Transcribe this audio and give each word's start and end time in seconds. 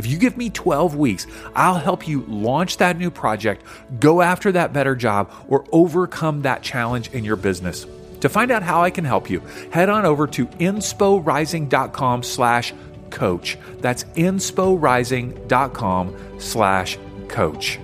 If 0.00 0.06
you 0.06 0.16
give 0.16 0.38
me 0.38 0.48
12 0.48 0.96
weeks, 0.96 1.26
I'll 1.54 1.74
help 1.74 2.08
you 2.08 2.24
launch 2.26 2.78
that 2.78 2.96
new 2.96 3.10
project, 3.10 3.66
go 3.98 4.22
after 4.22 4.50
that 4.52 4.72
better 4.72 4.96
job, 4.96 5.30
or 5.46 5.66
overcome 5.72 6.40
that 6.40 6.62
challenge 6.62 7.10
in 7.10 7.22
your 7.22 7.36
business. 7.36 7.86
To 8.22 8.30
find 8.30 8.50
out 8.50 8.62
how 8.62 8.80
I 8.80 8.88
can 8.88 9.04
help 9.04 9.28
you, 9.28 9.40
head 9.70 9.90
on 9.90 10.06
over 10.06 10.26
to 10.28 10.46
insporising.com 10.46 12.22
slash 12.22 12.72
coach. 13.10 13.58
That's 13.80 14.04
insporising.com 14.04 16.16
slash 16.38 16.98
coach. 17.28 17.78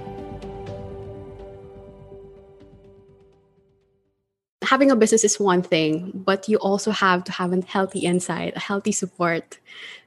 Having 4.64 4.90
a 4.90 4.96
business 4.96 5.22
is 5.22 5.38
one 5.38 5.62
thing, 5.62 6.12
but 6.14 6.48
you 6.48 6.56
also 6.56 6.92
have 6.92 7.24
to 7.24 7.32
have 7.32 7.52
a 7.52 7.60
healthy 7.60 8.06
inside, 8.06 8.54
a 8.56 8.60
healthy 8.60 8.90
support, 8.90 9.58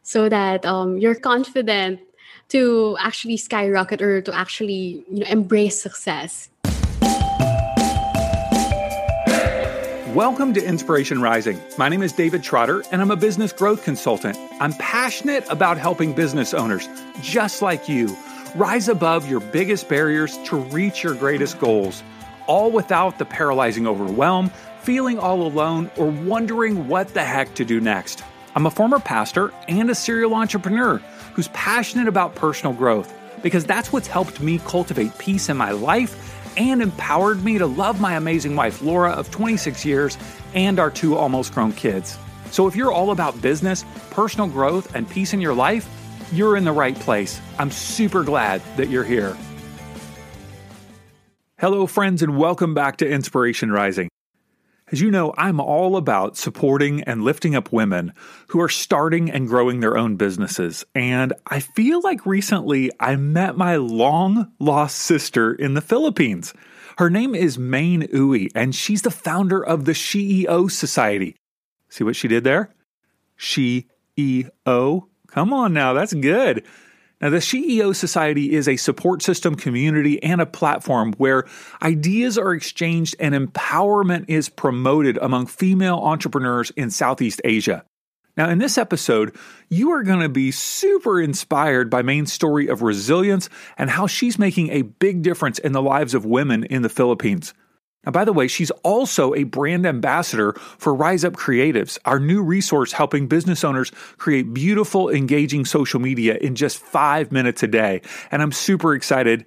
so 0.09 0.27
that 0.27 0.65
um, 0.65 0.97
you're 0.97 1.13
confident 1.13 1.99
to 2.47 2.97
actually 2.99 3.37
skyrocket 3.37 4.01
or 4.01 4.23
to 4.23 4.33
actually 4.33 5.05
you 5.07 5.19
know 5.19 5.27
embrace 5.27 5.79
success 5.79 6.49
Welcome 10.15 10.55
to 10.55 10.65
Inspiration 10.65 11.21
Rising. 11.21 11.61
My 11.77 11.87
name 11.87 12.01
is 12.01 12.11
David 12.11 12.41
Trotter, 12.41 12.83
and 12.91 12.99
I'm 12.99 13.11
a 13.11 13.15
business 13.15 13.53
growth 13.53 13.83
consultant. 13.83 14.35
I'm 14.59 14.73
passionate 14.73 15.45
about 15.51 15.77
helping 15.77 16.13
business 16.13 16.51
owners, 16.55 16.89
just 17.21 17.61
like 17.61 17.87
you, 17.87 18.17
rise 18.55 18.89
above 18.89 19.29
your 19.29 19.39
biggest 19.39 19.87
barriers 19.87 20.35
to 20.45 20.57
reach 20.57 21.03
your 21.03 21.13
greatest 21.13 21.59
goals, 21.59 22.01
all 22.47 22.71
without 22.71 23.19
the 23.19 23.25
paralyzing 23.25 23.85
overwhelm, 23.85 24.49
feeling 24.81 25.19
all 25.19 25.43
alone, 25.43 25.91
or 25.95 26.07
wondering 26.07 26.87
what 26.87 27.13
the 27.13 27.23
heck 27.23 27.53
to 27.53 27.63
do 27.63 27.79
next. 27.79 28.23
I'm 28.55 28.65
a 28.65 28.71
former 28.71 28.99
pastor 28.99 29.53
and 29.67 29.89
a 29.89 29.95
serial 29.95 30.33
entrepreneur 30.33 30.97
who's 31.33 31.47
passionate 31.49 32.07
about 32.07 32.35
personal 32.35 32.73
growth 32.73 33.13
because 33.43 33.65
that's 33.65 33.93
what's 33.93 34.07
helped 34.07 34.41
me 34.41 34.59
cultivate 34.59 35.17
peace 35.17 35.49
in 35.49 35.57
my 35.57 35.71
life 35.71 36.57
and 36.57 36.81
empowered 36.81 37.43
me 37.43 37.57
to 37.57 37.67
love 37.67 38.01
my 38.01 38.15
amazing 38.15 38.55
wife, 38.55 38.81
Laura, 38.81 39.11
of 39.11 39.31
26 39.31 39.85
years, 39.85 40.17
and 40.53 40.79
our 40.79 40.89
two 40.89 41.15
almost 41.15 41.53
grown 41.53 41.71
kids. 41.71 42.17
So 42.51 42.67
if 42.67 42.75
you're 42.75 42.91
all 42.91 43.11
about 43.11 43.41
business, 43.41 43.85
personal 44.09 44.47
growth, 44.47 44.95
and 44.95 45.09
peace 45.09 45.33
in 45.33 45.39
your 45.39 45.53
life, 45.53 45.87
you're 46.33 46.57
in 46.57 46.65
the 46.65 46.71
right 46.71 46.95
place. 46.95 47.39
I'm 47.59 47.71
super 47.71 48.23
glad 48.23 48.61
that 48.77 48.89
you're 48.89 49.03
here. 49.03 49.37
Hello, 51.59 51.87
friends, 51.87 52.23
and 52.23 52.37
welcome 52.37 52.73
back 52.73 52.97
to 52.97 53.07
Inspiration 53.07 53.71
Rising. 53.71 54.09
As 54.91 55.01
you 55.01 55.11
know, 55.11 55.35
I'm 55.37 55.59
all 55.59 55.97
about 55.97 56.35
supporting 56.35 57.03
and 57.03 57.23
lifting 57.23 57.55
up 57.55 57.71
women 57.71 58.11
who 58.47 58.59
are 58.59 58.69
starting 58.69 59.29
and 59.29 59.47
growing 59.47 59.81
their 59.81 59.95
own 59.95 60.15
businesses. 60.15 60.83
And 60.95 61.31
I 61.45 61.59
feel 61.59 62.01
like 62.01 62.25
recently 62.25 62.89
I 62.99 63.15
met 63.15 63.55
my 63.55 63.75
long 63.75 64.51
lost 64.57 64.97
sister 64.97 65.53
in 65.53 65.75
the 65.75 65.81
Philippines. 65.81 66.55
Her 66.97 67.11
name 67.11 67.35
is 67.35 67.59
Maine 67.59 68.07
Uy, 68.07 68.49
and 68.55 68.73
she's 68.73 69.03
the 69.03 69.11
founder 69.11 69.63
of 69.63 69.85
the 69.85 69.91
CEO 69.91 70.69
Society. 70.71 71.35
See 71.87 72.03
what 72.03 72.15
she 72.15 72.27
did 72.27 72.43
there? 72.43 72.73
She 73.35 73.87
E 74.15 74.45
O. 74.65 75.07
Come 75.27 75.53
on 75.53 75.71
now, 75.71 75.93
that's 75.93 76.13
good. 76.15 76.65
Now, 77.21 77.29
the 77.29 77.37
CEO 77.37 77.93
Society 77.93 78.53
is 78.53 78.67
a 78.67 78.77
support 78.77 79.21
system, 79.21 79.55
community, 79.55 80.23
and 80.23 80.39
a 80.39 80.45
platform 80.45 81.13
where 81.17 81.43
ideas 81.81 82.37
are 82.37 82.53
exchanged 82.53 83.15
and 83.19 83.35
empowerment 83.35 84.25
is 84.29 84.47
promoted 84.47 85.17
among 85.21 85.47
female 85.47 85.97
entrepreneurs 85.97 86.71
in 86.71 86.89
Southeast 86.89 87.41
Asia. 87.43 87.83
Now, 88.37 88.49
in 88.49 88.57
this 88.57 88.77
episode, 88.77 89.35
you 89.67 89.91
are 89.91 90.03
going 90.03 90.21
to 90.21 90.29
be 90.29 90.51
super 90.51 91.19
inspired 91.19 91.89
by 91.89 92.03
Maine's 92.03 92.31
story 92.31 92.67
of 92.67 92.81
resilience 92.81 93.49
and 93.77 93.89
how 93.89 94.07
she's 94.07 94.39
making 94.39 94.69
a 94.69 94.83
big 94.83 95.21
difference 95.21 95.59
in 95.59 95.73
the 95.73 95.81
lives 95.81 96.13
of 96.13 96.23
women 96.23 96.63
in 96.63 96.81
the 96.83 96.87
Philippines. 96.87 97.53
Now, 98.05 98.13
by 98.13 98.23
the 98.23 98.33
way, 98.33 98.47
she's 98.47 98.71
also 98.83 99.35
a 99.35 99.43
brand 99.43 99.85
ambassador 99.85 100.53
for 100.53 100.95
Rise 100.95 101.25
Up 101.25 101.33
Creatives, 101.33 101.97
our 102.05 102.19
new 102.19 102.41
resource 102.41 102.93
helping 102.93 103.27
business 103.27 103.63
owners 103.63 103.91
create 104.17 104.53
beautiful, 104.53 105.09
engaging 105.09 105.65
social 105.65 105.99
media 105.99 106.37
in 106.37 106.55
just 106.55 106.79
five 106.79 107.31
minutes 107.31 107.61
a 107.61 107.67
day. 107.67 108.01
And 108.31 108.41
I'm 108.41 108.53
super 108.53 108.95
excited. 108.95 109.45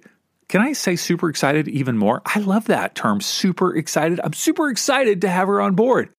Can 0.49 0.61
I 0.61 0.73
say 0.73 0.95
super 0.95 1.29
excited 1.29 1.67
even 1.67 1.97
more? 1.97 2.21
I 2.25 2.39
love 2.39 2.65
that 2.65 2.93
term, 2.93 3.21
super 3.21 3.75
excited. 3.75 4.19
I'm 4.23 4.33
super 4.33 4.69
excited 4.69 5.21
to 5.21 5.29
have 5.29 5.47
her 5.47 5.59
on 5.59 5.73
board. 5.73 6.09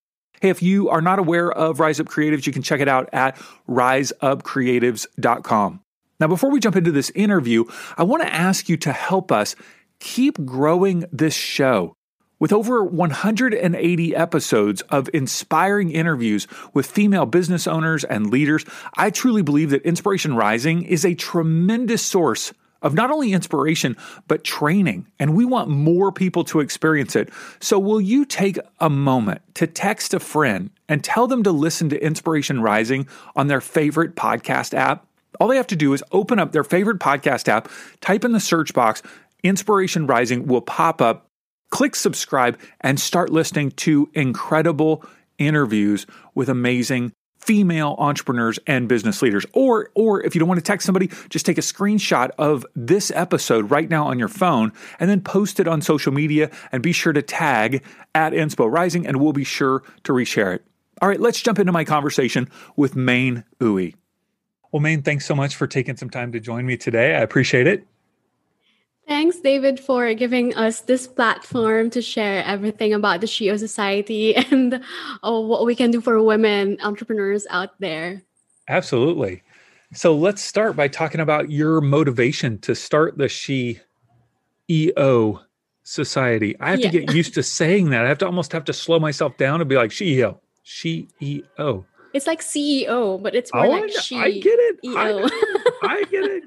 Hey, 0.41 0.49
if 0.49 0.61
you 0.61 0.89
are 0.89 1.01
not 1.01 1.19
aware 1.19 1.49
of 1.49 1.79
Rise 1.79 2.01
Up 2.01 2.07
Creatives, 2.07 2.45
you 2.45 2.51
can 2.51 2.61
check 2.61 2.81
it 2.81 2.89
out 2.89 3.09
at 3.13 3.37
riseupcreatives.com. 3.69 5.79
Now, 6.19 6.27
before 6.27 6.51
we 6.51 6.59
jump 6.59 6.75
into 6.75 6.91
this 6.91 7.11
interview, 7.11 7.63
I 7.97 8.03
want 8.03 8.23
to 8.23 8.33
ask 8.33 8.67
you 8.67 8.75
to 8.77 8.91
help 8.91 9.31
us 9.31 9.55
keep 9.99 10.45
growing 10.45 11.05
this 11.11 11.33
show. 11.33 11.95
With 12.45 12.53
over 12.53 12.83
180 12.83 14.15
episodes 14.15 14.81
of 14.83 15.09
inspiring 15.15 15.89
interviews 15.89 16.45
with 16.75 16.85
female 16.85 17.25
business 17.25 17.65
owners 17.65 18.03
and 18.03 18.29
leaders, 18.29 18.63
I 18.95 19.09
truly 19.09 19.41
believe 19.41 19.71
that 19.71 19.81
Inspiration 19.81 20.35
Rising 20.35 20.83
is 20.83 21.03
a 21.03 21.15
tremendous 21.15 22.03
source 22.03 22.53
of 22.83 22.93
not 22.93 23.09
only 23.09 23.33
inspiration, 23.33 23.97
but 24.27 24.43
training. 24.43 25.07
And 25.17 25.35
we 25.35 25.43
want 25.43 25.69
more 25.69 26.11
people 26.11 26.43
to 26.43 26.59
experience 26.59 27.15
it. 27.15 27.29
So, 27.59 27.79
will 27.79 27.99
you 27.99 28.25
take 28.25 28.59
a 28.79 28.91
moment 28.91 29.41
to 29.55 29.65
text 29.65 30.13
a 30.13 30.19
friend 30.19 30.69
and 30.87 31.03
tell 31.03 31.25
them 31.25 31.41
to 31.41 31.51
listen 31.51 31.89
to 31.89 32.05
Inspiration 32.05 32.61
Rising 32.61 33.07
on 33.35 33.47
their 33.47 33.59
favorite 33.59 34.15
podcast 34.15 34.75
app? 34.75 35.07
All 35.39 35.47
they 35.47 35.57
have 35.57 35.65
to 35.65 35.75
do 35.75 35.93
is 35.93 36.03
open 36.11 36.37
up 36.37 36.51
their 36.51 36.63
favorite 36.63 36.99
podcast 36.99 37.47
app, 37.47 37.69
type 38.01 38.23
in 38.23 38.33
the 38.33 38.39
search 38.39 38.75
box, 38.75 39.01
Inspiration 39.45 40.07
Rising 40.07 40.47
will 40.47 40.61
pop 40.61 41.01
up 41.01 41.24
click 41.69 41.95
subscribe 41.95 42.59
and 42.81 42.99
start 42.99 43.29
listening 43.29 43.71
to 43.71 44.09
incredible 44.13 45.03
interviews 45.37 46.05
with 46.33 46.49
amazing 46.49 47.11
female 47.45 47.95
entrepreneurs 47.99 48.57
and 48.65 48.89
business 48.89 49.21
leaders. 49.21 49.45
Or 49.53 49.89
or 49.93 50.23
if 50.25 50.33
you 50.33 50.39
don't 50.39 50.47
want 50.49 50.59
to 50.59 50.63
text 50.63 50.85
somebody, 50.85 51.11
just 51.29 51.45
take 51.45 51.57
a 51.57 51.61
screenshot 51.61 52.31
of 52.37 52.65
this 52.75 53.11
episode 53.11 53.69
right 53.69 53.89
now 53.89 54.07
on 54.07 54.17
your 54.17 54.27
phone 54.27 54.71
and 54.99 55.09
then 55.09 55.21
post 55.21 55.59
it 55.59 55.67
on 55.67 55.81
social 55.81 56.11
media 56.11 56.49
and 56.71 56.81
be 56.81 56.91
sure 56.91 57.13
to 57.13 57.21
tag 57.21 57.83
at 58.15 58.33
Inspo 58.33 58.71
Rising 58.71 59.05
and 59.05 59.17
we'll 59.17 59.33
be 59.33 59.43
sure 59.43 59.83
to 60.03 60.11
reshare 60.11 60.55
it. 60.55 60.65
All 61.01 61.09
right, 61.09 61.19
let's 61.19 61.41
jump 61.41 61.59
into 61.59 61.71
my 61.71 61.83
conversation 61.83 62.49
with 62.75 62.95
Maine 62.95 63.43
Uy. 63.59 63.95
Well, 64.71 64.81
Maine, 64.81 65.03
thanks 65.03 65.25
so 65.25 65.35
much 65.35 65.55
for 65.55 65.67
taking 65.67 65.97
some 65.97 66.09
time 66.09 66.31
to 66.31 66.39
join 66.39 66.65
me 66.65 66.77
today. 66.77 67.15
I 67.15 67.19
appreciate 67.19 67.67
it. 67.67 67.85
Thanks, 69.07 69.39
David, 69.39 69.79
for 69.79 70.13
giving 70.15 70.55
us 70.55 70.81
this 70.81 71.05
platform 71.05 71.91
to 71.91 72.01
share 72.01 72.43
everything 72.43 72.93
about 72.93 73.21
the 73.21 73.27
CEO 73.27 73.57
Society 73.59 74.35
and 74.51 74.81
uh, 75.23 75.39
what 75.39 75.65
we 75.65 75.75
can 75.75 75.91
do 75.91 76.01
for 76.01 76.21
women 76.23 76.77
entrepreneurs 76.81 77.45
out 77.49 77.79
there. 77.79 78.23
Absolutely. 78.67 79.43
So 79.93 80.15
let's 80.15 80.41
start 80.41 80.75
by 80.75 80.87
talking 80.87 81.21
about 81.21 81.51
your 81.51 81.81
motivation 81.81 82.57
to 82.59 82.73
start 82.73 83.17
the 83.17 83.29
She 83.29 83.79
EO 84.69 85.41
Society. 85.83 86.59
I 86.59 86.71
have 86.71 86.79
yeah. 86.79 86.89
to 86.89 86.99
get 86.99 87.15
used 87.15 87.35
to 87.35 87.43
saying 87.43 87.91
that. 87.91 88.05
I 88.05 88.09
have 88.09 88.17
to 88.19 88.25
almost 88.25 88.51
have 88.53 88.65
to 88.65 88.73
slow 88.73 88.99
myself 88.99 89.37
down 89.37 89.61
and 89.61 89.69
be 89.69 89.75
like 89.75 89.91
CEO, 89.91 90.39
She 90.63 91.07
EO. 91.21 91.85
It's 92.13 92.27
like 92.27 92.41
CEO, 92.41 93.21
but 93.21 93.35
it's 93.35 93.53
more 93.53 93.65
oh, 93.65 93.69
like 93.69 93.91
she. 94.01 94.17
I 94.17 94.31
get 94.31 94.57
it. 94.57 94.79
I, 95.81 96.03
get 96.09 96.23
it. 96.23 96.43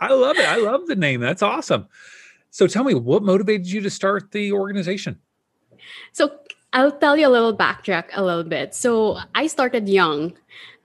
I 0.00 0.12
love 0.12 0.36
it. 0.36 0.48
I 0.48 0.56
love 0.56 0.86
the 0.86 0.96
name. 0.96 1.20
That's 1.20 1.42
awesome. 1.42 1.88
So 2.50 2.66
tell 2.66 2.84
me, 2.84 2.94
what 2.94 3.22
motivated 3.22 3.66
you 3.66 3.80
to 3.82 3.90
start 3.90 4.32
the 4.32 4.52
organization? 4.52 5.18
So 6.12 6.32
I'll 6.72 6.92
tell 6.92 7.16
you 7.16 7.26
a 7.26 7.30
little 7.30 7.56
backtrack 7.56 8.06
a 8.14 8.24
little 8.24 8.44
bit. 8.44 8.74
So 8.74 9.18
I 9.34 9.46
started 9.46 9.88
young. 9.88 10.34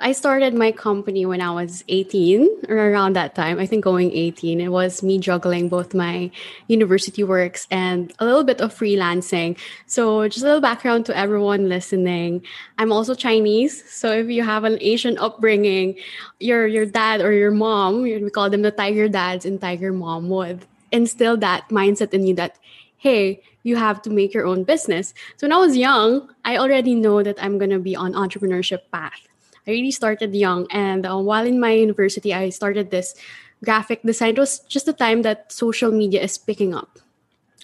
I 0.01 0.13
started 0.13 0.55
my 0.55 0.71
company 0.71 1.27
when 1.27 1.41
I 1.41 1.51
was 1.51 1.83
18 1.87 2.65
or 2.69 2.75
around 2.75 3.13
that 3.15 3.35
time. 3.35 3.59
I 3.59 3.67
think 3.67 3.83
going 3.83 4.11
18. 4.11 4.59
It 4.59 4.69
was 4.69 5.03
me 5.03 5.19
juggling 5.19 5.69
both 5.69 5.93
my 5.93 6.31
university 6.67 7.23
works 7.23 7.67
and 7.69 8.11
a 8.17 8.25
little 8.25 8.43
bit 8.43 8.61
of 8.61 8.73
freelancing. 8.73 9.57
So 9.85 10.27
just 10.27 10.41
a 10.41 10.47
little 10.47 10.59
background 10.59 11.05
to 11.05 11.15
everyone 11.15 11.69
listening. 11.69 12.43
I'm 12.79 12.91
also 12.91 13.13
Chinese. 13.13 13.87
So 13.91 14.11
if 14.11 14.27
you 14.27 14.43
have 14.43 14.63
an 14.63 14.79
Asian 14.81 15.19
upbringing, 15.19 15.97
your 16.39 16.65
your 16.65 16.87
dad 16.87 17.21
or 17.21 17.31
your 17.31 17.51
mom, 17.51 18.01
we 18.01 18.29
call 18.31 18.49
them 18.49 18.63
the 18.63 18.71
tiger 18.71 19.07
dads 19.07 19.45
and 19.45 19.61
tiger 19.61 19.93
mom 19.93 20.29
would 20.29 20.65
instill 20.91 21.37
that 21.37 21.69
mindset 21.69 22.13
in 22.13 22.25
you 22.25 22.33
that 22.35 22.57
hey, 22.97 23.41
you 23.63 23.75
have 23.77 24.01
to 24.03 24.09
make 24.09 24.33
your 24.33 24.45
own 24.45 24.63
business. 24.63 25.13
So 25.37 25.45
when 25.45 25.53
I 25.53 25.57
was 25.57 25.75
young, 25.75 26.29
I 26.45 26.57
already 26.57 26.93
know 26.93 27.23
that 27.23 27.41
I'm 27.41 27.57
going 27.57 27.71
to 27.71 27.79
be 27.79 27.95
on 27.95 28.13
entrepreneurship 28.13 28.81
path. 28.91 29.30
I 29.67 29.71
really 29.71 29.91
started 29.91 30.33
young. 30.35 30.67
And 30.71 31.05
uh, 31.05 31.17
while 31.17 31.45
in 31.45 31.59
my 31.59 31.71
university, 31.71 32.33
I 32.33 32.49
started 32.49 32.91
this 32.91 33.15
graphic 33.63 34.01
design. 34.03 34.29
It 34.35 34.39
was 34.39 34.59
just 34.59 34.85
the 34.85 34.93
time 34.93 35.21
that 35.21 35.51
social 35.51 35.91
media 35.91 36.21
is 36.21 36.37
picking 36.37 36.73
up. 36.73 36.99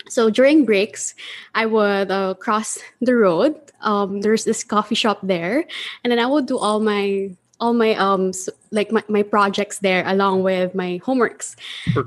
So 0.10 0.30
during 0.30 0.66
breaks, 0.66 1.16
I 1.56 1.66
would 1.66 2.12
uh, 2.12 2.36
cross 2.36 2.78
the 3.02 3.16
road. 3.16 3.56
Um, 3.82 4.22
there's 4.22 4.46
this 4.46 4.64
coffee 4.64 4.96
shop 4.96 5.20
there, 5.22 5.66
and 6.04 6.12
then 6.12 6.20
I 6.20 6.26
would 6.26 6.46
do 6.46 6.58
all 6.58 6.80
my 6.80 7.32
all 7.60 7.74
my 7.74 7.96
um 7.96 8.32
like 8.72 8.92
my, 8.92 9.04
my 9.08 9.24
projects 9.24 9.80
there 9.80 10.04
along 10.06 10.44
with 10.44 10.76
my 10.76 11.02
homeworks 11.04 11.56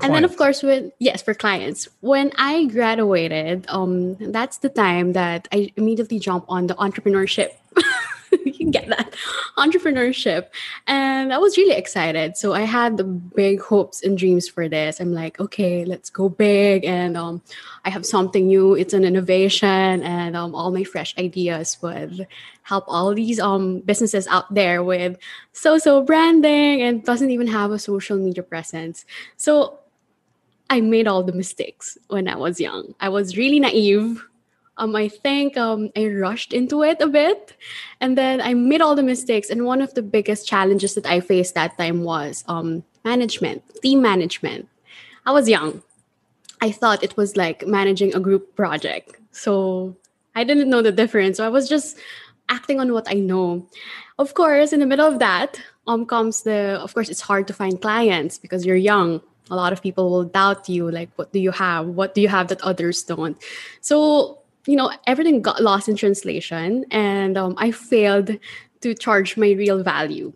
and 0.01 0.13
then 0.13 0.23
of 0.23 0.37
course 0.37 0.63
with 0.63 0.91
yes 0.99 1.21
for 1.21 1.33
clients 1.33 1.89
when 1.99 2.31
i 2.37 2.65
graduated 2.67 3.65
um 3.67 4.15
that's 4.31 4.59
the 4.59 4.69
time 4.69 5.11
that 5.11 5.49
i 5.51 5.69
immediately 5.75 6.19
jump 6.19 6.45
on 6.47 6.67
the 6.67 6.75
entrepreneurship 6.75 7.49
you 8.45 8.53
can 8.53 8.71
get 8.71 8.87
that. 8.87 9.13
Entrepreneurship. 9.57 10.47
And 10.87 11.33
i 11.33 11.37
was 11.37 11.57
really 11.57 11.75
excited. 11.75 12.37
So 12.37 12.53
i 12.53 12.61
had 12.61 12.97
the 12.97 13.03
big 13.03 13.61
hopes 13.61 14.03
and 14.03 14.17
dreams 14.17 14.47
for 14.47 14.67
this. 14.69 14.99
I'm 14.99 15.13
like 15.13 15.39
okay 15.39 15.85
let's 15.85 16.09
go 16.09 16.29
big. 16.29 16.85
And 16.85 17.17
um, 17.17 17.41
i 17.85 17.89
have 17.89 18.05
something 18.05 18.47
new. 18.47 18.75
It's 18.75 18.93
an 18.93 19.03
innovation. 19.03 20.03
And 20.03 20.35
um, 20.35 20.55
all 20.55 20.71
my 20.71 20.83
fresh 20.83 21.17
ideas 21.17 21.77
would 21.81 22.27
help 22.63 22.85
all 22.87 23.13
these 23.13 23.39
um, 23.39 23.79
businesses 23.79 24.27
out 24.27 24.53
there 24.53 24.83
with 24.83 25.17
so-so 25.51 26.01
branding 26.01 26.81
and 26.81 27.03
doesn't 27.03 27.31
even 27.31 27.47
have 27.47 27.71
a 27.71 27.79
social 27.79 28.17
media 28.17 28.43
presence. 28.43 29.05
So 29.37 29.79
i 30.69 30.79
made 30.79 31.05
all 31.05 31.21
the 31.21 31.33
mistakes 31.33 31.97
when 32.07 32.27
i 32.27 32.35
was 32.35 32.59
young. 32.59 32.95
I 32.99 33.09
was 33.09 33.35
really 33.35 33.59
naive 33.59 34.25
um, 34.81 34.95
I 34.95 35.09
think 35.09 35.57
um, 35.57 35.91
I 35.95 36.07
rushed 36.07 36.53
into 36.53 36.81
it 36.81 36.99
a 37.01 37.07
bit, 37.07 37.55
and 37.99 38.17
then 38.17 38.41
I 38.41 38.55
made 38.55 38.81
all 38.81 38.95
the 38.95 39.03
mistakes. 39.03 39.51
And 39.51 39.63
one 39.63 39.79
of 39.79 39.93
the 39.93 40.01
biggest 40.01 40.47
challenges 40.47 40.95
that 40.95 41.05
I 41.05 41.19
faced 41.19 41.53
that 41.53 41.77
time 41.77 42.03
was 42.03 42.43
um, 42.47 42.83
management, 43.05 43.61
team 43.83 44.01
management. 44.01 44.67
I 45.27 45.33
was 45.33 45.47
young. 45.47 45.83
I 46.61 46.71
thought 46.71 47.03
it 47.03 47.15
was 47.15 47.37
like 47.37 47.65
managing 47.67 48.15
a 48.15 48.19
group 48.19 48.55
project, 48.55 49.17
so 49.31 49.95
I 50.33 50.43
didn't 50.43 50.69
know 50.69 50.81
the 50.81 50.91
difference. 50.91 51.37
So 51.37 51.45
I 51.45 51.49
was 51.49 51.69
just 51.69 51.97
acting 52.49 52.79
on 52.79 52.91
what 52.91 53.07
I 53.07 53.21
know. 53.21 53.67
Of 54.17 54.33
course, 54.33 54.73
in 54.73 54.79
the 54.79 54.87
middle 54.87 55.05
of 55.05 55.19
that, 55.19 55.61
um, 55.85 56.07
comes 56.07 56.41
the. 56.41 56.81
Of 56.81 56.95
course, 56.95 57.09
it's 57.09 57.21
hard 57.21 57.45
to 57.49 57.53
find 57.53 57.79
clients 57.79 58.39
because 58.39 58.65
you're 58.65 58.75
young 58.75 59.21
a 59.49 59.55
lot 59.55 59.73
of 59.73 59.81
people 59.81 60.09
will 60.09 60.23
doubt 60.23 60.69
you 60.69 60.89
like 60.89 61.09
what 61.17 61.33
do 61.33 61.39
you 61.39 61.51
have 61.51 61.85
what 61.85 62.15
do 62.15 62.21
you 62.21 62.29
have 62.29 62.47
that 62.47 62.61
others 62.61 63.03
don't 63.03 63.35
so 63.81 64.40
you 64.65 64.75
know, 64.75 64.91
everything 65.07 65.41
got 65.41 65.61
lost 65.61 65.89
in 65.89 65.95
translation, 65.95 66.85
and 66.91 67.37
um, 67.37 67.55
I 67.57 67.71
failed 67.71 68.37
to 68.81 68.93
charge 68.93 69.37
my 69.37 69.51
real 69.51 69.83
value. 69.83 70.33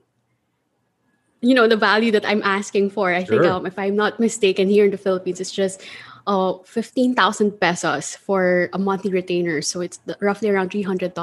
You 1.42 1.54
know, 1.54 1.68
the 1.68 1.78
value 1.78 2.12
that 2.12 2.26
I'm 2.26 2.42
asking 2.44 2.90
for. 2.90 3.14
I 3.14 3.24
sure. 3.24 3.42
think, 3.42 3.52
um, 3.52 3.66
if 3.66 3.78
I'm 3.78 3.96
not 3.96 4.20
mistaken, 4.20 4.68
here 4.68 4.86
in 4.86 4.92
the 4.92 4.98
Philippines, 4.98 5.40
it's 5.40 5.52
just 5.52 5.82
uh, 6.28 6.58
15,000 6.66 7.60
pesos 7.60 8.16
for 8.16 8.70
a 8.74 8.80
monthly 8.80 9.12
retainer. 9.12 9.62
So 9.62 9.82
it's 9.82 10.00
roughly 10.22 10.50
around 10.50 10.72
$300 10.72 11.14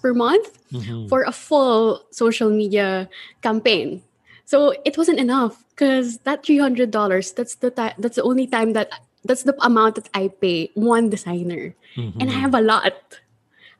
per 0.00 0.12
month 0.12 0.58
mm-hmm. 0.72 1.08
for 1.08 1.22
a 1.22 1.32
full 1.32 2.04
social 2.10 2.50
media 2.50 3.08
campaign. 3.40 4.02
So 4.44 4.74
it 4.84 4.98
wasn't 4.98 5.20
enough 5.20 5.64
because 5.70 6.18
that 6.28 6.42
$300, 6.42 7.34
that's 7.34 7.54
the 7.56 7.70
time, 7.70 7.94
that's 7.98 8.16
the 8.16 8.22
only 8.22 8.46
time 8.46 8.72
that 8.74 8.90
that's 9.24 9.42
the 9.42 9.54
amount 9.64 9.96
that 9.96 10.08
I 10.14 10.28
pay 10.28 10.70
one 10.74 11.10
designer. 11.10 11.74
Mm-hmm. 11.96 12.20
And 12.20 12.30
I 12.30 12.34
have 12.34 12.54
a 12.54 12.60
lot. 12.60 13.20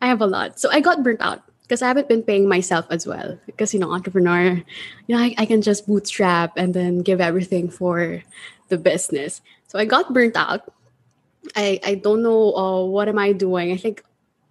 I 0.00 0.08
have 0.08 0.20
a 0.20 0.26
lot. 0.26 0.58
So 0.58 0.70
I 0.70 0.80
got 0.80 1.02
burnt 1.02 1.20
out 1.20 1.42
because 1.62 1.82
I 1.82 1.88
haven't 1.88 2.08
been 2.08 2.22
paying 2.22 2.48
myself 2.48 2.86
as 2.90 3.06
well. 3.06 3.38
Because, 3.46 3.72
you 3.72 3.80
know, 3.80 3.92
entrepreneur, 3.92 4.62
you 5.06 5.16
know, 5.16 5.18
I, 5.18 5.34
I 5.38 5.46
can 5.46 5.62
just 5.62 5.86
bootstrap 5.86 6.56
and 6.56 6.74
then 6.74 7.02
give 7.02 7.20
everything 7.20 7.70
for 7.70 8.22
the 8.68 8.78
business. 8.78 9.40
So 9.68 9.78
I 9.78 9.84
got 9.84 10.12
burnt 10.12 10.36
out. 10.36 10.72
I, 11.56 11.80
I 11.84 11.94
don't 11.94 12.22
know 12.22 12.54
uh, 12.54 12.84
what 12.84 13.08
am 13.08 13.18
I 13.18 13.32
doing. 13.32 13.72
I 13.72 13.76
think 13.76 14.02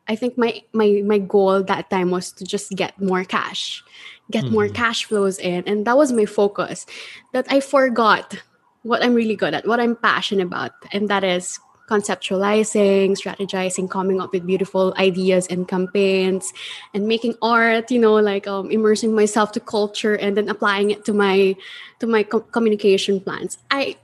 I 0.10 0.16
think 0.16 0.38
my 0.38 0.64
my 0.74 1.04
my 1.06 1.20
goal 1.20 1.62
that 1.62 1.90
time 1.90 2.10
was 2.10 2.32
to 2.34 2.44
just 2.44 2.72
get 2.72 3.00
more 3.00 3.24
cash, 3.24 3.84
get 4.32 4.44
mm-hmm. 4.44 4.54
more 4.54 4.68
cash 4.68 5.06
flows 5.06 5.38
in, 5.38 5.64
and 5.68 5.86
that 5.86 5.98
was 5.98 6.12
my 6.12 6.26
focus. 6.26 6.88
That 7.32 7.46
I 7.52 7.60
forgot 7.60 8.42
what 8.82 9.04
I'm 9.04 9.14
really 9.14 9.36
good 9.36 9.54
at, 9.54 9.68
what 9.68 9.80
I'm 9.80 9.96
passionate 9.96 10.48
about, 10.48 10.72
and 10.92 11.10
that 11.10 11.24
is 11.24 11.60
conceptualizing, 11.90 13.18
strategizing, 13.18 13.90
coming 13.90 14.22
up 14.22 14.32
with 14.32 14.46
beautiful 14.46 14.94
ideas 14.98 15.48
and 15.48 15.68
campaigns, 15.68 16.54
and 16.94 17.08
making 17.08 17.36
art. 17.42 17.90
You 17.90 18.00
know, 18.00 18.16
like 18.16 18.46
um, 18.48 18.70
immersing 18.70 19.16
myself 19.16 19.52
to 19.54 19.60
culture 19.60 20.14
and 20.14 20.38
then 20.38 20.48
applying 20.48 20.92
it 20.92 21.04
to 21.06 21.14
my 21.14 21.56
to 22.00 22.06
my 22.06 22.22
co- 22.24 22.46
communication 22.54 23.20
plans. 23.20 23.58
I 23.72 23.98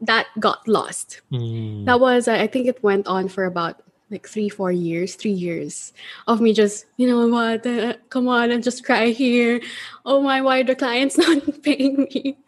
that 0.00 0.26
got 0.38 0.66
lost. 0.68 1.20
Mm. 1.32 1.84
That 1.86 1.98
was 1.98 2.28
I 2.28 2.46
think 2.46 2.66
it 2.66 2.82
went 2.82 3.06
on 3.06 3.28
for 3.28 3.44
about 3.44 3.82
like 4.10 4.28
three, 4.28 4.48
four 4.48 4.70
years, 4.70 5.16
three 5.16 5.32
years 5.32 5.92
of 6.28 6.40
me 6.40 6.52
just, 6.52 6.86
you 6.96 7.06
know 7.08 7.26
what, 7.26 7.66
uh, 7.66 7.94
come 8.10 8.28
on, 8.28 8.52
I'm 8.52 8.62
just 8.62 8.84
cry 8.84 9.08
here. 9.08 9.60
Oh 10.04 10.22
my, 10.22 10.40
why 10.40 10.60
are 10.60 10.64
the 10.64 10.76
clients 10.76 11.18
not 11.18 11.62
paying 11.62 12.06
me? 12.12 12.38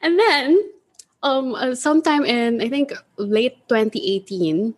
And 0.00 0.18
then 0.18 0.58
um 1.22 1.54
uh, 1.54 1.74
sometime 1.74 2.24
in 2.24 2.60
I 2.60 2.68
think 2.68 2.92
late 3.16 3.56
2018 3.68 4.74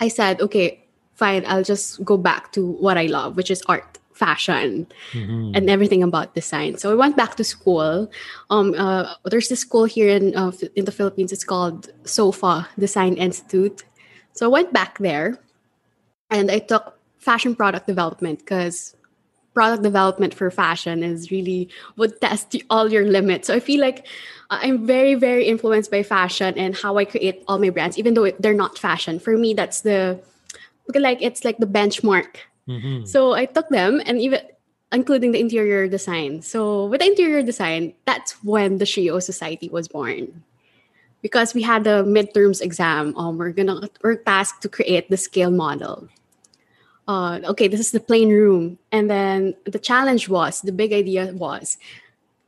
I 0.00 0.08
said 0.08 0.40
okay 0.40 0.84
fine 1.14 1.44
I'll 1.46 1.62
just 1.62 2.04
go 2.04 2.16
back 2.16 2.52
to 2.52 2.66
what 2.66 2.98
I 2.98 3.06
love 3.06 3.36
which 3.36 3.50
is 3.50 3.62
art 3.68 3.98
fashion 4.12 4.86
mm-hmm. 5.12 5.52
and 5.54 5.70
everything 5.70 6.02
about 6.02 6.34
design. 6.34 6.76
So 6.76 6.92
I 6.92 6.94
went 6.94 7.16
back 7.16 7.34
to 7.36 7.44
school. 7.44 8.10
Um 8.50 8.74
uh, 8.76 9.14
there's 9.24 9.48
this 9.48 9.60
school 9.60 9.84
here 9.84 10.08
in 10.08 10.36
uh, 10.36 10.52
in 10.76 10.84
the 10.84 10.92
Philippines. 10.92 11.32
It's 11.32 11.44
called 11.44 11.90
SOFA 12.04 12.68
Design 12.78 13.14
Institute. 13.14 13.84
So 14.32 14.46
I 14.46 14.48
went 14.48 14.72
back 14.72 14.98
there 14.98 15.38
and 16.30 16.50
I 16.50 16.58
took 16.58 16.98
fashion 17.18 17.54
product 17.54 17.86
development 17.86 18.40
because 18.40 18.96
product 19.54 19.82
development 19.82 20.34
for 20.34 20.50
fashion 20.50 21.02
is 21.02 21.30
really 21.30 21.68
would 21.96 22.20
test 22.20 22.56
all 22.70 22.90
your 22.90 23.04
limits. 23.04 23.48
So 23.48 23.54
I 23.54 23.60
feel 23.60 23.80
like 23.80 24.06
uh, 24.50 24.58
I'm 24.62 24.86
very, 24.86 25.14
very 25.14 25.46
influenced 25.46 25.90
by 25.90 26.02
fashion 26.02 26.56
and 26.56 26.74
how 26.74 26.96
I 26.96 27.04
create 27.04 27.44
all 27.48 27.58
my 27.58 27.70
brands, 27.70 27.98
even 27.98 28.14
though 28.14 28.30
they're 28.38 28.54
not 28.54 28.78
fashion. 28.78 29.18
For 29.18 29.36
me, 29.36 29.54
that's 29.54 29.82
the 29.82 30.20
like 30.94 31.22
it's 31.22 31.44
like 31.44 31.58
the 31.58 31.66
benchmark. 31.66 32.36
Mm-hmm. 32.68 33.04
So 33.04 33.32
I 33.32 33.46
took 33.46 33.68
them 33.68 34.00
and 34.04 34.20
even 34.20 34.40
including 34.92 35.32
the 35.32 35.40
interior 35.40 35.88
design. 35.88 36.42
So 36.42 36.86
with 36.86 37.00
the 37.00 37.06
interior 37.06 37.42
design, 37.42 37.94
that's 38.04 38.32
when 38.44 38.78
the 38.78 38.84
CEO 38.84 39.22
Society 39.22 39.68
was 39.68 39.88
born. 39.88 40.44
Because 41.22 41.54
we 41.54 41.62
had 41.62 41.84
the 41.84 42.02
midterms 42.02 42.60
exam, 42.60 43.16
um, 43.16 43.38
we're 43.38 43.52
gonna 43.52 43.88
we're 44.02 44.16
tasked 44.16 44.62
to 44.62 44.68
create 44.68 45.08
the 45.08 45.16
scale 45.16 45.50
model 45.52 46.08
uh, 47.12 47.40
okay, 47.52 47.68
this 47.68 47.80
is 47.80 47.92
the 47.92 48.00
plain 48.00 48.30
room. 48.30 48.78
And 48.90 49.10
then 49.10 49.54
the 49.64 49.78
challenge 49.78 50.28
was, 50.28 50.62
the 50.62 50.72
big 50.72 50.92
idea 50.92 51.32
was, 51.34 51.76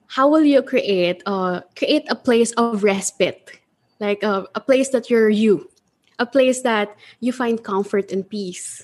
how 0.06 0.28
will 0.28 0.44
you 0.44 0.62
create 0.62 1.23
uh, 1.26 1.61
create 1.76 2.04
a 2.09 2.16
place 2.16 2.52
of 2.56 2.83
respite, 2.83 3.61
like 4.00 4.23
a, 4.23 4.28
uh, 4.28 4.44
a 4.54 4.61
place 4.61 4.88
that 4.90 5.11
you're 5.11 5.28
you, 5.28 5.68
a 6.18 6.26
place 6.26 6.62
that 6.62 6.97
you 7.21 7.33
find 7.33 7.62
comfort 7.62 8.12
and 8.12 8.25
peace. 8.25 8.83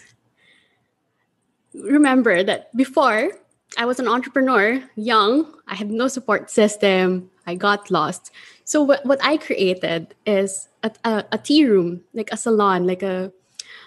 Remember 1.73 2.43
that 2.43 2.75
before 2.77 3.31
I 3.79 3.85
was 3.87 4.01
an 4.01 4.09
entrepreneur, 4.09 4.83
young, 4.97 5.47
I 5.69 5.77
had 5.77 5.91
no 5.91 6.09
support 6.09 6.51
system, 6.51 7.31
I 7.47 7.55
got 7.55 7.91
lost. 7.91 8.33
So 8.65 8.83
what, 8.83 9.07
what 9.07 9.23
I 9.23 9.39
created 9.39 10.15
is 10.27 10.69
a, 10.83 10.91
a, 11.05 11.25
a 11.33 11.39
tea 11.39 11.65
room, 11.65 12.03
like 12.13 12.33
a 12.33 12.37
salon, 12.37 12.87
like 12.87 13.03
a 13.03 13.33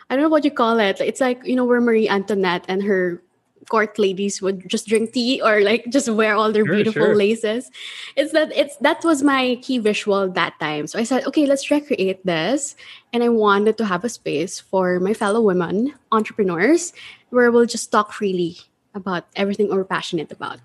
I 0.10 0.16
don't 0.16 0.24
know 0.24 0.30
what 0.30 0.46
you 0.46 0.52
call 0.52 0.80
it. 0.80 1.00
It's 1.02 1.22
like, 1.22 1.44
you 1.46 1.56
know, 1.56 1.66
where 1.66 1.82
Marie 1.82 2.10
Antoinette 2.10 2.66
and 2.68 2.84
her 2.84 3.22
court 3.70 3.98
ladies 3.98 4.42
would 4.42 4.68
just 4.68 4.88
drink 4.88 5.14
tea 5.14 5.42
or 5.42 5.62
like 5.62 5.86
just 5.90 6.10
wear 6.10 6.36
all 6.36 6.52
their 6.52 6.66
sure, 6.66 6.76
beautiful 6.76 7.02
sure. 7.08 7.16
laces. 7.16 7.72
It's 8.16 8.32
that 8.34 8.52
it's 8.56 8.78
that 8.78 9.04
was 9.04 9.24
my 9.24 9.56
key 9.62 9.80
visual 9.80 10.30
that 10.30 10.60
time. 10.60 10.88
So 10.88 11.00
I 11.00 11.04
said, 11.04 11.26
okay, 11.28 11.46
let's 11.46 11.72
recreate 11.72 12.26
this. 12.26 12.76
And 13.12 13.24
I 13.24 13.30
wanted 13.30 13.78
to 13.78 13.86
have 13.86 14.04
a 14.04 14.10
space 14.10 14.60
for 14.60 15.00
my 15.00 15.14
fellow 15.14 15.42
women, 15.42 15.94
entrepreneurs, 16.12 16.94
where 17.30 17.52
we'll 17.52 17.66
just 17.66 17.92
talk 17.92 18.12
freely 18.12 18.58
about 18.94 19.26
everything 19.36 19.70
we're 19.70 19.86
passionate 19.86 20.32
about. 20.32 20.60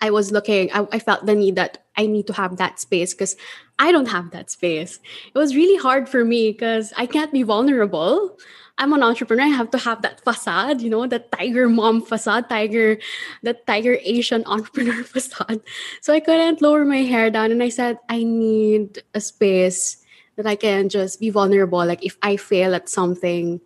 I 0.00 0.10
was 0.10 0.30
looking, 0.30 0.70
I, 0.72 0.86
I 0.92 0.98
felt 0.98 1.24
the 1.24 1.34
need 1.34 1.56
that 1.56 1.84
I 1.96 2.06
need 2.06 2.26
to 2.26 2.34
have 2.34 2.58
that 2.58 2.78
space 2.78 3.14
because 3.14 3.34
I 3.78 3.92
don't 3.92 4.08
have 4.08 4.30
that 4.30 4.50
space. 4.50 4.98
It 5.34 5.38
was 5.38 5.54
really 5.54 5.76
hard 5.76 6.08
for 6.08 6.24
me 6.24 6.52
because 6.52 6.92
I 6.96 7.06
can't 7.06 7.32
be 7.32 7.42
vulnerable. 7.42 8.38
I'm 8.78 8.92
an 8.92 9.02
entrepreneur. 9.02 9.44
I 9.44 9.48
have 9.48 9.70
to 9.70 9.78
have 9.78 10.02
that 10.02 10.20
facade, 10.20 10.82
you 10.82 10.90
know, 10.90 11.06
that 11.06 11.32
tiger 11.32 11.68
mom 11.68 12.02
facade, 12.02 12.48
tiger, 12.48 12.98
that 13.42 13.66
tiger 13.66 13.98
Asian 14.02 14.44
entrepreneur 14.46 15.02
facade. 15.04 15.60
So 16.00 16.12
I 16.12 16.20
couldn't 16.20 16.62
lower 16.62 16.84
my 16.84 17.02
hair 17.02 17.30
down. 17.30 17.52
And 17.52 17.62
I 17.62 17.70
said, 17.70 17.98
I 18.08 18.22
need 18.22 19.02
a 19.14 19.20
space 19.20 20.02
that 20.36 20.46
I 20.46 20.56
can 20.56 20.88
just 20.88 21.20
be 21.20 21.30
vulnerable. 21.30 21.84
Like 21.84 22.04
if 22.04 22.16
I 22.22 22.36
fail 22.36 22.74
at 22.74 22.88
something, 22.88 23.60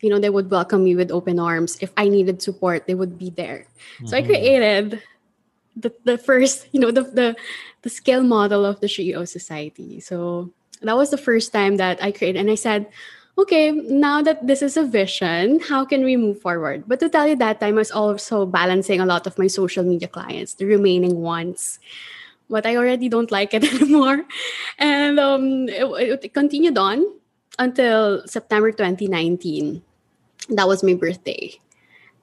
you 0.00 0.10
know, 0.10 0.18
they 0.18 0.30
would 0.30 0.50
welcome 0.50 0.84
me 0.84 0.94
with 0.94 1.10
open 1.10 1.38
arms. 1.38 1.78
If 1.80 1.92
I 1.96 2.08
needed 2.08 2.42
support, 2.42 2.86
they 2.86 2.94
would 2.94 3.18
be 3.18 3.30
there. 3.30 3.66
Mm-hmm. 3.96 4.06
So 4.06 4.16
I 4.16 4.22
mm-hmm. 4.22 4.30
created 4.30 5.02
the, 5.78 5.94
the 6.04 6.18
first, 6.18 6.66
you 6.72 6.80
know, 6.80 6.90
the, 6.90 7.02
the 7.02 7.36
the 7.82 7.90
scale 7.90 8.22
model 8.22 8.64
of 8.64 8.80
the 8.80 8.88
CEO 8.88 9.26
Society. 9.26 10.00
So 10.00 10.50
that 10.82 10.96
was 10.96 11.10
the 11.10 11.18
first 11.18 11.52
time 11.52 11.76
that 11.76 12.02
I 12.02 12.10
created, 12.10 12.40
and 12.40 12.50
I 12.50 12.56
said, 12.56 12.88
okay, 13.38 13.70
now 13.70 14.20
that 14.20 14.44
this 14.46 14.62
is 14.62 14.76
a 14.76 14.82
vision, 14.82 15.60
how 15.60 15.84
can 15.84 16.02
we 16.02 16.16
move 16.16 16.42
forward? 16.42 16.84
But 16.86 16.98
to 17.00 17.08
tell 17.08 17.26
you 17.28 17.36
that 17.36 17.60
time, 17.60 17.74
I 17.78 17.86
was 17.86 17.92
also 17.92 18.44
balancing 18.46 19.00
a 19.00 19.06
lot 19.06 19.26
of 19.26 19.38
my 19.38 19.46
social 19.46 19.84
media 19.84 20.08
clients, 20.08 20.54
the 20.54 20.66
remaining 20.66 21.22
ones. 21.22 21.78
But 22.50 22.66
I 22.66 22.76
already 22.76 23.08
don't 23.08 23.30
like 23.30 23.54
it 23.54 23.62
anymore. 23.80 24.24
And 24.78 25.20
um, 25.20 25.68
it, 25.68 26.24
it 26.24 26.34
continued 26.34 26.76
on 26.78 27.06
until 27.58 28.26
September 28.26 28.72
2019. 28.72 29.82
That 30.50 30.66
was 30.66 30.82
my 30.82 30.94
birthday. 30.94 31.54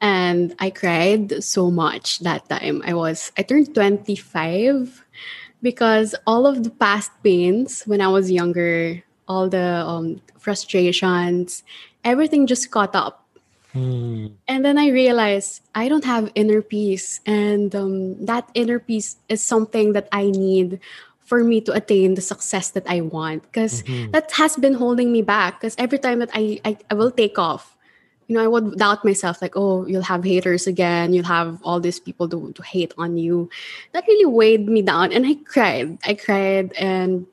And 0.06 0.54
I 0.60 0.70
cried 0.70 1.44
so 1.44 1.72
much 1.72 2.20
that 2.20 2.48
time. 2.48 2.84
I 2.86 2.94
was, 2.94 3.32
I 3.40 3.42
turned 3.42 3.74
25 3.74 5.04
because 5.64 6.14
all 6.28 6.46
of 6.46 6.64
the 6.64 6.70
past 6.70 7.10
pains 7.24 7.82
when 7.90 8.02
I 8.02 8.10
was 8.10 8.30
younger, 8.30 9.02
all 9.28 9.50
the 9.50 9.82
um, 9.82 10.22
frustrations, 10.38 11.64
everything 12.04 12.46
just 12.46 12.70
caught 12.70 12.94
up. 12.94 13.26
Mm. 13.74 14.34
And 14.48 14.64
then 14.64 14.78
I 14.78 14.90
realized 14.90 15.66
I 15.74 15.90
don't 15.90 16.06
have 16.06 16.32
inner 16.36 16.62
peace. 16.62 17.20
And 17.26 17.74
um, 17.76 18.24
that 18.26 18.48
inner 18.54 18.78
peace 18.78 19.18
is 19.28 19.42
something 19.42 19.94
that 19.94 20.08
I 20.12 20.30
need 20.30 20.82
for 21.18 21.44
me 21.44 21.62
to 21.62 21.74
attain 21.74 22.14
the 22.14 22.22
success 22.22 22.70
that 22.78 22.86
I 22.86 23.02
want. 23.02 23.42
Because 23.42 23.82
mm-hmm. 23.82 24.12
that 24.12 24.32
has 24.34 24.56
been 24.56 24.76
holding 24.76 25.12
me 25.12 25.24
back. 25.24 25.60
Because 25.60 25.74
every 25.80 25.98
time 25.98 26.20
that 26.20 26.30
I, 26.36 26.62
I, 26.64 26.78
I 26.92 26.94
will 26.94 27.10
take 27.10 27.40
off, 27.40 27.75
you 28.27 28.36
know, 28.36 28.44
I 28.44 28.48
would 28.48 28.77
doubt 28.77 29.05
myself, 29.05 29.41
like, 29.41 29.55
oh, 29.55 29.86
you'll 29.86 30.01
have 30.01 30.24
haters 30.24 30.65
again. 30.67 31.13
You'll 31.13 31.25
have 31.25 31.60
all 31.63 31.79
these 31.79 32.00
people 32.00 32.27
to, 32.29 32.51
to 32.53 32.63
hate 32.63 32.94
on 32.98 33.17
you. 33.17 33.50
That 33.94 34.08
really 34.08 34.25
weighed 34.25 34.67
me 34.67 34.82
down. 34.82 35.12
And 35.12 35.25
I 35.25 35.36
cried. 35.36 36.00
I 36.03 36.15
cried. 36.15 36.74
And 36.74 37.27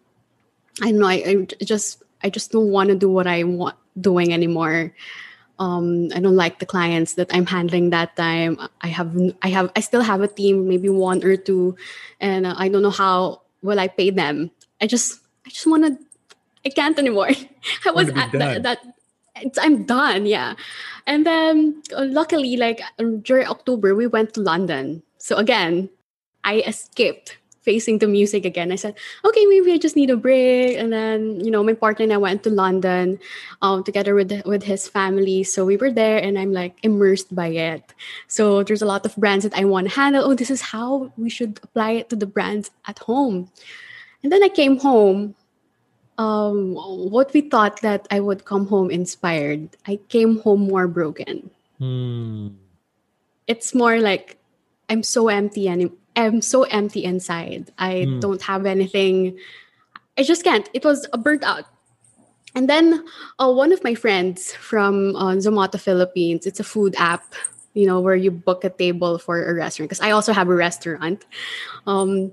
I 0.83 0.91
know 0.91 1.07
I, 1.07 1.47
I 1.61 1.65
just 1.65 2.03
I 2.23 2.31
just 2.31 2.53
don't 2.53 2.71
want 2.71 2.89
to 2.91 2.95
do 2.95 3.11
what 3.11 3.27
I 3.27 3.45
want 3.45 3.77
doing 4.01 4.33
anymore. 4.33 4.95
Um, 5.59 6.09
I 6.15 6.21
don't 6.21 6.37
like 6.37 6.59
the 6.59 6.67
clients 6.67 7.15
that 7.15 7.33
I'm 7.35 7.47
handling 7.47 7.91
that 7.91 8.17
time. 8.17 8.59
I 8.81 8.89
have 8.89 9.17
I 9.43 9.49
have 9.49 9.71
I 9.77 9.81
still 9.81 10.03
have 10.03 10.21
a 10.21 10.29
team, 10.29 10.69
maybe 10.69 10.89
one 10.89 11.23
or 11.25 11.37
two, 11.37 11.77
and 12.21 12.47
uh, 12.47 12.55
I 12.57 12.69
don't 12.69 12.83
know 12.83 12.91
how 12.91 13.43
will 13.63 13.79
I 13.79 13.89
pay 13.89 14.11
them. 14.11 14.51
I 14.81 14.87
just 14.87 15.21
I 15.47 15.51
just 15.51 15.67
want 15.67 15.85
to. 15.85 15.99
I 16.65 16.71
can't 16.71 16.99
anymore. 16.99 17.31
I 17.87 17.91
was 17.91 18.09
at 18.09 18.33
that, 18.33 18.63
that 18.63 18.79
I'm 19.61 19.85
done, 19.85 20.27
yeah. 20.27 20.55
And 21.07 21.27
then 21.27 21.83
uh, 21.97 22.07
luckily, 22.09 22.57
like 22.57 22.81
during 23.23 23.47
October, 23.47 23.95
we 23.95 24.07
went 24.07 24.35
to 24.35 24.41
London. 24.41 25.03
So 25.19 25.37
again, 25.37 25.89
I 26.45 26.61
escaped 26.67 27.39
facing 27.63 27.99
the 27.99 28.09
music 28.09 28.45
again. 28.45 28.73
I 28.73 28.77
said, 28.77 28.97
okay, 29.25 29.47
maybe 29.47 29.73
I 29.73 29.79
just 29.79 29.97
need 29.97 30.11
a 30.11 30.17
break. 30.17 30.77
And 30.77 30.93
then, 30.93 31.39
you 31.41 31.51
know, 31.51 31.63
my 31.63 31.75
partner 31.75 32.03
and 32.03 32.13
I 32.13 32.17
went 32.19 32.43
to 32.43 32.51
London 32.51 33.19
um, 33.63 33.85
together 33.85 34.15
with 34.15 34.43
with 34.45 34.63
his 34.63 34.89
family. 34.89 35.45
So 35.45 35.65
we 35.65 35.77
were 35.77 35.91
there 35.91 36.19
and 36.19 36.39
I'm 36.39 36.53
like 36.53 36.77
immersed 36.83 37.35
by 37.35 37.49
it. 37.49 37.95
So 38.27 38.63
there's 38.63 38.83
a 38.83 38.87
lot 38.87 39.07
of 39.07 39.17
brands 39.17 39.45
that 39.45 39.55
I 39.55 39.65
want 39.65 39.89
to 39.89 39.95
handle. 39.95 40.25
Oh, 40.25 40.35
this 40.35 40.51
is 40.51 40.61
how 40.61 41.13
we 41.17 41.31
should 41.31 41.61
apply 41.63 42.03
it 42.03 42.11
to 42.11 42.17
the 42.17 42.27
brands 42.27 42.71
at 42.87 42.99
home. 42.99 43.49
And 44.23 44.31
then 44.31 44.43
I 44.43 44.49
came 44.49 44.79
home. 44.79 45.35
Um, 46.19 46.75
what 46.75 47.33
we 47.33 47.41
thought 47.41 47.81
that 47.81 48.07
I 48.11 48.21
would 48.21 48.45
come 48.45 48.67
home 48.67 48.91
inspired, 48.91 49.71
I 49.87 49.97
came 50.09 50.41
home 50.41 50.69
more 50.69 50.87
broken. 50.87 51.51
Hmm. 51.79 52.49
It's 53.47 53.75
more 53.75 53.99
like 53.99 54.39
I'm 54.89 55.03
so 55.03 55.29
empty 55.29 55.69
and 55.69 55.91
I'm 56.17 56.43
so 56.43 56.65
empty 56.65 57.05
inside. 57.05 57.73
I 57.79 58.07
mm. 58.07 58.21
don't 58.21 58.43
have 58.43 58.67
anything. 58.67 59.39
I 60.19 60.23
just 60.23 60.45
can't. 60.45 60.69
It 60.75 60.85
was 60.85 61.07
a 61.13 61.19
burnt 61.19 61.43
out. 61.43 61.65
And 62.55 62.69
then 62.69 63.05
uh, 63.39 63.51
one 63.51 63.73
of 63.73 63.83
my 63.83 63.95
friends 63.95 64.53
from 64.53 65.17
uh, 65.17 65.33
Zomato 65.37 65.81
Philippines, 65.81 66.47
it's 66.47 66.61
a 66.61 66.65
food 66.65 66.95
app, 66.99 67.25
you 67.73 67.87
know, 67.87 68.01
where 68.01 68.15
you 68.15 68.31
book 68.31 68.65
a 68.65 68.71
table 68.71 69.19
for 69.19 69.43
a 69.43 69.55
restaurant. 69.55 69.89
Because 69.89 70.03
I 70.03 70.11
also 70.11 70.33
have 70.35 70.49
a 70.49 70.55
restaurant. 70.55 71.25
Um, 71.87 72.33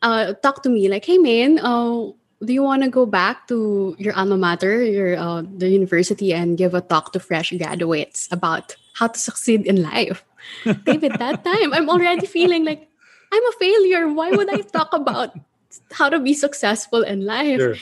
uh, 0.00 0.32
talk 0.34 0.62
to 0.62 0.70
me 0.70 0.88
like, 0.88 1.04
hey, 1.04 1.18
man, 1.18 1.58
uh, 1.58 2.06
do 2.44 2.52
you 2.52 2.62
want 2.62 2.82
to 2.84 2.88
go 2.88 3.04
back 3.04 3.48
to 3.48 3.96
your 3.98 4.14
alma 4.14 4.36
mater, 4.36 4.82
your 4.82 5.18
uh, 5.18 5.42
the 5.42 5.68
university, 5.68 6.32
and 6.32 6.56
give 6.56 6.74
a 6.74 6.80
talk 6.80 7.12
to 7.12 7.20
fresh 7.20 7.50
graduates 7.50 8.28
about 8.30 8.76
how 8.94 9.08
to 9.08 9.18
succeed 9.18 9.66
in 9.66 9.82
life? 9.82 10.24
David, 10.84 11.18
that 11.18 11.44
time 11.44 11.74
I'm 11.74 11.90
already 11.90 12.26
feeling 12.26 12.64
like 12.64 12.88
I'm 13.32 13.46
a 13.46 13.52
failure. 13.58 14.08
Why 14.08 14.30
would 14.30 14.48
I 14.52 14.62
talk 14.62 14.92
about 14.92 15.34
how 15.92 16.08
to 16.08 16.20
be 16.20 16.32
successful 16.32 17.02
in 17.02 17.26
life? 17.26 17.58
Sure. 17.58 17.74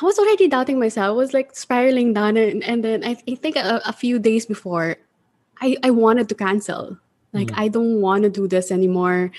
I 0.00 0.04
was 0.04 0.18
already 0.18 0.48
doubting 0.48 0.78
myself. 0.78 1.06
I 1.06 1.10
was 1.10 1.32
like 1.32 1.54
spiraling 1.56 2.12
down. 2.12 2.36
And, 2.36 2.62
and 2.64 2.84
then 2.84 3.04
I, 3.04 3.16
I 3.28 3.34
think 3.34 3.56
a, 3.56 3.80
a, 3.84 3.92
few 3.92 4.18
days 4.18 4.46
before, 4.46 4.96
I, 5.60 5.76
I 5.82 5.90
wanted 5.90 6.30
to 6.30 6.34
cancel. 6.34 6.96
Like, 7.32 7.48
mm. 7.48 7.58
I 7.58 7.68
don't 7.68 8.00
want 8.00 8.22
to 8.22 8.30
do 8.30 8.48
this 8.48 8.70
anymore. 8.70 9.30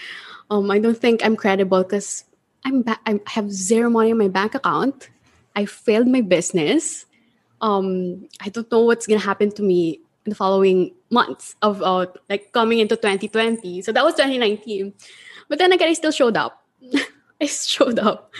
Um, 0.51 0.69
I 0.69 0.77
don't 0.77 0.97
think 0.97 1.25
I'm 1.25 1.35
credible 1.35 1.81
because 1.81 2.25
I'm 2.65 2.83
I 3.05 3.19
have 3.27 3.51
zero 3.51 3.89
money 3.89 4.11
in 4.11 4.17
my 4.17 4.27
bank 4.27 4.55
account. 4.55 5.09
I 5.55 5.65
failed 5.65 6.07
my 6.07 6.21
business. 6.21 7.05
Um, 7.61 8.27
I 8.41 8.49
don't 8.49 8.69
know 8.71 8.81
what's 8.81 9.05
to 9.05 9.17
happen 9.17 9.51
to 9.51 9.63
me 9.63 9.99
in 10.25 10.29
the 10.29 10.35
following 10.35 10.93
months 11.09 11.55
of 11.61 11.81
uh, 11.81 12.07
like 12.29 12.51
coming 12.51 12.79
into 12.79 12.95
2020. 12.95 13.81
So 13.81 13.91
that 13.91 14.03
was 14.03 14.15
2019. 14.15 14.93
But 15.49 15.59
then 15.59 15.71
again, 15.71 15.89
I 15.89 15.93
still 15.93 16.11
showed 16.11 16.37
up. 16.37 16.63
I 17.41 17.45
showed 17.45 17.99
up. 17.99 18.31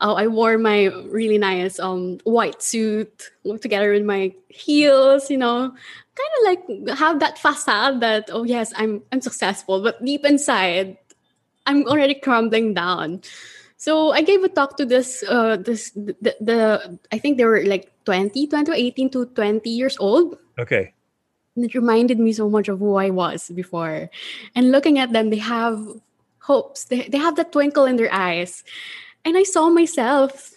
Uh, 0.00 0.14
I 0.14 0.26
wore 0.26 0.58
my 0.58 0.86
really 1.10 1.38
nice 1.38 1.78
um, 1.78 2.18
white 2.24 2.62
suit 2.62 3.30
together 3.60 3.92
with 3.92 4.04
my 4.04 4.34
heels, 4.48 5.30
you 5.30 5.38
know, 5.38 5.72
kind 6.18 6.32
of 6.36 6.42
like 6.44 6.98
have 6.98 7.20
that 7.20 7.38
facade 7.38 8.00
that, 8.00 8.30
oh 8.32 8.42
yes, 8.42 8.72
I'm 8.76 9.02
I'm 9.12 9.20
successful. 9.20 9.82
But 9.82 10.04
deep 10.04 10.24
inside, 10.24 10.98
I'm 11.66 11.86
already 11.86 12.14
crumbling 12.14 12.74
down. 12.74 13.22
So 13.78 14.10
I 14.10 14.22
gave 14.22 14.42
a 14.42 14.48
talk 14.48 14.76
to 14.76 14.84
this 14.84 15.22
uh 15.22 15.56
this 15.56 15.90
the, 15.94 16.34
the 16.42 16.98
I 17.12 17.18
think 17.18 17.38
they 17.38 17.46
were 17.46 17.62
like 17.62 17.90
20, 18.04 18.46
20 18.46 18.72
18 18.74 19.10
to 19.10 19.26
20 19.26 19.70
years 19.70 19.96
old. 19.98 20.36
Okay. 20.58 20.92
And 21.54 21.64
it 21.64 21.74
reminded 21.74 22.18
me 22.18 22.32
so 22.32 22.50
much 22.50 22.68
of 22.68 22.78
who 22.78 22.96
I 22.96 23.10
was 23.10 23.50
before. 23.50 24.10
And 24.54 24.70
looking 24.70 24.98
at 24.98 25.12
them, 25.12 25.30
they 25.30 25.38
have 25.38 25.78
hopes. 26.40 26.84
They, 26.84 27.08
they 27.08 27.18
have 27.18 27.36
that 27.36 27.52
twinkle 27.52 27.84
in 27.84 27.96
their 27.96 28.12
eyes. 28.12 28.62
And 29.24 29.36
I 29.36 29.42
saw 29.42 29.68
myself 29.68 30.54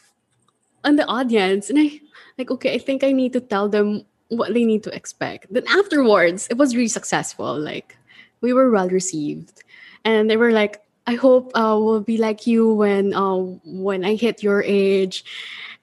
on 0.84 0.96
the 0.96 1.06
audience. 1.06 1.70
And 1.70 1.80
I 1.80 2.02
like, 2.38 2.52
okay, 2.52 2.74
I 2.74 2.78
think 2.78 3.04
I 3.04 3.12
need 3.12 3.34
to 3.34 3.42
tell 3.42 3.70
them 3.70 4.06
what 4.30 4.54
they 4.54 4.64
need 4.64 4.84
to 4.84 4.96
expect. 4.96 5.52
Then 5.52 5.68
afterwards, 5.68 6.48
it 6.50 6.58
was 6.58 6.76
really 6.76 6.88
successful. 6.88 7.60
Like 7.60 7.98
we 8.42 8.54
were 8.54 8.72
well 8.72 8.90
received. 8.90 9.64
And 10.06 10.30
they 10.30 10.38
were 10.38 10.52
like, 10.52 10.82
I 11.08 11.16
hope 11.16 11.52
uh, 11.56 11.78
we'll 11.80 12.02
be 12.02 12.18
like 12.18 12.46
you 12.46 12.74
when 12.74 13.14
uh, 13.14 13.36
when 13.66 14.06
I 14.06 14.16
hit 14.16 14.44
your 14.44 14.64
age. 14.64 15.24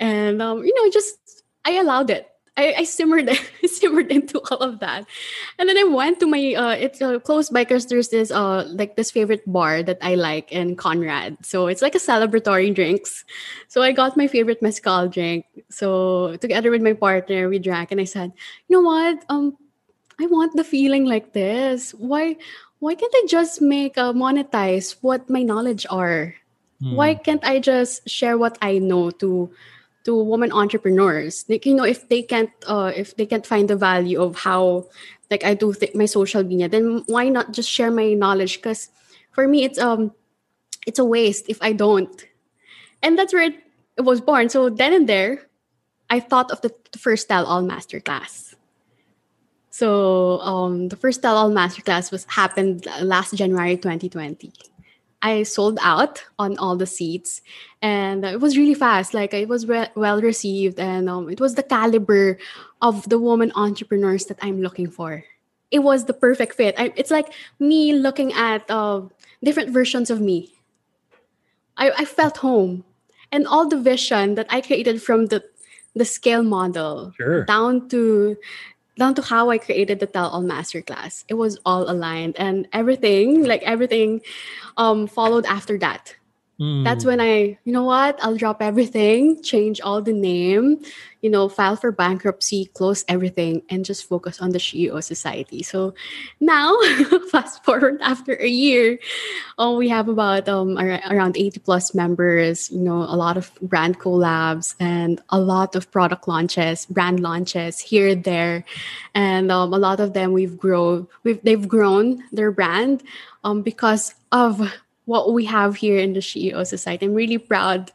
And 0.01 0.41
um, 0.41 0.65
you 0.65 0.75
know, 0.75 0.91
just 0.91 1.43
I 1.65 1.73
allowed 1.73 2.11
it. 2.11 2.29
I, 2.57 2.75
I 2.79 2.85
simmered 2.85 3.31
simmered 3.67 4.11
into 4.11 4.41
all 4.51 4.59
of 4.59 4.81
that, 4.81 5.07
and 5.59 5.69
then 5.69 5.79
I 5.79 5.85
went 5.85 6.19
to 6.21 6.27
my 6.27 6.55
uh, 6.55 6.75
it's 6.75 7.01
uh, 7.01 7.19
close 7.21 7.51
because 7.51 7.87
there's 7.87 8.09
this 8.09 8.31
uh 8.31 8.67
like 8.69 8.97
this 8.97 9.11
favorite 9.11 9.43
bar 9.47 9.83
that 9.83 9.99
I 10.03 10.17
like 10.17 10.51
in 10.51 10.75
Conrad. 10.75 11.39
So 11.47 11.69
it's 11.69 11.83
like 11.83 11.95
a 11.95 12.03
celebratory 12.03 12.75
drinks. 12.75 13.25
So 13.69 13.83
I 13.83 13.93
got 13.93 14.17
my 14.17 14.27
favorite 14.27 14.61
mezcal 14.61 15.09
drink. 15.09 15.47
So 15.71 16.37
together 16.37 16.71
with 16.71 16.83
my 16.83 16.95
partner, 16.95 17.49
we 17.49 17.59
drank, 17.59 17.93
and 17.93 18.01
I 18.01 18.05
said, 18.05 18.33
you 18.67 18.77
know 18.77 18.83
what, 18.83 19.25
um, 19.29 19.57
I 20.21 20.27
want 20.27 20.57
the 20.57 20.65
feeling 20.65 21.05
like 21.07 21.33
this. 21.33 21.93
Why 21.93 22.37
why 22.81 22.95
can't 22.95 23.13
I 23.15 23.27
just 23.27 23.61
make 23.61 23.99
uh, 23.99 24.13
monetize 24.13 24.97
what 25.01 25.29
my 25.29 25.43
knowledge 25.43 25.87
are? 25.91 26.35
Hmm. 26.81 26.95
Why 26.95 27.15
can't 27.15 27.45
I 27.45 27.59
just 27.59 28.09
share 28.09 28.39
what 28.39 28.57
I 28.63 28.79
know 28.79 29.11
to 29.19 29.51
to 30.05 30.15
women 30.15 30.53
entrepreneurs? 30.53 31.45
Like 31.49 31.67
you 31.67 31.75
know 31.75 31.85
if 31.85 32.09
they 32.09 32.23
can't 32.23 32.51
uh, 32.67 32.93
if 32.95 33.17
they 33.17 33.27
can't 33.27 33.47
find 33.47 33.69
the 33.69 33.77
value 33.77 34.23
of 34.23 34.37
how 34.47 34.87
like 35.31 35.45
i 35.45 35.53
do 35.53 35.75
th- 35.75 35.95
my 35.95 36.07
social 36.07 36.43
media 36.43 36.71
then 36.71 37.05
why 37.05 37.29
not 37.29 37.53
just 37.53 37.69
share 37.69 37.91
my 37.91 38.15
knowledge? 38.15 38.63
Because 38.63 38.89
for 39.33 39.47
me 39.47 39.65
it's 39.65 39.79
um 39.79 40.15
it's 40.87 40.99
a 40.99 41.05
waste 41.05 41.47
if 41.49 41.59
i 41.63 41.73
don't. 41.73 42.27
And 43.03 43.19
that's 43.19 43.33
where 43.33 43.55
it, 43.55 43.55
it 43.97 44.03
was 44.03 44.21
born. 44.21 44.49
So 44.49 44.71
then 44.71 44.95
and 44.95 45.09
there 45.09 45.43
i 46.11 46.21
thought 46.21 46.51
of 46.51 46.63
the, 46.63 46.73
the 46.93 46.99
first 46.99 47.29
tell 47.29 47.45
all 47.45 47.63
masterclass 47.63 48.48
so 49.79 50.41
um 50.41 50.89
the 50.89 50.97
first 50.97 51.23
tell 51.23 51.37
all 51.37 51.51
masterclass 51.51 52.11
was 52.11 52.25
happened 52.25 52.87
last 53.03 53.35
january 53.35 53.77
2020 53.77 54.53
I 55.21 55.43
sold 55.43 55.79
out 55.83 56.23
on 56.39 56.57
all 56.59 56.77
the 56.77 56.87
seats, 56.87 57.43
and 57.83 58.25
it 58.25 58.41
was 58.41 58.57
really 58.57 58.75
fast. 58.75 59.15
Like 59.15 59.35
it 59.35 59.49
was 59.49 59.67
re- 59.67 59.91
well 59.97 60.23
received, 60.23 60.79
and 60.79 61.11
um, 61.11 61.29
it 61.29 61.41
was 61.41 61.57
the 61.57 61.65
caliber 61.65 62.39
of 62.83 63.09
the 63.09 63.19
woman 63.19 63.51
entrepreneurs 63.57 64.27
that 64.27 64.39
I'm 64.43 64.63
looking 64.63 64.89
for. 64.89 65.25
It 65.73 65.81
was 65.81 66.05
the 66.05 66.15
perfect 66.15 66.55
fit. 66.55 66.79
I, 66.79 66.93
it's 66.95 67.11
like 67.11 67.35
me 67.59 67.95
looking 67.95 68.33
at 68.33 68.71
uh, 68.71 69.03
different 69.43 69.71
versions 69.75 70.09
of 70.09 70.21
me. 70.21 70.55
I, 71.77 71.91
I 71.99 72.05
felt 72.05 72.37
home, 72.39 72.85
and 73.33 73.43
all 73.47 73.67
the 73.67 73.81
vision 73.81 74.37
that 74.37 74.47
I 74.51 74.61
created 74.61 75.03
from 75.03 75.27
the 75.35 75.43
the 75.99 76.05
scale 76.07 76.45
model 76.45 77.11
Sure. 77.17 77.43
down 77.45 77.89
to 77.91 78.37
down 78.99 79.15
to 79.15 79.23
how 79.23 79.51
I 79.51 79.59
created 79.59 80.01
the 80.01 80.07
Tell 80.07 80.29
All 80.29 80.43
Masterclass. 80.43 81.25
It 81.29 81.35
was 81.35 81.59
all 81.65 81.91
aligned 81.91 82.37
and 82.37 82.69
everything, 82.73 83.45
like 83.45 83.63
everything, 83.63 84.21
um, 84.77 85.07
followed 85.07 85.47
after 85.47 85.79
that. 85.79 86.17
That's 86.59 87.05
Mm. 87.05 87.07
when 87.07 87.21
I, 87.21 87.59
you 87.63 87.73
know 87.73 87.85
what, 87.85 88.19
I'll 88.21 88.35
drop 88.37 88.61
everything, 88.61 89.41
change 89.45 89.81
all 89.81 90.03
the 90.03 90.13
name, 90.13 90.83
you 91.23 91.31
know, 91.31 91.49
file 91.49 91.77
for 91.77 91.93
bankruptcy, 91.93 92.67
close 92.75 93.05
everything, 93.07 93.63
and 93.71 93.85
just 93.85 94.09
focus 94.09 94.41
on 94.41 94.51
the 94.51 94.59
CEO 94.59 95.01
Society. 95.01 95.63
So 95.63 95.95
now, 96.41 96.75
fast 97.31 97.63
forward 97.65 98.01
after 98.03 98.35
a 98.35 98.49
year, 98.49 98.99
oh, 99.57 99.77
we 99.79 99.89
have 99.89 100.09
about 100.09 100.49
um 100.49 100.77
ar- 100.77 101.01
around 101.11 101.37
80 101.37 101.61
plus 101.61 101.95
members, 101.95 102.73
you 102.73 102.81
know, 102.83 103.03
a 103.07 103.15
lot 103.15 103.37
of 103.37 103.55
brand 103.63 104.01
collabs 104.01 104.75
and 104.81 105.23
a 105.31 105.39
lot 105.39 105.77
of 105.77 105.91
product 105.93 106.27
launches, 106.27 106.87
brand 106.87 107.21
launches 107.21 107.79
here, 107.79 108.17
there. 108.17 108.65
And 109.15 109.53
um, 109.53 109.73
a 109.73 109.79
lot 109.79 110.01
of 110.01 110.13
them 110.13 110.33
we've 110.33 110.59
grown, 110.59 111.07
we've 111.23 111.41
they've 111.43 111.69
grown 111.69 112.25
their 112.33 112.51
brand 112.51 113.05
um, 113.45 113.63
because 113.63 114.15
of 114.33 114.59
what 115.09 115.33
we 115.33 115.45
have 115.47 115.75
here 115.75 115.99
in 115.99 116.13
the 116.13 116.21
CEO 116.21 116.67
Society. 116.67 117.07
I'm 117.07 117.15
really 117.15 117.39
proud 117.39 117.91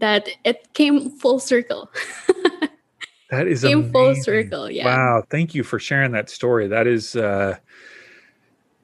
that 0.00 0.28
it 0.44 0.72
came 0.74 1.10
full 1.10 1.40
circle. 1.40 1.90
That 3.30 3.46
is 3.46 3.62
came 3.62 3.92
full 3.92 4.06
amazing. 4.06 4.22
circle. 4.22 4.70
Yeah. 4.70 4.86
Wow, 4.86 5.22
thank 5.28 5.54
you 5.54 5.62
for 5.62 5.78
sharing 5.78 6.12
that 6.12 6.30
story. 6.30 6.66
That 6.66 6.86
is 6.86 7.14
uh 7.14 7.58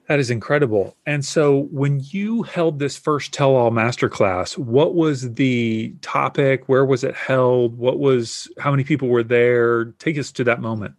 that 0.07 0.19
is 0.19 0.29
incredible. 0.29 0.95
And 1.07 1.25
so 1.25 1.67
when 1.71 1.99
you 2.11 2.43
held 2.43 2.77
this 2.77 2.95
first 2.95 3.33
tell 3.33 3.55
all 3.55 3.71
masterclass, 3.71 4.55
what 4.55 4.93
was 4.93 5.33
the 5.33 5.95
topic? 6.01 6.69
Where 6.69 6.85
was 6.85 7.03
it 7.03 7.15
held? 7.15 7.75
What 7.75 7.97
was 7.97 8.47
how 8.59 8.69
many 8.69 8.83
people 8.83 9.07
were 9.07 9.23
there? 9.23 9.85
Take 9.97 10.19
us 10.19 10.31
to 10.33 10.43
that 10.43 10.61
moment. 10.61 10.93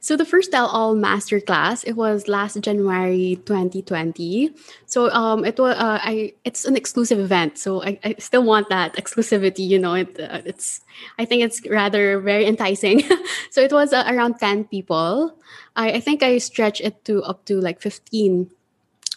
So 0.00 0.16
the 0.16 0.24
first 0.24 0.52
Tell 0.52 0.66
All 0.66 0.94
Masterclass, 0.94 1.84
it 1.86 1.96
was 1.96 2.28
last 2.28 2.60
January 2.60 3.40
2020. 3.44 4.54
So 4.86 5.10
um, 5.10 5.44
it 5.44 5.58
was 5.58 5.76
uh, 5.76 5.98
I 6.02 6.34
it's 6.44 6.64
an 6.64 6.76
exclusive 6.76 7.18
event. 7.18 7.58
So 7.58 7.82
I, 7.82 7.98
I 8.04 8.14
still 8.18 8.42
want 8.42 8.68
that 8.68 8.94
exclusivity. 8.96 9.66
You 9.66 9.78
know, 9.78 9.94
it 9.94 10.18
uh, 10.18 10.42
it's 10.44 10.80
I 11.18 11.24
think 11.24 11.42
it's 11.42 11.60
rather 11.68 12.20
very 12.20 12.46
enticing. 12.46 13.02
so 13.50 13.60
it 13.60 13.72
was 13.72 13.92
uh, 13.92 14.04
around 14.06 14.38
10 14.38 14.64
people. 14.64 15.34
I, 15.76 15.92
I 15.92 16.00
think 16.00 16.22
I 16.22 16.38
stretched 16.38 16.80
it 16.80 17.04
to 17.06 17.22
up 17.22 17.44
to 17.46 17.60
like 17.60 17.80
15. 17.80 18.50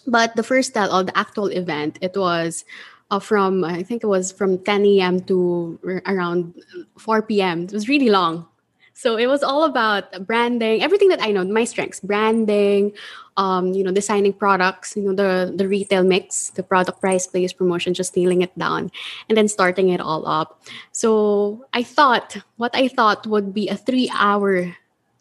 But 0.07 0.35
the 0.35 0.43
first 0.43 0.73
Tell 0.73 0.89
All, 0.89 1.03
the 1.03 1.17
actual 1.17 1.47
event, 1.47 1.99
it 2.01 2.17
was 2.17 2.65
uh, 3.11 3.19
from 3.19 3.63
I 3.63 3.83
think 3.83 4.03
it 4.03 4.07
was 4.07 4.31
from 4.31 4.57
10 4.57 4.85
a.m. 4.85 5.19
to 5.27 5.79
around 6.07 6.55
4 6.97 7.21
p.m. 7.23 7.63
It 7.63 7.73
was 7.73 7.87
really 7.87 8.09
long. 8.09 8.47
So 8.93 9.17
it 9.17 9.27
was 9.27 9.41
all 9.41 9.63
about 9.63 10.27
branding, 10.27 10.83
everything 10.83 11.09
that 11.09 11.21
I 11.21 11.31
know, 11.31 11.43
my 11.43 11.63
strengths, 11.63 11.99
branding, 11.99 12.93
um, 13.37 13.73
you 13.73 13.83
know, 13.83 13.91
designing 13.91 14.33
products, 14.33 14.95
you 14.95 15.03
know, 15.03 15.15
the 15.15 15.53
the 15.55 15.67
retail 15.67 16.03
mix, 16.03 16.51
the 16.51 16.63
product 16.63 16.99
price, 17.01 17.25
place, 17.25 17.53
promotion, 17.53 17.93
just 17.93 18.15
nailing 18.15 18.41
it 18.41 18.55
down, 18.57 18.91
and 19.29 19.37
then 19.37 19.47
starting 19.47 19.89
it 19.89 20.01
all 20.01 20.27
up. 20.27 20.61
So 20.91 21.65
I 21.73 21.83
thought 21.83 22.37
what 22.57 22.75
I 22.75 22.87
thought 22.87 23.25
would 23.25 23.53
be 23.53 23.69
a 23.69 23.77
three 23.77 24.11
hour 24.13 24.75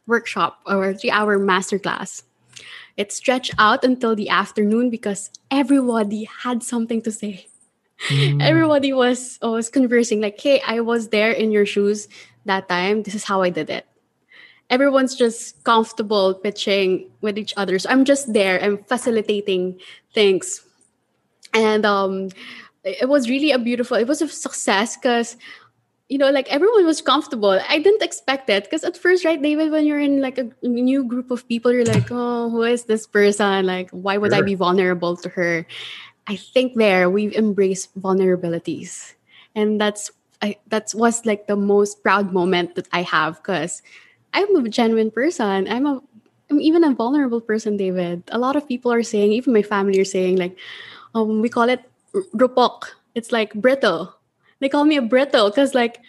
workshop 0.07 0.61
or 0.67 0.91
a 0.91 0.95
three 0.95 1.11
hour 1.11 1.39
masterclass. 1.39 2.23
It 2.97 3.13
stretched 3.13 3.55
out 3.57 3.85
until 3.85 4.15
the 4.15 4.29
afternoon 4.29 4.91
because 4.91 5.31
everybody 5.51 6.29
had 6.43 6.63
something 6.63 7.01
to 7.03 7.13
say 7.13 7.47
Mm. 8.09 8.41
everybody 8.41 8.95
was 8.95 9.39
was 9.43 9.69
conversing 9.69 10.23
like 10.23 10.41
hey 10.41 10.63
i 10.67 10.81
was 10.81 11.09
there 11.09 11.33
in 11.33 11.53
your 11.53 11.67
shoes 11.67 12.09
that 12.51 12.69
time 12.69 13.03
this 13.07 13.15
is 13.15 13.25
how 13.25 13.43
i 13.43 13.51
did 13.51 13.71
it. 13.71 13.87
Everyone's 14.71 15.19
just 15.19 15.65
comfortable 15.67 16.35
pitching 16.35 17.11
with 17.27 17.39
each 17.39 17.55
other. 17.57 17.79
So 17.79 17.91
i'm 17.91 18.05
just 18.05 18.33
there. 18.33 18.63
I'm 18.63 18.79
facilitating 18.85 19.81
things. 20.15 20.63
And 21.55 21.87
um 21.87 22.31
it 22.85 23.09
was 23.09 23.29
really 23.29 23.51
a 23.51 23.59
beautiful 23.59 23.97
it 23.97 24.07
was 24.07 24.23
a 24.23 24.29
success 24.29 24.97
because 24.97 25.37
you 26.09 26.19
know 26.19 26.31
like 26.31 26.47
everyone 26.51 26.87
was 26.87 27.03
comfortable. 27.03 27.59
I 27.69 27.79
didn't 27.79 28.03
expect 28.03 28.49
it 28.51 28.65
because 28.65 28.85
at 28.85 28.97
first 28.97 29.25
right 29.25 29.43
david 29.43 29.71
when 29.71 29.87
you're 29.87 30.01
in 30.01 30.23
like 30.23 30.39
a 30.39 30.49
new 30.63 31.05
group 31.05 31.31
of 31.31 31.47
people 31.47 31.75
you're 31.75 31.85
like 31.85 32.11
oh 32.11 32.49
who 32.51 32.63
is 32.63 32.85
this 32.85 33.07
person? 33.07 33.67
Like 33.67 33.91
why 33.91 34.19
would 34.19 34.33
i 34.33 34.43
be 34.43 34.55
vulnerable 34.55 35.17
to 35.19 35.29
her? 35.31 35.67
I 36.27 36.37
think 36.37 36.79
there 36.79 37.11
we've 37.11 37.35
embraced 37.35 37.91
vulnerabilities, 37.99 39.15
and 39.59 39.81
that's 39.83 40.15
I, 40.43 40.57
that's 40.69 40.95
was 40.95 41.27
like 41.27 41.47
the 41.47 41.57
most 41.57 42.03
proud 42.03 42.33
moment 42.33 42.75
that 42.75 42.89
I 42.93 43.03
have 43.03 43.37
because 43.37 43.83
I'm 44.33 44.55
a 44.57 44.69
genuine 44.69 45.11
person. 45.11 45.69
I'm 45.69 45.87
a 45.87 46.03
I'm 46.51 46.61
even 46.61 46.83
a 46.83 46.95
vulnerable 46.95 47.41
person, 47.41 47.77
David. 47.77 48.25
A 48.33 48.39
lot 48.39 48.57
of 48.57 48.67
people 48.67 48.93
are 48.93 49.03
saying, 49.05 49.33
even 49.33 49.53
my 49.53 49.63
family 49.63 50.01
are 50.01 50.05
saying, 50.05 50.37
like, 50.37 50.59
um, 51.15 51.41
we 51.41 51.49
call 51.49 51.69
it 51.69 51.81
rupok. 52.35 52.91
It's 53.15 53.31
like 53.31 53.55
brittle. 53.55 54.17
They 54.59 54.69
call 54.69 54.85
me 54.85 54.97
a 54.97 55.03
brittle 55.03 55.49
because, 55.49 55.75
like, 55.75 56.01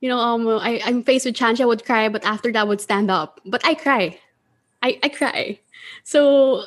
you 0.00 0.08
know, 0.08 0.18
um, 0.18 0.48
I, 0.48 0.80
I'm 0.84 1.02
faced 1.02 1.26
with 1.26 1.36
challenge. 1.36 1.60
I 1.60 1.64
would 1.64 1.84
cry, 1.84 2.08
but 2.08 2.24
after 2.24 2.50
that, 2.52 2.60
I 2.60 2.64
would 2.64 2.80
stand 2.80 3.10
up. 3.10 3.40
But 3.46 3.64
I 3.64 3.74
cry. 3.74 4.18
I, 4.82 4.98
I 5.02 5.08
cry. 5.08 5.60
So 6.02 6.64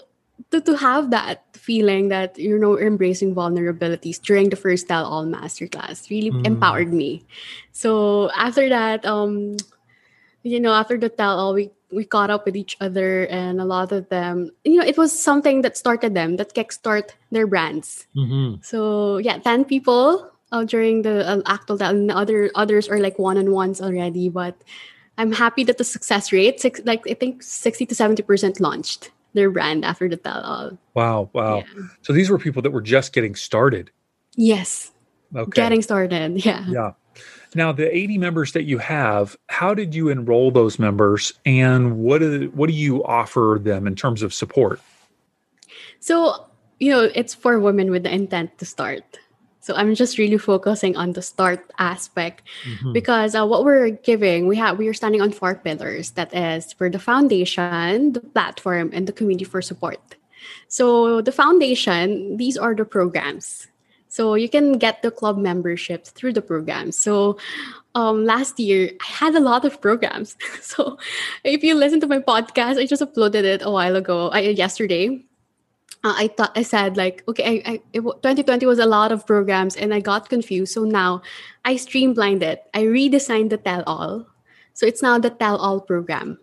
to, 0.52 0.62
to 0.62 0.78
have 0.78 1.10
that 1.12 1.43
feeling 1.54 2.10
that 2.10 2.38
you 2.38 2.58
know 2.58 2.78
embracing 2.80 3.36
vulnerabilities 3.36 4.21
during 4.21 4.50
the 4.50 4.56
first 4.56 4.88
tell 4.88 5.06
all 5.06 5.26
masterclass 5.26 6.10
really 6.10 6.32
Mm. 6.32 6.45
empowered 6.45 6.93
me 6.93 7.23
so 7.71 8.30
after 8.32 8.69
that 8.69 9.06
um 9.06 9.58
you 10.43 10.60
know 10.60 10.71
after 10.73 10.97
the 10.97 11.10
tell 11.10 11.38
all 11.39 11.54
we 11.54 11.71
we 11.91 12.04
caught 12.04 12.30
up 12.30 12.45
with 12.45 12.56
each 12.56 12.76
other 12.82 13.26
and 13.28 13.60
a 13.60 13.65
lot 13.65 13.91
of 13.91 14.08
them 14.10 14.52
you 14.63 14.76
know 14.80 14.86
it 14.86 14.97
was 14.97 15.12
something 15.12 15.62
that 15.63 15.76
started 15.78 16.13
them 16.13 16.36
that 16.38 16.54
kickstart 16.54 17.12
their 17.32 17.47
brands 17.47 18.08
Mhm. 18.15 18.63
so 18.63 19.17
yeah 19.19 19.38
10 19.39 19.65
people 19.65 20.30
uh, 20.52 20.63
during 20.63 21.02
the 21.02 21.28
uh, 21.28 21.41
actual 21.45 21.78
tell 21.78 21.91
and 21.91 22.12
other 22.12 22.52
others 22.56 22.88
are 22.88 23.00
like 23.00 23.19
one-on-ones 23.19 23.82
already 23.82 24.30
but 24.30 24.56
i'm 25.17 25.32
happy 25.32 25.63
that 25.63 25.78
the 25.78 25.84
success 25.84 26.32
rate 26.32 26.60
six, 26.60 26.80
like 26.86 27.04
i 27.10 27.13
think 27.13 27.43
60 27.43 27.86
to 27.88 27.95
70 27.95 28.23
percent 28.23 28.60
launched 28.60 29.12
their 29.34 29.50
brand 29.50 29.86
after 29.86 30.10
the 30.10 30.18
tell 30.18 30.42
all 30.42 30.78
Wow, 30.94 31.30
wow. 31.34 31.58
Yeah. 31.58 31.84
So 32.02 32.13
these 32.13 32.30
were 32.30 32.38
people 32.38 32.62
that 32.63 32.72
were 32.72 32.82
just 32.82 33.13
getting 33.13 33.36
started. 33.36 33.92
Yes, 34.36 34.92
Okay. 35.36 35.52
getting 35.52 35.82
started. 35.82 36.44
Yeah. 36.46 36.66
Yeah. 36.68 36.92
Now, 37.56 37.72
the 37.72 37.96
80 37.96 38.18
members 38.18 38.52
that 38.54 38.63
you 38.63 38.78
have, 38.78 39.36
how 39.48 39.74
did 39.74 39.96
you 39.96 40.10
enroll 40.10 40.52
those 40.52 40.78
members 40.78 41.34
and 41.46 41.98
what 41.98 42.20
do, 42.20 42.52
what 42.54 42.68
do 42.68 42.74
you 42.74 43.04
offer 43.04 43.58
them 43.62 43.88
in 43.88 43.96
terms 43.96 44.22
of 44.22 44.34
support? 44.34 44.80
So, 46.00 46.46
you 46.80 46.92
know, 46.92 47.10
it's 47.16 47.34
for 47.34 47.58
women 47.60 47.90
with 47.90 48.04
the 48.04 48.13
intent 48.13 48.58
to 48.60 48.66
start. 48.66 49.04
So 49.68 49.76
I'm 49.76 49.92
just 50.00 50.16
really 50.16 50.40
focusing 50.40 50.96
on 50.96 51.12
the 51.12 51.20
start 51.22 51.60
aspect 51.76 52.48
Mhm. 52.64 52.96
because 52.96 53.36
uh, 53.36 53.44
what 53.44 53.68
we're 53.68 53.92
giving, 53.92 54.48
we 54.48 54.56
have 54.56 54.80
we 54.80 54.88
are 54.88 54.96
standing 54.96 55.20
on 55.20 55.36
four 55.36 55.60
pillars. 55.60 56.16
That 56.16 56.32
is 56.32 56.72
for 56.72 56.88
the 56.88 57.04
foundation, 57.04 58.16
the 58.16 58.24
platform, 58.24 58.96
and 58.96 59.04
the 59.04 59.12
community 59.12 59.44
for 59.44 59.60
support. 59.60 60.00
So 60.72 61.20
the 61.20 61.36
foundation, 61.36 62.40
these 62.40 62.56
are 62.56 62.72
the 62.72 62.88
programs. 62.88 63.68
So 64.08 64.40
you 64.40 64.48
can 64.48 64.80
get 64.80 65.04
the 65.04 65.12
club 65.12 65.36
membership 65.36 66.08
through 66.08 66.32
the 66.32 66.42
program. 66.42 66.96
So 66.96 67.36
um, 67.92 68.24
last 68.24 68.56
year 68.64 68.96
I 69.04 69.08
had 69.28 69.36
a 69.36 69.44
lot 69.44 69.68
of 69.68 69.84
programs. 69.84 70.40
so 70.64 70.96
if 71.44 71.60
you 71.60 71.76
listen 71.76 72.00
to 72.00 72.08
my 72.08 72.24
podcast, 72.24 72.80
I 72.80 72.88
just 72.88 73.04
uploaded 73.04 73.44
it 73.44 73.60
a 73.68 73.70
while 73.70 74.00
ago, 74.00 74.32
I, 74.32 74.56
yesterday. 74.56 75.28
Uh, 76.04 76.14
I 76.16 76.28
thought 76.28 76.52
I 76.56 76.62
said 76.62 76.96
like 76.96 77.24
okay, 77.28 77.62
I, 77.66 77.72
I 77.72 77.82
it, 77.94 78.02
2020 78.02 78.66
was 78.66 78.80
a 78.80 78.86
lot 78.86 79.12
of 79.12 79.26
programs 79.26 79.76
and 79.76 79.94
I 79.94 80.00
got 80.00 80.30
confused. 80.30 80.74
So 80.74 80.84
now 80.84 81.22
I 81.66 81.76
streamlined 81.76 82.44
it. 82.44 82.64
I 82.74 82.84
redesigned 82.84 83.50
the 83.50 83.58
tell 83.58 83.84
all. 83.88 84.28
So 84.74 84.86
it's 84.86 85.02
now 85.02 85.18
the 85.18 85.32
tell 85.32 85.58
all 85.58 85.82
program. 85.82 86.40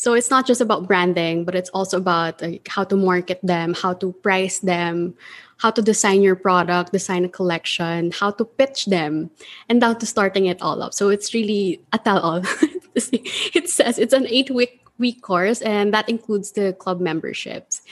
So 0.00 0.14
it's 0.14 0.30
not 0.30 0.46
just 0.46 0.62
about 0.62 0.88
branding, 0.88 1.44
but 1.44 1.54
it's 1.54 1.68
also 1.76 1.98
about 1.98 2.40
like, 2.40 2.66
how 2.68 2.84
to 2.84 2.96
market 2.96 3.38
them, 3.42 3.74
how 3.74 3.92
to 4.00 4.12
price 4.24 4.58
them, 4.60 5.12
how 5.58 5.70
to 5.70 5.82
design 5.82 6.22
your 6.22 6.36
product, 6.36 6.92
design 6.92 7.26
a 7.26 7.28
collection, 7.28 8.10
how 8.10 8.30
to 8.30 8.46
pitch 8.46 8.86
them, 8.86 9.30
and 9.68 9.82
down 9.82 9.98
to 9.98 10.06
starting 10.06 10.46
it 10.46 10.62
all 10.62 10.82
up. 10.82 10.94
So 10.94 11.10
it's 11.10 11.34
really 11.34 11.84
a 11.92 11.98
tell 11.98 12.18
all. 12.18 12.40
it 12.96 13.68
says 13.68 13.98
it's 13.98 14.14
an 14.14 14.26
eight 14.28 14.50
week 14.50 14.80
week 14.96 15.20
course, 15.20 15.60
and 15.60 15.92
that 15.92 16.08
includes 16.08 16.52
the 16.52 16.72
club 16.72 17.00
memberships. 17.00 17.82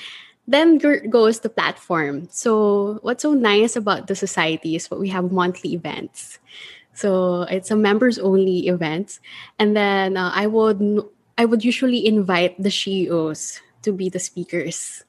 Then 0.48 0.78
goes 1.10 1.40
the 1.40 1.52
platform. 1.52 2.26
So 2.32 2.98
what's 3.02 3.22
so 3.22 3.34
nice 3.34 3.76
about 3.76 4.08
the 4.08 4.16
society 4.16 4.74
is 4.74 4.90
what 4.90 4.98
we 4.98 5.10
have 5.10 5.30
monthly 5.30 5.74
events. 5.74 6.40
So 6.94 7.42
it's 7.42 7.70
a 7.70 7.76
members 7.76 8.18
only 8.18 8.66
event, 8.66 9.20
and 9.60 9.76
then 9.76 10.16
uh, 10.16 10.32
I 10.34 10.48
would 10.48 10.82
I 11.36 11.44
would 11.44 11.62
usually 11.62 12.04
invite 12.04 12.60
the 12.60 12.72
CEOs 12.72 13.60
to 13.82 13.92
be 13.92 14.08
the 14.08 14.18
speakers. 14.18 15.04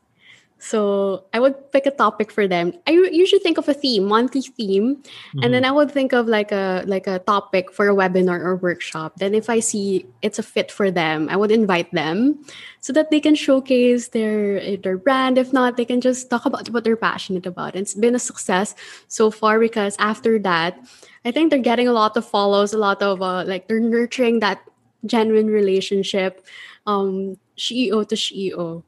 So 0.60 1.24
I 1.34 1.40
would 1.40 1.72
pick 1.72 1.86
a 1.86 1.92
topic 1.92 2.32
for 2.32 2.46
them. 2.46 2.74
I 2.86 2.92
usually 2.92 3.40
think 3.40 3.58
of 3.58 3.70
a 3.70 3.74
theme, 3.74 4.04
monthly 4.04 4.42
theme, 4.42 4.98
mm-hmm. 4.98 5.40
and 5.42 5.54
then 5.54 5.64
mm-hmm. 5.64 5.72
I 5.72 5.76
would 5.76 5.90
think 5.90 6.12
of 6.12 6.28
like 6.28 6.52
a 6.52 6.84
like 6.86 7.08
a 7.08 7.20
topic 7.20 7.72
for 7.72 7.88
a 7.88 7.96
webinar 7.96 8.44
or 8.44 8.58
workshop. 8.58 9.16
Then 9.18 9.34
if 9.34 9.50
I 9.50 9.62
see 9.62 10.06
it's 10.22 10.38
a 10.38 10.44
fit 10.44 10.70
for 10.70 10.92
them, 10.92 11.30
I 11.32 11.38
would 11.38 11.52
invite 11.52 11.92
them 11.96 12.44
so 12.82 12.92
that 12.92 13.10
they 13.10 13.22
can 13.22 13.36
showcase 13.36 14.10
their 14.10 14.78
their 14.78 14.98
brand. 14.98 15.38
If 15.38 15.54
not, 15.54 15.78
they 15.78 15.86
can 15.86 16.02
just 16.02 16.30
talk 16.30 16.46
about 16.46 16.70
what 16.70 16.84
they're 16.84 17.00
passionate 17.00 17.48
about. 17.48 17.78
It's 17.80 17.96
been 17.96 18.14
a 18.14 18.20
success 18.20 18.76
so 19.08 19.32
far 19.32 19.60
because 19.60 19.96
after 19.98 20.38
that, 20.40 20.76
I 21.24 21.32
think 21.32 21.52
they're 21.52 21.64
getting 21.64 21.88
a 21.88 21.96
lot 21.96 22.18
of 22.18 22.28
follows, 22.28 22.74
a 22.74 22.78
lot 22.78 23.02
of 23.02 23.22
uh, 23.22 23.48
like 23.48 23.70
they're 23.72 23.80
nurturing 23.80 24.44
that 24.44 24.60
genuine 25.06 25.48
relationship, 25.48 26.46
um, 26.86 27.40
CEO 27.56 28.04
to 28.04 28.16
CEO 28.16 28.84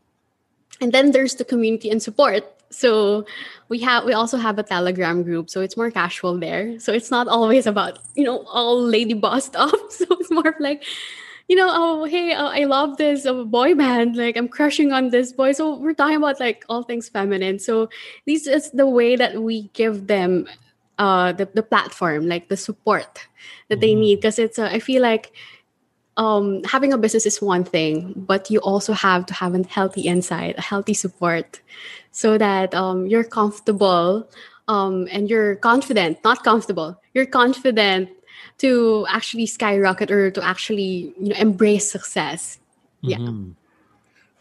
and 0.81 0.91
then 0.91 1.11
there's 1.11 1.35
the 1.35 1.45
community 1.45 1.89
and 1.89 2.01
support. 2.01 2.43
So 2.71 3.25
we 3.69 3.79
have 3.79 4.03
we 4.05 4.13
also 4.13 4.37
have 4.37 4.57
a 4.57 4.63
telegram 4.63 5.23
group 5.23 5.49
so 5.49 5.61
it's 5.61 5.77
more 5.77 5.91
casual 5.91 6.37
there. 6.37 6.79
So 6.79 6.91
it's 6.91 7.11
not 7.11 7.27
always 7.27 7.67
about 7.67 7.99
you 8.15 8.23
know 8.23 8.43
all 8.47 8.81
lady 8.81 9.13
boss 9.13 9.45
stuff. 9.53 9.75
So 9.89 10.05
it's 10.09 10.31
more 10.31 10.55
like 10.59 10.83
you 11.47 11.55
know 11.55 11.69
oh 11.69 12.05
hey 12.05 12.31
uh, 12.31 12.47
i 12.47 12.63
love 12.63 12.95
this 12.95 13.25
uh, 13.25 13.43
boy 13.43 13.75
band 13.75 14.15
like 14.15 14.37
i'm 14.37 14.47
crushing 14.47 14.91
on 14.91 15.09
this 15.09 15.31
boy. 15.31 15.51
So 15.51 15.75
we're 15.77 15.93
talking 15.93 16.17
about 16.17 16.39
like 16.39 16.65
all 16.67 16.83
things 16.83 17.09
feminine. 17.09 17.59
So 17.59 17.89
this 18.25 18.47
is 18.47 18.71
the 18.71 18.87
way 18.87 19.15
that 19.15 19.41
we 19.41 19.69
give 19.73 20.07
them 20.07 20.47
uh 20.97 21.33
the, 21.33 21.47
the 21.53 21.63
platform 21.63 22.27
like 22.27 22.47
the 22.47 22.57
support 22.57 23.27
that 23.67 23.75
mm-hmm. 23.75 23.81
they 23.81 23.95
need. 23.95 24.15
Because 24.15 24.39
it's 24.39 24.57
uh, 24.57 24.69
i 24.71 24.79
feel 24.79 25.01
like 25.01 25.33
um, 26.17 26.63
having 26.63 26.93
a 26.93 26.97
business 26.97 27.25
is 27.25 27.41
one 27.41 27.63
thing, 27.63 28.13
but 28.15 28.49
you 28.51 28.59
also 28.59 28.93
have 28.93 29.25
to 29.27 29.33
have 29.33 29.55
a 29.55 29.63
healthy 29.67 30.07
inside, 30.07 30.55
a 30.57 30.61
healthy 30.61 30.93
support, 30.93 31.61
so 32.11 32.37
that 32.37 32.73
um, 32.75 33.07
you're 33.07 33.23
comfortable 33.23 34.27
um, 34.67 35.07
and 35.11 35.29
you're 35.29 35.55
confident, 35.55 36.23
not 36.23 36.43
comfortable, 36.43 36.99
you're 37.13 37.25
confident 37.25 38.09
to 38.57 39.05
actually 39.09 39.45
skyrocket 39.45 40.11
or 40.11 40.29
to 40.31 40.43
actually 40.43 41.13
you 41.19 41.29
know 41.29 41.35
embrace 41.37 41.89
success. 41.89 42.59
Yeah. 43.01 43.17
Mm-hmm. 43.17 43.51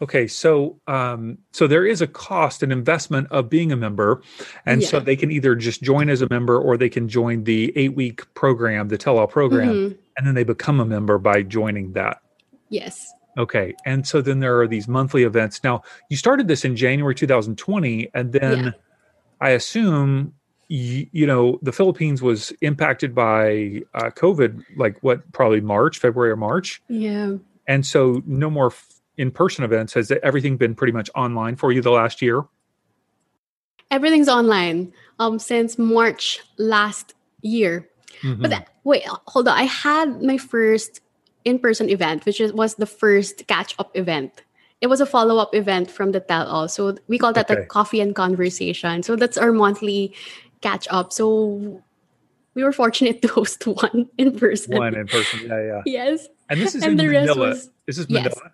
Okay, 0.01 0.25
so 0.25 0.79
um, 0.87 1.37
so 1.51 1.67
there 1.67 1.85
is 1.85 2.01
a 2.01 2.07
cost, 2.07 2.63
an 2.63 2.71
investment 2.71 3.27
of 3.29 3.49
being 3.49 3.71
a 3.71 3.75
member, 3.75 4.21
and 4.65 4.81
yeah. 4.81 4.87
so 4.87 4.99
they 4.99 5.15
can 5.15 5.29
either 5.29 5.53
just 5.53 5.83
join 5.83 6.09
as 6.09 6.23
a 6.23 6.27
member 6.29 6.59
or 6.59 6.75
they 6.75 6.89
can 6.89 7.07
join 7.07 7.43
the 7.43 7.71
eight 7.75 7.95
week 7.95 8.21
program, 8.33 8.87
the 8.87 8.97
Tell 8.97 9.19
All 9.19 9.27
program, 9.27 9.69
mm-hmm. 9.69 9.95
and 10.17 10.27
then 10.27 10.33
they 10.33 10.43
become 10.43 10.79
a 10.79 10.85
member 10.85 11.19
by 11.19 11.43
joining 11.43 11.93
that. 11.93 12.19
Yes. 12.69 13.13
Okay, 13.37 13.75
and 13.85 14.07
so 14.07 14.21
then 14.21 14.39
there 14.39 14.59
are 14.59 14.67
these 14.67 14.87
monthly 14.87 15.21
events. 15.21 15.63
Now 15.63 15.83
you 16.09 16.17
started 16.17 16.47
this 16.47 16.65
in 16.65 16.75
January 16.75 17.13
2020, 17.13 18.09
and 18.15 18.33
then 18.33 18.63
yeah. 18.63 18.71
I 19.39 19.51
assume 19.51 20.33
you, 20.67 21.07
you, 21.11 21.27
know 21.27 21.59
the 21.61 21.71
Philippines 21.71 22.23
was 22.23 22.51
impacted 22.61 23.13
by 23.13 23.83
uh, 23.93 24.09
COVID, 24.09 24.63
like 24.77 24.97
what 25.03 25.31
probably 25.31 25.61
March, 25.61 25.99
February 25.99 26.31
or 26.31 26.37
March. 26.37 26.81
Yeah. 26.87 27.35
And 27.67 27.85
so 27.85 28.23
no 28.25 28.49
more 28.49 28.73
in-person 29.17 29.63
events 29.63 29.93
has 29.93 30.11
everything 30.23 30.57
been 30.57 30.75
pretty 30.75 30.93
much 30.93 31.09
online 31.15 31.55
for 31.55 31.71
you 31.71 31.81
the 31.81 31.91
last 31.91 32.21
year? 32.21 32.43
Everything's 33.89 34.29
online 34.29 34.93
um 35.19 35.39
since 35.39 35.77
march 35.77 36.39
last 36.57 37.13
year. 37.41 37.87
Mm-hmm. 38.23 38.41
but 38.41 38.49
th- 38.49 38.61
wait 38.83 39.03
hold 39.27 39.47
on. 39.47 39.57
I 39.57 39.63
had 39.63 40.21
my 40.21 40.37
first 40.37 41.01
in-person 41.43 41.89
event 41.89 42.25
which 42.25 42.39
is, 42.39 42.53
was 42.53 42.75
the 42.75 42.85
first 42.85 43.47
catch-up 43.47 43.95
event. 43.95 44.43
It 44.79 44.87
was 44.87 45.01
a 45.01 45.05
follow-up 45.05 45.53
event 45.53 45.89
from 45.91 46.11
the 46.11 46.19
tell 46.19 46.47
all. 46.47 46.67
So 46.67 46.97
we 47.07 47.17
call 47.17 47.33
that 47.33 47.49
okay. 47.49 47.61
the 47.61 47.67
coffee 47.67 48.01
and 48.01 48.15
conversation. 48.15 49.03
So 49.03 49.15
that's 49.15 49.37
our 49.37 49.51
monthly 49.51 50.13
catch 50.61 50.87
up 50.89 51.11
so 51.11 51.81
we 52.53 52.63
were 52.63 52.71
fortunate 52.71 53.21
to 53.23 53.27
host 53.27 53.65
one 53.65 54.07
in 54.17 54.37
person. 54.37 54.77
One 54.77 54.95
in 54.95 55.07
person. 55.07 55.41
Yeah 55.47 55.61
yeah. 55.61 55.81
Yes. 55.85 56.27
And 56.49 56.59
this 56.59 56.75
is 56.75 56.83
and 56.83 56.91
in 56.91 56.97
the 56.97 57.05
manila. 57.05 57.25
rest 57.27 57.39
was, 57.39 57.69
this 57.85 57.97
is 57.97 58.09
manila? 58.09 58.31
yes 58.35 58.50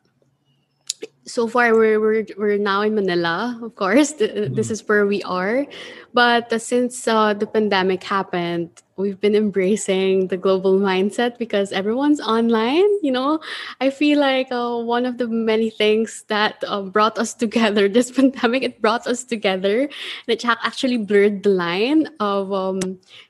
so 1.27 1.45
far 1.47 1.75
we're, 1.75 1.99
we're, 1.99 2.25
we're 2.37 2.57
now 2.57 2.81
in 2.81 2.95
manila 2.95 3.59
of 3.61 3.75
course. 3.75 4.13
Mm-hmm. 4.13 4.55
this 4.55 4.71
is 4.71 4.87
where 4.87 5.05
we 5.05 5.21
are. 5.23 5.67
But 6.13 6.51
uh, 6.51 6.57
since 6.57 7.07
uh, 7.07 7.33
the 7.33 7.45
pandemic 7.45 8.03
happened 8.03 8.81
we've 8.95 9.19
been 9.21 9.35
embracing 9.35 10.27
the 10.27 10.37
global 10.37 10.79
mindset 10.79 11.37
because 11.37 11.71
everyone's 11.71 12.19
online 12.19 12.87
you 13.03 13.11
know? 13.11 13.39
I 13.79 13.91
feel 13.91 14.19
like 14.19 14.47
uh, 14.51 14.77
one 14.77 15.05
of 15.05 15.17
the 15.17 15.27
many 15.27 15.69
things 15.69 16.23
that 16.29 16.63
uh, 16.65 16.81
brought 16.81 17.19
us 17.19 17.33
together 17.33 17.87
this 17.89 18.09
pandemic 18.09 18.63
it 18.63 18.81
brought 18.81 19.05
us 19.05 19.23
together 19.23 19.81
and 19.81 20.27
it 20.27 20.43
actually 20.45 20.97
blurred 20.97 21.43
the 21.43 21.49
line 21.49 22.07
of 22.19 22.53
um, 22.53 22.79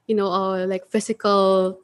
you 0.06 0.16
know 0.16 0.28
uh, 0.32 0.66
like 0.68 0.88
physical 0.88 1.82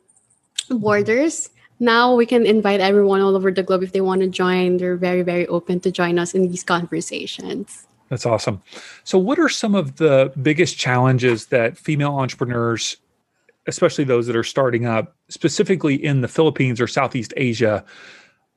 borders 0.69 1.49
now 1.83 2.15
we 2.15 2.25
can 2.25 2.45
invite 2.45 2.79
everyone 2.79 3.21
all 3.21 3.35
over 3.35 3.51
the 3.51 3.61
globe 3.61 3.83
if 3.83 3.91
they 3.91 4.01
want 4.01 4.21
to 4.21 4.27
join. 4.27 4.77
They're 4.77 4.97
very, 4.97 5.21
very 5.21 5.45
open 5.47 5.79
to 5.81 5.91
join 5.91 6.17
us 6.17 6.33
in 6.33 6.47
these 6.49 6.63
conversations. 6.63 7.85
That's 8.09 8.25
awesome. 8.25 8.61
So, 9.03 9.17
what 9.17 9.39
are 9.39 9.49
some 9.49 9.75
of 9.75 9.97
the 9.97 10.31
biggest 10.41 10.77
challenges 10.77 11.47
that 11.47 11.77
female 11.77 12.15
entrepreneurs, 12.15 12.97
especially 13.67 14.03
those 14.03 14.27
that 14.27 14.35
are 14.35 14.43
starting 14.43 14.85
up, 14.85 15.15
specifically 15.29 15.95
in 15.95 16.21
the 16.21 16.27
Philippines 16.27 16.79
or 16.79 16.87
Southeast 16.87 17.33
Asia, 17.37 17.83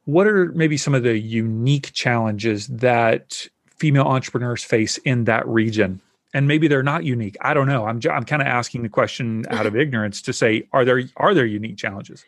what 0.05 0.27
are 0.27 0.53
maybe 0.53 0.77
some 0.77 0.95
of 0.95 1.03
the 1.03 1.19
unique 1.19 1.93
challenges 1.93 2.67
that 2.69 3.49
female 3.77 4.05
entrepreneurs 4.05 4.63
face 4.63 4.99
in 4.99 5.25
that 5.25 5.47
region? 5.49 6.01
And 6.35 6.47
maybe 6.47 6.69
they're 6.69 6.83
not 6.83 7.05
unique. 7.05 7.37
I 7.41 7.55
don't 7.55 7.67
know. 7.67 7.87
I'm, 7.87 8.01
I'm 8.11 8.25
kind 8.25 8.43
of 8.43 8.49
asking 8.49 8.83
the 8.83 8.89
question 8.89 9.47
out 9.49 9.65
of 9.65 9.75
ignorance 9.85 10.21
to 10.23 10.33
say, 10.33 10.69
are 10.73 10.85
there 10.85 11.03
are 11.17 11.35
there 11.35 11.47
unique 11.47 11.77
challenges? 11.77 12.25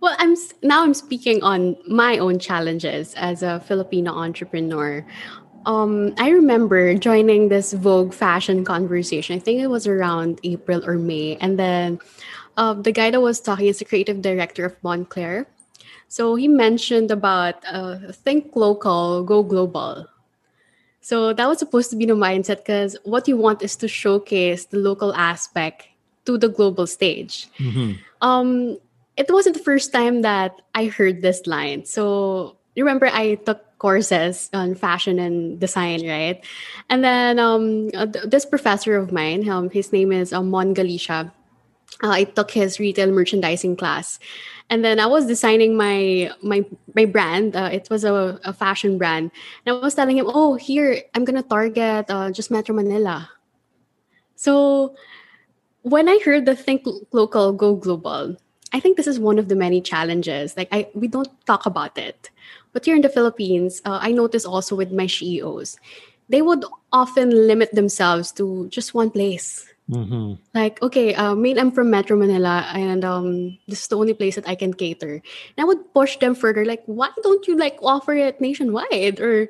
Well, 0.00 0.14
I'm 0.18 0.36
now 0.62 0.84
I'm 0.84 0.94
speaking 0.94 1.42
on 1.42 1.76
my 1.88 2.18
own 2.18 2.38
challenges 2.38 3.14
as 3.14 3.42
a 3.42 3.60
Filipino 3.60 4.12
entrepreneur. 4.12 5.04
Um, 5.66 6.14
I 6.18 6.30
remember 6.30 6.94
joining 6.94 7.48
this 7.48 7.72
Vogue 7.72 8.14
fashion 8.14 8.64
conversation. 8.64 9.36
I 9.36 9.38
think 9.40 9.60
it 9.60 9.66
was 9.66 9.86
around 9.86 10.40
April 10.44 10.84
or 10.86 10.94
May, 10.94 11.36
and 11.40 11.58
then 11.58 11.98
uh, 12.56 12.74
the 12.74 12.92
guy 12.92 13.10
that 13.10 13.20
was 13.20 13.40
talking 13.40 13.66
is 13.66 13.80
the 13.80 13.84
creative 13.84 14.22
director 14.22 14.64
of 14.64 14.80
Moncler. 14.82 15.46
So 16.06 16.36
he 16.36 16.48
mentioned 16.48 17.10
about 17.10 17.62
uh, 17.66 18.12
think 18.12 18.56
local, 18.56 19.24
go 19.24 19.42
global. 19.42 20.06
So 21.00 21.32
that 21.32 21.48
was 21.48 21.58
supposed 21.58 21.90
to 21.90 21.96
be 21.96 22.06
the 22.06 22.14
mindset 22.14 22.58
because 22.58 22.96
what 23.04 23.28
you 23.28 23.36
want 23.36 23.62
is 23.62 23.76
to 23.76 23.88
showcase 23.88 24.66
the 24.66 24.78
local 24.78 25.14
aspect 25.14 25.88
to 26.24 26.38
the 26.38 26.48
global 26.48 26.86
stage. 26.86 27.48
Mm-hmm. 27.58 27.92
Um, 28.20 28.78
it 29.18 29.30
wasn't 29.30 29.56
the 29.58 29.62
first 29.62 29.92
time 29.92 30.22
that 30.22 30.62
I 30.74 30.86
heard 30.86 31.20
this 31.20 31.46
line. 31.46 31.84
So 31.84 32.56
remember, 32.76 33.10
I 33.10 33.34
took 33.34 33.66
courses 33.78 34.48
on 34.54 34.74
fashion 34.74 35.18
and 35.18 35.58
design, 35.58 36.06
right? 36.06 36.42
And 36.88 37.02
then 37.02 37.38
um, 37.38 37.90
uh, 37.94 38.06
this 38.24 38.46
professor 38.46 38.96
of 38.96 39.10
mine, 39.12 39.48
um, 39.48 39.70
his 39.70 39.92
name 39.92 40.12
is 40.12 40.32
um, 40.32 40.50
Mon 40.50 40.72
Galicia. 40.72 41.32
Uh, 42.02 42.10
I 42.10 42.24
took 42.24 42.52
his 42.52 42.78
retail 42.78 43.10
merchandising 43.10 43.74
class, 43.74 44.20
and 44.70 44.84
then 44.84 45.00
I 45.00 45.06
was 45.06 45.26
designing 45.26 45.74
my 45.74 46.30
my 46.42 46.62
my 46.94 47.06
brand. 47.06 47.56
Uh, 47.56 47.70
it 47.72 47.90
was 47.90 48.04
a, 48.04 48.38
a 48.44 48.52
fashion 48.52 48.98
brand, 48.98 49.32
and 49.66 49.74
I 49.74 49.80
was 49.80 49.94
telling 49.94 50.18
him, 50.18 50.26
"Oh, 50.28 50.54
here 50.54 51.02
I'm 51.14 51.24
gonna 51.24 51.42
target 51.42 52.06
uh, 52.06 52.30
just 52.30 52.52
Metro 52.52 52.76
Manila." 52.76 53.30
So 54.36 54.94
when 55.82 56.08
I 56.08 56.20
heard 56.22 56.46
the 56.46 56.54
think 56.54 56.86
local, 57.10 57.52
go 57.52 57.74
global, 57.74 58.36
I 58.72 58.80
think 58.80 58.96
this 58.96 59.06
is 59.06 59.18
one 59.18 59.38
of 59.38 59.48
the 59.48 59.56
many 59.56 59.80
challenges. 59.80 60.56
Like 60.56 60.68
I, 60.72 60.88
we 60.94 61.08
don't 61.08 61.28
talk 61.46 61.66
about 61.66 61.96
it, 61.96 62.30
but 62.72 62.84
here 62.84 62.94
in 62.94 63.02
the 63.02 63.08
Philippines, 63.08 63.80
uh, 63.84 63.98
I 64.00 64.12
notice 64.12 64.44
also 64.44 64.76
with 64.76 64.92
my 64.92 65.06
CEOs, 65.06 65.78
they 66.28 66.42
would 66.42 66.64
often 66.92 67.30
limit 67.30 67.74
themselves 67.74 68.32
to 68.32 68.68
just 68.68 68.94
one 68.94 69.10
place. 69.10 69.66
Mm-hmm. 69.90 70.34
Like, 70.52 70.82
okay, 70.82 71.14
uh, 71.14 71.34
Maine 71.34 71.58
I'm 71.58 71.72
from 71.72 71.90
Metro 71.90 72.16
Manila, 72.16 72.68
and 72.74 73.04
um, 73.04 73.58
this 73.66 73.82
is 73.82 73.88
the 73.88 73.96
only 73.96 74.12
place 74.12 74.34
that 74.34 74.46
I 74.46 74.54
can 74.54 74.74
cater. 74.74 75.14
And 75.14 75.58
I 75.58 75.64
would 75.64 75.94
push 75.94 76.18
them 76.18 76.34
further. 76.34 76.64
Like, 76.64 76.82
why 76.84 77.08
don't 77.22 77.46
you 77.48 77.56
like 77.56 77.78
offer 77.82 78.12
it 78.12 78.40
nationwide 78.40 79.18
or, 79.18 79.48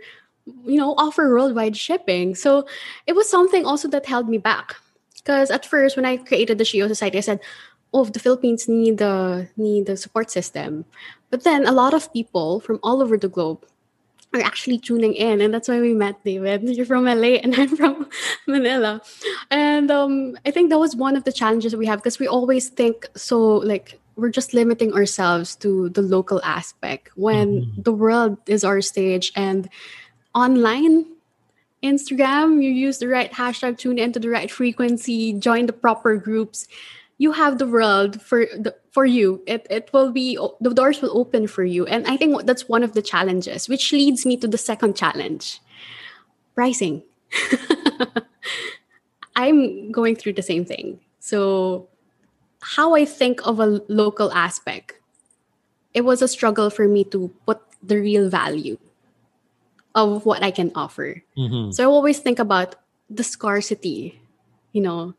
you 0.64 0.78
know, 0.78 0.94
offer 0.96 1.28
worldwide 1.28 1.76
shipping? 1.76 2.36
So 2.36 2.66
it 3.06 3.14
was 3.14 3.28
something 3.28 3.66
also 3.66 3.88
that 3.88 4.06
held 4.06 4.28
me 4.28 4.38
back. 4.38 4.76
Because 5.16 5.50
at 5.50 5.66
first, 5.66 5.96
when 5.96 6.06
I 6.06 6.16
created 6.16 6.58
the 6.58 6.64
CEO 6.64 6.86
Society, 6.86 7.18
I 7.18 7.22
said, 7.22 7.40
oh, 7.92 8.04
the 8.04 8.20
Philippines 8.20 8.68
need 8.68 8.98
the 8.98 9.48
need 9.56 9.86
the 9.86 9.96
support 9.96 10.30
system. 10.30 10.84
But 11.30 11.44
then 11.44 11.66
a 11.66 11.72
lot 11.72 11.94
of 11.94 12.12
people 12.12 12.60
from 12.60 12.80
all 12.82 13.02
over 13.02 13.16
the 13.16 13.28
globe 13.28 13.64
are 14.34 14.40
actually 14.40 14.78
tuning 14.78 15.14
in 15.14 15.40
and 15.40 15.54
that's 15.54 15.68
why 15.68 15.80
we 15.80 15.94
met 15.94 16.22
david 16.24 16.62
you're 16.76 16.86
from 16.86 17.04
la 17.04 17.12
and 17.12 17.54
i'm 17.54 17.74
from 17.76 18.08
manila 18.46 19.00
and 19.50 19.90
um, 19.90 20.36
i 20.44 20.50
think 20.50 20.70
that 20.70 20.78
was 20.78 20.94
one 20.94 21.16
of 21.16 21.24
the 21.24 21.32
challenges 21.32 21.74
we 21.74 21.86
have 21.86 21.98
because 21.98 22.18
we 22.18 22.28
always 22.28 22.68
think 22.68 23.06
so 23.16 23.40
like 23.40 23.98
we're 24.16 24.30
just 24.30 24.52
limiting 24.52 24.92
ourselves 24.92 25.54
to 25.56 25.88
the 25.90 26.02
local 26.02 26.42
aspect 26.42 27.10
when 27.14 27.62
mm-hmm. 27.62 27.82
the 27.82 27.92
world 27.92 28.36
is 28.46 28.64
our 28.64 28.80
stage 28.80 29.32
and 29.34 29.68
online 30.34 31.06
instagram 31.82 32.62
you 32.62 32.70
use 32.70 32.98
the 32.98 33.08
right 33.08 33.32
hashtag 33.32 33.78
tune 33.78 33.98
into 33.98 34.18
the 34.18 34.28
right 34.28 34.50
frequency 34.50 35.32
join 35.32 35.66
the 35.66 35.72
proper 35.72 36.16
groups 36.16 36.66
you 37.18 37.32
have 37.32 37.58
the 37.58 37.66
world 37.66 38.22
for 38.22 38.46
the, 38.46 38.74
for 38.92 39.04
you. 39.04 39.42
It, 39.46 39.66
it 39.68 39.90
will 39.92 40.12
be 40.12 40.38
the 40.60 40.72
doors 40.72 41.02
will 41.02 41.16
open 41.18 41.46
for 41.46 41.64
you. 41.64 41.84
And 41.86 42.06
i 42.06 42.16
think 42.16 42.46
that's 42.46 42.68
one 42.68 42.82
of 42.82 42.94
the 42.94 43.02
challenges 43.02 43.68
which 43.68 43.92
leads 43.92 44.24
me 44.24 44.36
to 44.38 44.48
the 44.48 44.58
second 44.58 44.96
challenge 44.96 45.60
pricing 46.54 47.02
i'm 49.36 49.92
going 49.92 50.16
through 50.16 50.32
the 50.32 50.42
same 50.42 50.64
thing. 50.64 51.00
So 51.20 51.88
how 52.60 52.94
i 52.94 53.04
think 53.04 53.46
of 53.46 53.60
a 53.60 53.80
local 53.86 54.32
aspect 54.32 54.98
it 55.94 56.02
was 56.02 56.22
a 56.22 56.26
struggle 56.26 56.70
for 56.70 56.88
me 56.88 57.04
to 57.04 57.30
put 57.46 57.60
the 57.82 57.96
real 57.96 58.28
value 58.28 58.76
of 59.94 60.26
what 60.26 60.42
i 60.42 60.50
can 60.50 60.72
offer. 60.74 61.22
Mm-hmm. 61.36 61.70
so 61.70 61.84
i 61.84 61.86
always 61.86 62.18
think 62.18 62.38
about 62.38 62.74
the 63.08 63.22
scarcity 63.22 64.20
you 64.72 64.82
know 64.82 65.14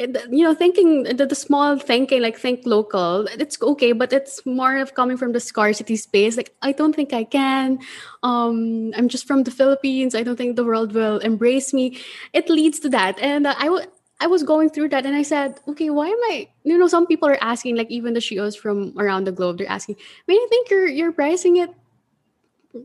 you 0.00 0.44
know 0.44 0.54
thinking 0.54 1.04
the, 1.04 1.26
the 1.26 1.34
small 1.34 1.78
thinking 1.78 2.22
like 2.22 2.38
think 2.38 2.64
local 2.64 3.26
it's 3.38 3.60
okay 3.62 3.92
but 3.92 4.12
it's 4.12 4.44
more 4.46 4.78
of 4.78 4.94
coming 4.94 5.16
from 5.16 5.32
the 5.32 5.40
scarcity 5.40 5.96
space. 5.96 6.36
Like 6.36 6.54
i 6.62 6.72
don't 6.72 6.94
think 6.94 7.12
i 7.12 7.24
can. 7.24 7.78
Um 8.22 8.92
i'm 8.96 9.08
just 9.08 9.26
from 9.26 9.44
the 9.44 9.50
philippines. 9.50 10.14
I 10.14 10.22
don't 10.22 10.36
think 10.36 10.56
the 10.56 10.64
world 10.64 10.92
will 10.92 11.18
embrace 11.18 11.72
me. 11.74 11.98
It 12.32 12.48
leads 12.48 12.78
to 12.80 12.88
that. 12.90 13.18
And 13.20 13.46
I, 13.46 13.64
w- 13.64 13.86
I 14.20 14.26
was 14.26 14.42
going 14.42 14.68
through 14.70 14.90
that 14.90 15.06
and 15.06 15.16
i 15.16 15.22
said 15.22 15.58
okay 15.66 15.88
why 15.88 16.08
am 16.08 16.22
i 16.28 16.48
you 16.64 16.76
know 16.76 16.88
some 16.88 17.06
people 17.06 17.28
are 17.28 17.38
asking 17.40 17.76
like 17.76 17.90
even 17.90 18.12
the 18.12 18.20
CEOs 18.20 18.54
from 18.54 18.92
around 18.98 19.24
the 19.24 19.32
globe 19.32 19.56
they're 19.56 19.70
asking 19.70 19.96
may 20.28 20.34
i 20.34 20.46
think 20.50 20.68
you're 20.68 20.86
you're 20.86 21.12
pricing 21.12 21.56
it 21.56 21.70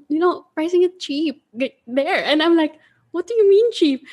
you 0.07 0.19
know 0.19 0.47
pricing 0.55 0.83
it 0.83 0.99
cheap 0.99 1.43
there? 1.53 2.23
And 2.23 2.41
i'm 2.41 2.55
like 2.55 2.79
what 3.11 3.27
do 3.27 3.33
you 3.35 3.49
mean 3.49 3.71
cheap 3.73 4.07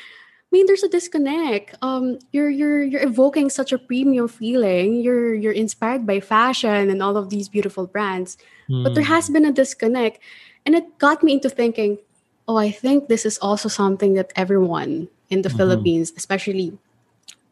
mean, 0.53 0.67
there's 0.67 0.83
a 0.83 0.89
disconnect. 0.89 1.75
Um, 1.83 2.19
you're 2.31 2.51
you're 2.51 2.83
you're 2.83 3.03
evoking 3.03 3.49
such 3.49 3.73
a 3.73 3.79
premium 3.79 4.29
feeling. 4.29 5.01
You're 5.01 5.35
you're 5.35 5.53
inspired 5.53 6.07
by 6.07 6.21
fashion 6.21 6.91
and 6.91 7.03
all 7.03 7.17
of 7.17 7.31
these 7.31 7.49
beautiful 7.49 7.87
brands, 7.87 8.37
mm. 8.69 8.85
but 8.85 8.95
there 8.95 9.05
has 9.05 9.27
hmm. 9.27 9.33
been 9.33 9.45
a 9.47 9.53
disconnect, 9.53 10.21
and 10.67 10.75
it 10.75 10.99
got 10.99 11.23
me 11.23 11.33
into 11.33 11.49
thinking, 11.49 11.99
oh, 12.47 12.57
I 12.57 12.71
think 12.71 13.09
this 13.09 13.25
is 13.25 13.39
also 13.39 13.69
something 13.69 14.15
that 14.15 14.33
everyone 14.37 15.09
in 15.31 15.43
the 15.43 15.49
mm-hmm. 15.49 15.57
Philippines, 15.57 16.13
especially 16.17 16.77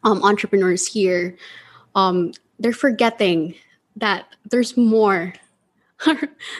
um, 0.03 0.23
entrepreneurs 0.23 0.85
here, 0.85 1.35
um, 1.95 2.33
they're 2.59 2.73
forgetting 2.73 3.55
that 3.95 4.25
there's 4.45 4.77
more 4.77 5.33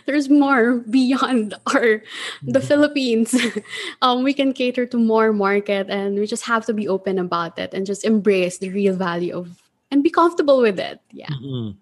there's 0.05 0.29
more 0.29 0.79
beyond 0.89 1.55
our 1.73 2.01
the 2.41 2.59
mm-hmm. 2.59 2.67
Philippines. 2.67 3.35
um, 4.01 4.23
we 4.23 4.33
can 4.33 4.53
cater 4.53 4.85
to 4.85 4.97
more 4.97 5.33
market, 5.33 5.89
and 5.89 6.19
we 6.19 6.27
just 6.27 6.45
have 6.45 6.65
to 6.65 6.73
be 6.73 6.87
open 6.87 7.19
about 7.19 7.57
it 7.57 7.73
and 7.73 7.85
just 7.85 8.05
embrace 8.05 8.57
the 8.59 8.69
real 8.69 8.95
value 8.95 9.35
of 9.35 9.61
and 9.89 10.03
be 10.03 10.09
comfortable 10.09 10.61
with 10.61 10.79
it. 10.79 10.99
Yeah. 11.11 11.27
Mm-hmm. 11.27 11.77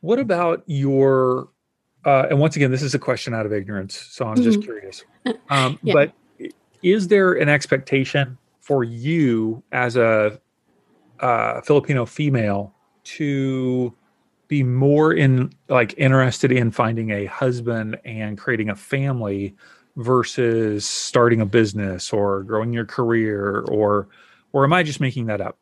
What 0.00 0.18
about 0.18 0.62
your? 0.66 1.48
Uh, 2.04 2.26
and 2.28 2.38
once 2.38 2.54
again, 2.56 2.70
this 2.70 2.82
is 2.82 2.94
a 2.94 2.98
question 2.98 3.32
out 3.32 3.46
of 3.46 3.52
ignorance, 3.52 3.96
so 3.96 4.26
I'm 4.26 4.36
just 4.36 4.60
mm-hmm. 4.60 4.64
curious. 4.64 5.04
Um, 5.48 5.78
yeah. 5.82 5.94
But 5.94 6.12
is 6.82 7.08
there 7.08 7.32
an 7.32 7.48
expectation 7.48 8.36
for 8.60 8.84
you 8.84 9.62
as 9.72 9.96
a 9.96 10.38
uh, 11.20 11.62
Filipino 11.62 12.04
female 12.04 12.74
to 13.04 13.94
be 14.54 14.62
more 14.62 15.12
in 15.12 15.52
like 15.68 15.94
interested 15.98 16.52
in 16.52 16.70
finding 16.70 17.10
a 17.10 17.24
husband 17.26 17.98
and 18.04 18.38
creating 18.38 18.70
a 18.70 18.76
family 18.76 19.52
versus 19.96 20.86
starting 20.86 21.40
a 21.40 21.46
business 21.46 22.12
or 22.12 22.44
growing 22.44 22.72
your 22.72 22.84
career 22.84 23.64
or 23.68 24.08
or 24.52 24.62
am 24.62 24.72
I 24.72 24.84
just 24.84 25.00
making 25.00 25.26
that 25.26 25.40
up? 25.40 25.58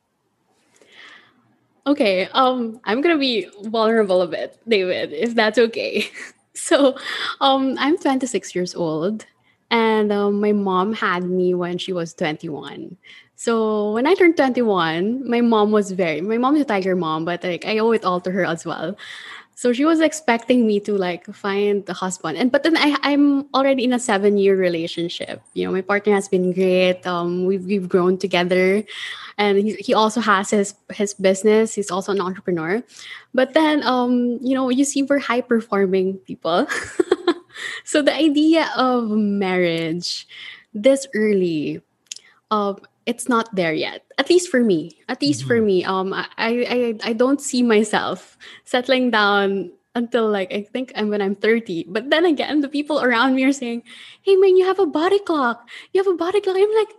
Okay, 1.87 2.28
um 2.33 2.81
I'm 2.85 3.00
going 3.00 3.16
to 3.16 3.20
be 3.20 3.48
vulnerable 3.70 4.20
a 4.20 4.26
bit, 4.28 4.59
David, 4.68 5.12
if 5.12 5.35
that's 5.35 5.59
okay. 5.59 6.11
so, 6.55 6.96
um 7.40 7.76
I'm 7.78 7.96
26 7.96 8.55
years 8.55 8.74
old 8.74 9.24
and 9.72 10.12
um, 10.12 10.38
my 10.38 10.52
mom 10.52 10.92
had 10.92 11.24
me 11.24 11.54
when 11.54 11.78
she 11.78 11.94
was 11.94 12.12
21. 12.12 12.94
So 13.37 13.92
when 13.92 14.06
I 14.06 14.14
turned 14.14 14.37
21, 14.37 15.28
my 15.28 15.40
mom 15.40 15.72
was 15.72 15.90
very 15.90 16.20
my 16.20 16.37
mom 16.38 16.54
is 16.54 16.62
a 16.62 16.64
tiger 16.66 16.94
mom, 16.94 17.24
but 17.24 17.42
like 17.42 17.64
I 17.64 17.78
owe 17.78 17.90
it 17.90 18.04
all 18.04 18.20
to 18.20 18.30
her 18.30 18.44
as 18.44 18.64
well. 18.64 18.94
So 19.54 19.72
she 19.72 19.85
was 19.85 20.00
expecting 20.00 20.66
me 20.66 20.78
to 20.80 20.92
like 20.92 21.24
find 21.32 21.88
a 21.88 21.94
husband. 21.94 22.37
And 22.37 22.52
but 22.52 22.64
then 22.64 22.76
I, 22.76 22.96
I'm 23.02 23.48
already 23.54 23.85
in 23.85 23.92
a 23.94 23.98
seven 23.98 24.37
year 24.37 24.56
relationship. 24.56 25.40
You 25.54 25.66
know, 25.66 25.72
my 25.72 25.80
partner 25.80 26.12
has 26.12 26.28
been 26.28 26.52
great. 26.52 27.06
Um, 27.06 27.46
we've 27.46 27.64
we've 27.64 27.88
grown 27.88 28.18
together. 28.18 28.85
And 29.38 29.56
he, 29.56 29.72
he 29.80 29.94
also 29.94 30.20
has 30.20 30.50
his 30.50 30.74
his 30.92 31.14
business. 31.14 31.74
He's 31.74 31.90
also 31.90 32.12
an 32.12 32.20
entrepreneur. 32.20 32.82
But 33.32 33.54
then 33.54 33.82
um, 33.85 34.38
you 34.42 34.54
know, 34.54 34.68
you 34.68 34.85
see 34.85 35.02
we're 35.02 35.18
high 35.18 35.40
performing 35.40 36.18
people. 36.28 36.66
so 37.84 38.02
the 38.02 38.14
idea 38.14 38.70
of 38.76 39.10
marriage 39.10 40.26
this 40.74 41.06
early 41.14 41.80
um 42.50 42.78
it's 43.06 43.28
not 43.28 43.52
there 43.54 43.74
yet 43.74 44.04
at 44.18 44.30
least 44.30 44.48
for 44.48 44.60
me 44.60 44.90
at 45.08 45.20
least 45.20 45.40
mm-hmm. 45.40 45.48
for 45.48 45.60
me. 45.60 45.84
Um 45.84 46.12
I, 46.12 46.24
I 46.38 46.94
i 47.04 47.12
don't 47.12 47.40
see 47.40 47.62
myself 47.62 48.38
settling 48.64 49.10
down 49.10 49.72
until 49.94 50.30
like 50.30 50.52
i 50.52 50.62
think 50.62 50.92
i'm 50.96 51.10
when 51.10 51.20
i'm 51.20 51.34
30 51.34 51.84
but 51.88 52.08
then 52.08 52.24
again 52.24 52.60
the 52.60 52.68
people 52.68 53.02
around 53.02 53.34
me 53.34 53.44
are 53.44 53.52
saying 53.52 53.82
hey 54.22 54.36
man 54.36 54.56
you 54.56 54.64
have 54.64 54.78
a 54.78 54.86
body 54.86 55.18
clock. 55.18 55.68
You 55.92 56.02
have 56.02 56.12
a 56.12 56.16
body 56.16 56.40
clock. 56.40 56.56
I'm 56.56 56.74
like 56.74 56.94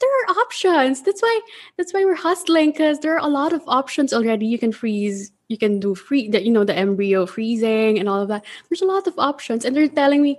there 0.00 0.10
are 0.10 0.36
options. 0.38 1.02
That's 1.02 1.22
why 1.22 1.40
that's 1.76 1.94
why 1.94 2.04
we're 2.04 2.14
hustling 2.14 2.72
because 2.72 2.98
there 2.98 3.14
are 3.14 3.24
a 3.24 3.30
lot 3.30 3.52
of 3.52 3.62
options 3.66 4.12
already. 4.12 4.46
You 4.46 4.58
can 4.58 4.72
freeze 4.72 5.30
you 5.48 5.58
can 5.58 5.80
do 5.80 5.94
free 5.94 6.28
that 6.28 6.44
you 6.44 6.52
know 6.52 6.64
the 6.64 6.76
embryo 6.76 7.26
freezing 7.26 7.98
and 7.98 8.08
all 8.08 8.22
of 8.22 8.28
that. 8.28 8.44
There's 8.68 8.82
a 8.82 8.86
lot 8.86 9.06
of 9.06 9.14
options 9.18 9.64
and 9.64 9.76
they're 9.76 9.88
telling 9.88 10.22
me 10.22 10.38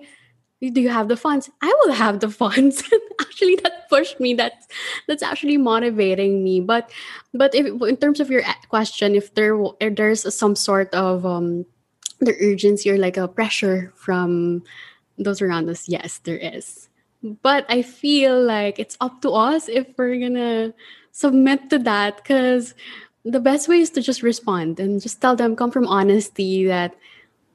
do 0.61 0.81
you 0.81 0.89
have 0.89 1.09
the 1.09 1.17
funds? 1.17 1.49
I 1.61 1.73
will 1.83 1.93
have 1.93 2.19
the 2.19 2.29
funds. 2.41 2.83
Actually 3.21 3.55
that 3.63 3.89
pushed 3.89 4.19
me. 4.19 4.33
That's 4.33 4.67
that's 5.07 5.23
actually 5.23 5.57
motivating 5.57 6.43
me. 6.43 6.61
But 6.61 6.89
but 7.33 7.53
if 7.53 7.65
in 7.67 7.97
terms 7.97 8.19
of 8.19 8.29
your 8.29 8.43
question 8.69 9.15
if 9.15 9.33
there 9.35 9.57
if 9.79 9.95
there's 9.95 10.33
some 10.33 10.55
sort 10.55 10.93
of 10.93 11.25
um 11.25 11.65
the 12.19 12.35
urgency 12.41 12.89
or 12.89 12.97
like 12.97 13.17
a 13.17 13.27
pressure 13.27 13.91
from 13.95 14.63
those 15.17 15.41
around 15.41 15.69
us 15.69 15.87
yes 15.87 16.19
there 16.23 16.37
is. 16.37 16.89
But 17.41 17.65
i 17.69 17.81
feel 17.81 18.41
like 18.41 18.79
it's 18.79 18.97
up 19.01 19.21
to 19.21 19.31
us 19.31 19.67
if 19.67 19.87
we're 19.97 20.19
gonna 20.19 20.73
submit 21.11 21.69
to 21.71 21.79
that 21.79 22.17
because 22.17 22.75
the 23.25 23.39
best 23.39 23.67
way 23.67 23.79
is 23.79 23.89
to 23.91 24.01
just 24.01 24.21
respond 24.21 24.79
and 24.79 25.01
just 25.01 25.19
tell 25.19 25.35
them 25.35 25.55
come 25.55 25.71
from 25.71 25.87
honesty 25.87 26.65
that 26.67 26.95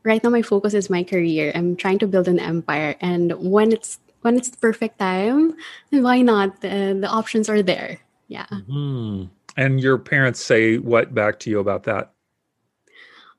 right 0.02 0.22
now 0.22 0.30
my 0.30 0.42
focus 0.42 0.74
is 0.74 0.90
my 0.90 1.04
career. 1.04 1.52
I'm 1.54 1.76
trying 1.76 1.98
to 2.00 2.08
build 2.08 2.26
an 2.26 2.40
empire, 2.40 2.96
and 3.00 3.32
when 3.38 3.72
it's 3.72 3.98
when 4.22 4.36
it's 4.36 4.50
the 4.50 4.58
perfect 4.58 4.98
time, 4.98 5.54
why 5.90 6.20
not? 6.20 6.60
The, 6.60 6.98
the 7.00 7.08
options 7.08 7.48
are 7.48 7.62
there. 7.62 7.98
Yeah. 8.28 8.46
Mm-hmm. 8.50 9.24
And 9.56 9.80
your 9.80 9.98
parents 9.98 10.44
say 10.44 10.78
what 10.78 11.14
back 11.14 11.38
to 11.40 11.50
you 11.50 11.60
about 11.60 11.84
that? 11.84 12.12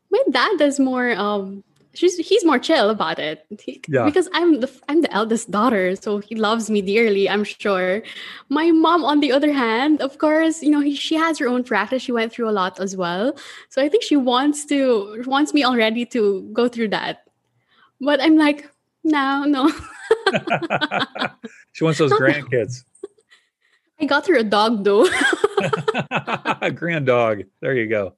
My 0.09 0.23
dad 0.31 0.57
does 0.57 0.79
more 0.79 1.11
um 1.11 1.63
she's 1.93 2.17
he's 2.17 2.45
more 2.45 2.59
chill 2.59 2.89
about 2.89 3.19
it. 3.19 3.45
He, 3.59 3.81
yeah. 3.87 4.05
because 4.05 4.29
i'm 4.33 4.59
the 4.59 4.71
i'm 4.87 5.01
the 5.01 5.11
eldest 5.13 5.51
daughter 5.51 5.95
so 5.95 6.19
he 6.19 6.35
loves 6.35 6.69
me 6.69 6.81
dearly 6.81 7.29
i'm 7.29 7.43
sure. 7.43 8.01
My 8.49 8.71
mom 8.71 9.03
on 9.03 9.19
the 9.19 9.31
other 9.31 9.51
hand 9.51 10.01
of 10.01 10.17
course 10.17 10.61
you 10.61 10.69
know 10.69 10.79
he, 10.81 10.95
she 10.95 11.15
has 11.15 11.37
her 11.39 11.47
own 11.47 11.63
practice. 11.63 12.01
She 12.01 12.11
went 12.11 12.31
through 12.31 12.49
a 12.49 12.55
lot 12.55 12.79
as 12.79 12.95
well. 12.95 13.35
So 13.69 13.81
i 13.81 13.89
think 13.89 14.03
she 14.03 14.15
wants 14.15 14.65
to 14.65 15.23
wants 15.25 15.53
me 15.53 15.63
already 15.63 16.05
to 16.07 16.49
go 16.53 16.67
through 16.67 16.89
that. 16.89 17.25
But 17.99 18.21
i'm 18.21 18.37
like 18.37 18.69
no 19.03 19.43
no. 19.45 19.71
She 21.73 21.83
wants 21.83 21.99
those 21.99 22.11
grandkids. 22.19 22.83
I 23.99 24.05
got 24.05 24.27
her 24.27 24.35
a 24.35 24.43
dog 24.43 24.83
though. 24.83 25.07
A 26.61 26.71
grand 26.71 27.05
dog 27.05 27.43
there 27.61 27.73
you 27.73 27.87
go 27.87 28.15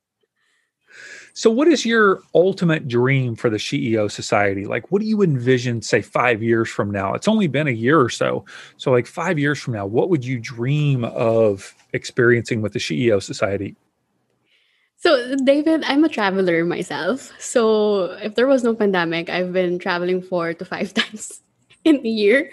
so, 1.35 1.49
what 1.49 1.67
is 1.67 1.83
your 1.83 2.21
ultimate 2.35 2.87
dream 2.87 3.35
for 3.35 3.49
the 3.49 3.57
CEO 3.57 4.09
Society? 4.09 4.65
Like, 4.65 4.91
what 4.91 5.01
do 5.01 5.07
you 5.07 5.23
envision, 5.23 5.81
say, 5.81 6.03
five 6.03 6.43
years 6.43 6.69
from 6.69 6.91
now? 6.91 7.15
It's 7.15 7.27
only 7.27 7.47
been 7.47 7.67
a 7.67 7.71
year 7.71 7.99
or 7.99 8.09
so. 8.09 8.45
So, 8.77 8.91
like, 8.91 9.07
five 9.07 9.39
years 9.39 9.59
from 9.59 9.73
now, 9.73 9.87
what 9.87 10.09
would 10.09 10.23
you 10.23 10.39
dream 10.39 11.03
of 11.03 11.73
experiencing 11.91 12.61
with 12.61 12.73
the 12.73 12.79
CEO 12.79 13.21
Society? 13.21 13.75
So, 14.97 15.35
David, 15.43 15.83
I'm 15.87 16.03
a 16.05 16.09
traveler 16.09 16.63
myself. 16.65 17.33
So, 17.39 18.11
if 18.21 18.35
there 18.35 18.45
was 18.45 18.63
no 18.63 18.75
pandemic, 18.75 19.31
I've 19.31 19.51
been 19.51 19.79
traveling 19.79 20.21
four 20.21 20.53
to 20.53 20.63
five 20.63 20.93
times 21.01 21.41
in 21.85 21.97
a 22.05 22.09
year. 22.09 22.51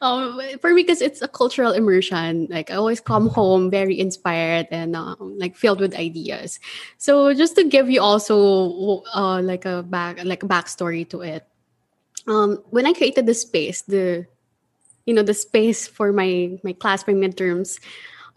Um, 0.00 0.40
for 0.60 0.72
me, 0.72 0.82
because 0.82 1.02
it's 1.02 1.22
a 1.22 1.28
cultural 1.28 1.72
immersion. 1.72 2.46
Like 2.50 2.70
I 2.70 2.74
always 2.74 3.00
come 3.00 3.28
home 3.28 3.70
very 3.70 3.98
inspired 3.98 4.68
and 4.70 4.94
um, 4.94 5.34
like 5.38 5.56
filled 5.56 5.80
with 5.80 5.94
ideas. 5.94 6.60
So 6.98 7.34
just 7.34 7.56
to 7.56 7.64
give 7.64 7.90
you 7.90 8.00
also 8.00 9.02
uh, 9.14 9.42
like 9.42 9.64
a 9.64 9.82
back 9.82 10.22
like 10.24 10.42
a 10.42 10.48
backstory 10.48 11.08
to 11.10 11.22
it. 11.22 11.46
Um, 12.26 12.62
when 12.70 12.86
I 12.86 12.92
created 12.92 13.26
the 13.26 13.34
space, 13.34 13.82
the 13.82 14.26
you 15.06 15.14
know 15.14 15.22
the 15.22 15.34
space 15.34 15.88
for 15.88 16.12
my 16.12 16.58
my 16.62 16.72
class 16.72 17.06
my 17.06 17.14
midterms 17.14 17.80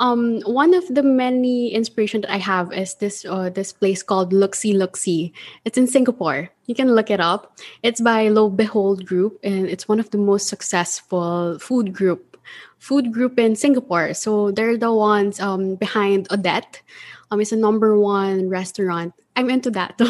um, 0.02 0.42
one 0.42 0.74
of 0.74 0.88
the 0.90 1.04
many 1.04 1.70
inspiration 1.70 2.22
that 2.22 2.34
I 2.34 2.38
have 2.38 2.74
is 2.74 2.96
this 2.96 3.24
uh, 3.24 3.52
this 3.52 3.72
place 3.72 4.02
called 4.02 4.34
Luxy 4.34 4.74
Luxy. 4.74 5.32
It's 5.64 5.78
in 5.78 5.86
Singapore. 5.86 6.50
You 6.66 6.74
can 6.74 6.96
look 6.96 7.12
it 7.12 7.20
up. 7.20 7.60
It's 7.84 8.02
by 8.02 8.28
Lo 8.30 8.50
Behold 8.50 9.06
Group, 9.06 9.40
and 9.44 9.70
it's 9.70 9.88
one 9.88 10.00
of 10.00 10.10
the 10.10 10.18
most 10.18 10.48
successful 10.48 11.60
food 11.60 11.94
group 11.94 12.36
food 12.80 13.14
group 13.14 13.38
in 13.38 13.56
Singapore. 13.56 14.16
So 14.16 14.50
they're 14.50 14.76
the 14.76 14.92
ones 14.92 15.40
um, 15.40 15.76
behind 15.76 16.26
Odette. 16.32 16.82
Um, 17.30 17.40
it's 17.40 17.52
a 17.52 17.56
number 17.56 17.98
one 17.98 18.50
restaurant. 18.50 19.14
I'm 19.36 19.52
into 19.52 19.70
that. 19.72 20.02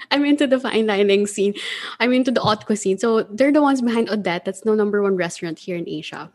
I'm 0.12 0.24
into 0.24 0.46
the 0.46 0.60
fine 0.60 0.86
dining 0.86 1.26
scene. 1.26 1.54
I'm 1.98 2.12
into 2.12 2.30
the 2.30 2.40
haute 2.40 2.66
cuisine. 2.66 2.98
So 2.98 3.24
they're 3.24 3.52
the 3.52 3.60
ones 3.62 3.82
behind 3.82 4.08
Odette. 4.10 4.44
That's 4.44 4.60
the 4.60 4.76
number 4.76 5.02
one 5.02 5.16
restaurant 5.16 5.58
here 5.58 5.76
in 5.76 5.88
Asia. 5.88 6.30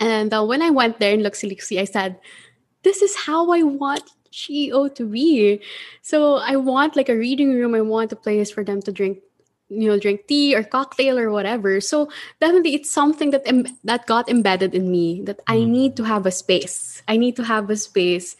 And 0.00 0.32
uh, 0.32 0.44
when 0.44 0.62
I 0.62 0.70
went 0.70 0.98
there 0.98 1.12
in 1.12 1.20
Luxy, 1.20 1.78
I 1.78 1.84
said, 1.84 2.18
this 2.82 3.02
is 3.02 3.16
how 3.16 3.50
I 3.50 3.62
want 3.62 4.04
GEO 4.30 4.88
to 4.88 5.06
be. 5.06 5.60
So 6.02 6.36
I 6.36 6.56
want 6.56 6.96
like 6.96 7.08
a 7.08 7.16
reading 7.16 7.54
room. 7.54 7.74
I 7.74 7.80
want 7.80 8.12
a 8.12 8.16
place 8.16 8.50
for 8.50 8.64
them 8.64 8.82
to 8.82 8.92
drink, 8.92 9.18
you 9.68 9.88
know, 9.88 9.98
drink 9.98 10.26
tea 10.26 10.54
or 10.54 10.62
cocktail 10.62 11.18
or 11.18 11.30
whatever. 11.30 11.80
So 11.80 12.10
definitely 12.40 12.74
it's 12.74 12.90
something 12.90 13.30
that 13.30 13.46
that 13.84 14.06
got 14.06 14.28
embedded 14.28 14.74
in 14.74 14.90
me 14.90 15.22
that 15.22 15.40
I 15.46 15.56
mm. 15.58 15.68
need 15.68 15.96
to 15.96 16.04
have 16.04 16.26
a 16.26 16.30
space. 16.30 17.02
I 17.08 17.16
need 17.16 17.36
to 17.36 17.44
have 17.44 17.70
a 17.70 17.76
space, 17.76 18.36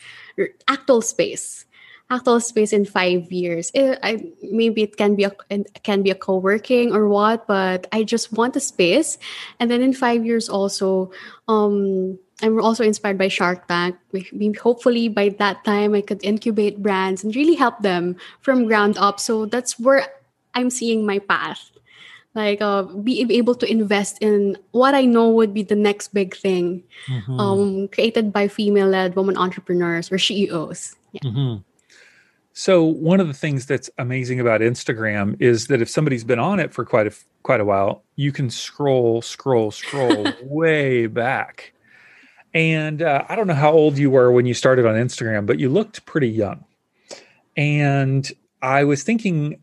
actual 0.68 1.00
space 1.00 1.64
actual 2.10 2.40
space 2.40 2.72
in 2.72 2.84
five 2.84 3.32
years. 3.32 3.70
It, 3.74 3.98
I, 4.02 4.32
maybe 4.42 4.82
it 4.82 4.96
can 4.96 5.14
be 5.14 5.24
a 5.24 5.32
it 5.50 5.82
can 5.82 6.02
be 6.02 6.10
a 6.10 6.14
co-working 6.14 6.92
or 6.92 7.08
what, 7.08 7.46
but 7.46 7.86
I 7.92 8.04
just 8.04 8.32
want 8.32 8.56
a 8.56 8.60
space. 8.60 9.18
And 9.58 9.70
then 9.70 9.82
in 9.82 9.92
five 9.92 10.24
years 10.24 10.48
also, 10.48 11.10
um, 11.48 12.18
I'm 12.42 12.60
also 12.60 12.84
inspired 12.84 13.18
by 13.18 13.28
Shark 13.28 13.66
Tank. 13.68 13.96
Hopefully 14.60 15.08
by 15.08 15.30
that 15.38 15.64
time 15.64 15.94
I 15.94 16.02
could 16.02 16.22
incubate 16.24 16.82
brands 16.82 17.24
and 17.24 17.34
really 17.34 17.54
help 17.54 17.80
them 17.80 18.16
from 18.40 18.66
ground 18.66 18.98
up. 18.98 19.18
So 19.20 19.46
that's 19.46 19.78
where 19.78 20.06
I'm 20.54 20.70
seeing 20.70 21.06
my 21.06 21.18
path. 21.18 21.70
Like 22.34 22.60
uh, 22.60 22.82
be 22.82 23.22
able 23.30 23.54
to 23.54 23.70
invest 23.70 24.18
in 24.20 24.58
what 24.72 24.92
I 24.94 25.06
know 25.06 25.30
would 25.30 25.54
be 25.54 25.62
the 25.62 25.78
next 25.78 26.08
big 26.12 26.34
thing, 26.34 26.82
mm-hmm. 27.06 27.38
um, 27.38 27.88
created 27.88 28.32
by 28.32 28.48
female-led 28.48 29.14
women 29.14 29.38
entrepreneurs 29.38 30.10
or 30.10 30.18
CEOs. 30.18 30.96
Yeah. 31.12 31.20
Mm-hmm. 31.22 31.62
So 32.56 32.84
one 32.84 33.18
of 33.18 33.26
the 33.26 33.34
things 33.34 33.66
that's 33.66 33.90
amazing 33.98 34.38
about 34.38 34.60
Instagram 34.60 35.36
is 35.40 35.66
that 35.66 35.82
if 35.82 35.90
somebody's 35.90 36.22
been 36.22 36.38
on 36.38 36.60
it 36.60 36.72
for 36.72 36.84
quite 36.84 37.08
a 37.08 37.12
quite 37.42 37.60
a 37.60 37.64
while, 37.64 38.04
you 38.14 38.30
can 38.30 38.48
scroll, 38.48 39.20
scroll, 39.20 39.72
scroll 39.72 40.24
way 40.42 41.08
back. 41.08 41.72
And 42.54 43.02
uh, 43.02 43.24
I 43.28 43.34
don't 43.34 43.48
know 43.48 43.54
how 43.54 43.72
old 43.72 43.98
you 43.98 44.08
were 44.08 44.30
when 44.30 44.46
you 44.46 44.54
started 44.54 44.86
on 44.86 44.94
Instagram, 44.94 45.46
but 45.46 45.58
you 45.58 45.68
looked 45.68 46.06
pretty 46.06 46.28
young. 46.28 46.64
And 47.56 48.30
I 48.62 48.84
was 48.84 49.02
thinking, 49.02 49.60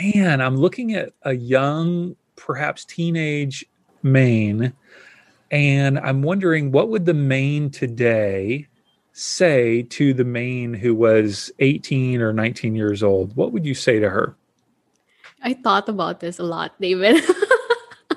man, 0.00 0.40
I'm 0.40 0.56
looking 0.56 0.94
at 0.94 1.12
a 1.22 1.34
young, 1.34 2.14
perhaps 2.36 2.84
teenage 2.84 3.66
Maine, 4.04 4.72
and 5.50 5.98
I'm 5.98 6.22
wondering 6.22 6.70
what 6.70 6.88
would 6.88 7.04
the 7.04 7.14
Maine 7.14 7.68
today 7.68 8.68
say 9.22 9.82
to 9.82 10.12
the 10.12 10.24
Maine 10.24 10.74
who 10.74 10.94
was 10.94 11.50
18 11.60 12.20
or 12.20 12.32
19 12.32 12.74
years 12.74 13.02
old? 13.02 13.34
What 13.36 13.52
would 13.52 13.64
you 13.64 13.74
say 13.74 14.00
to 14.00 14.10
her? 14.10 14.36
I 15.42 15.54
thought 15.54 15.88
about 15.88 16.20
this 16.20 16.38
a 16.38 16.44
lot, 16.44 16.80
David. 16.80 17.22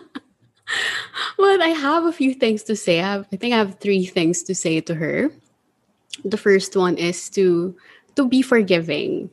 but 1.37 1.61
I 1.61 1.69
have 1.69 2.05
a 2.05 2.11
few 2.11 2.33
things 2.33 2.63
to 2.63 2.75
say. 2.75 2.99
I, 2.99 3.13
have, 3.13 3.27
I 3.31 3.35
think 3.35 3.53
I 3.53 3.57
have 3.57 3.79
three 3.79 4.05
things 4.05 4.43
to 4.43 4.55
say 4.55 4.81
to 4.81 4.95
her. 4.95 5.31
The 6.23 6.37
first 6.37 6.75
one 6.75 6.97
is 6.97 7.29
to 7.31 7.75
to 8.15 8.27
be 8.27 8.41
forgiving. 8.41 9.29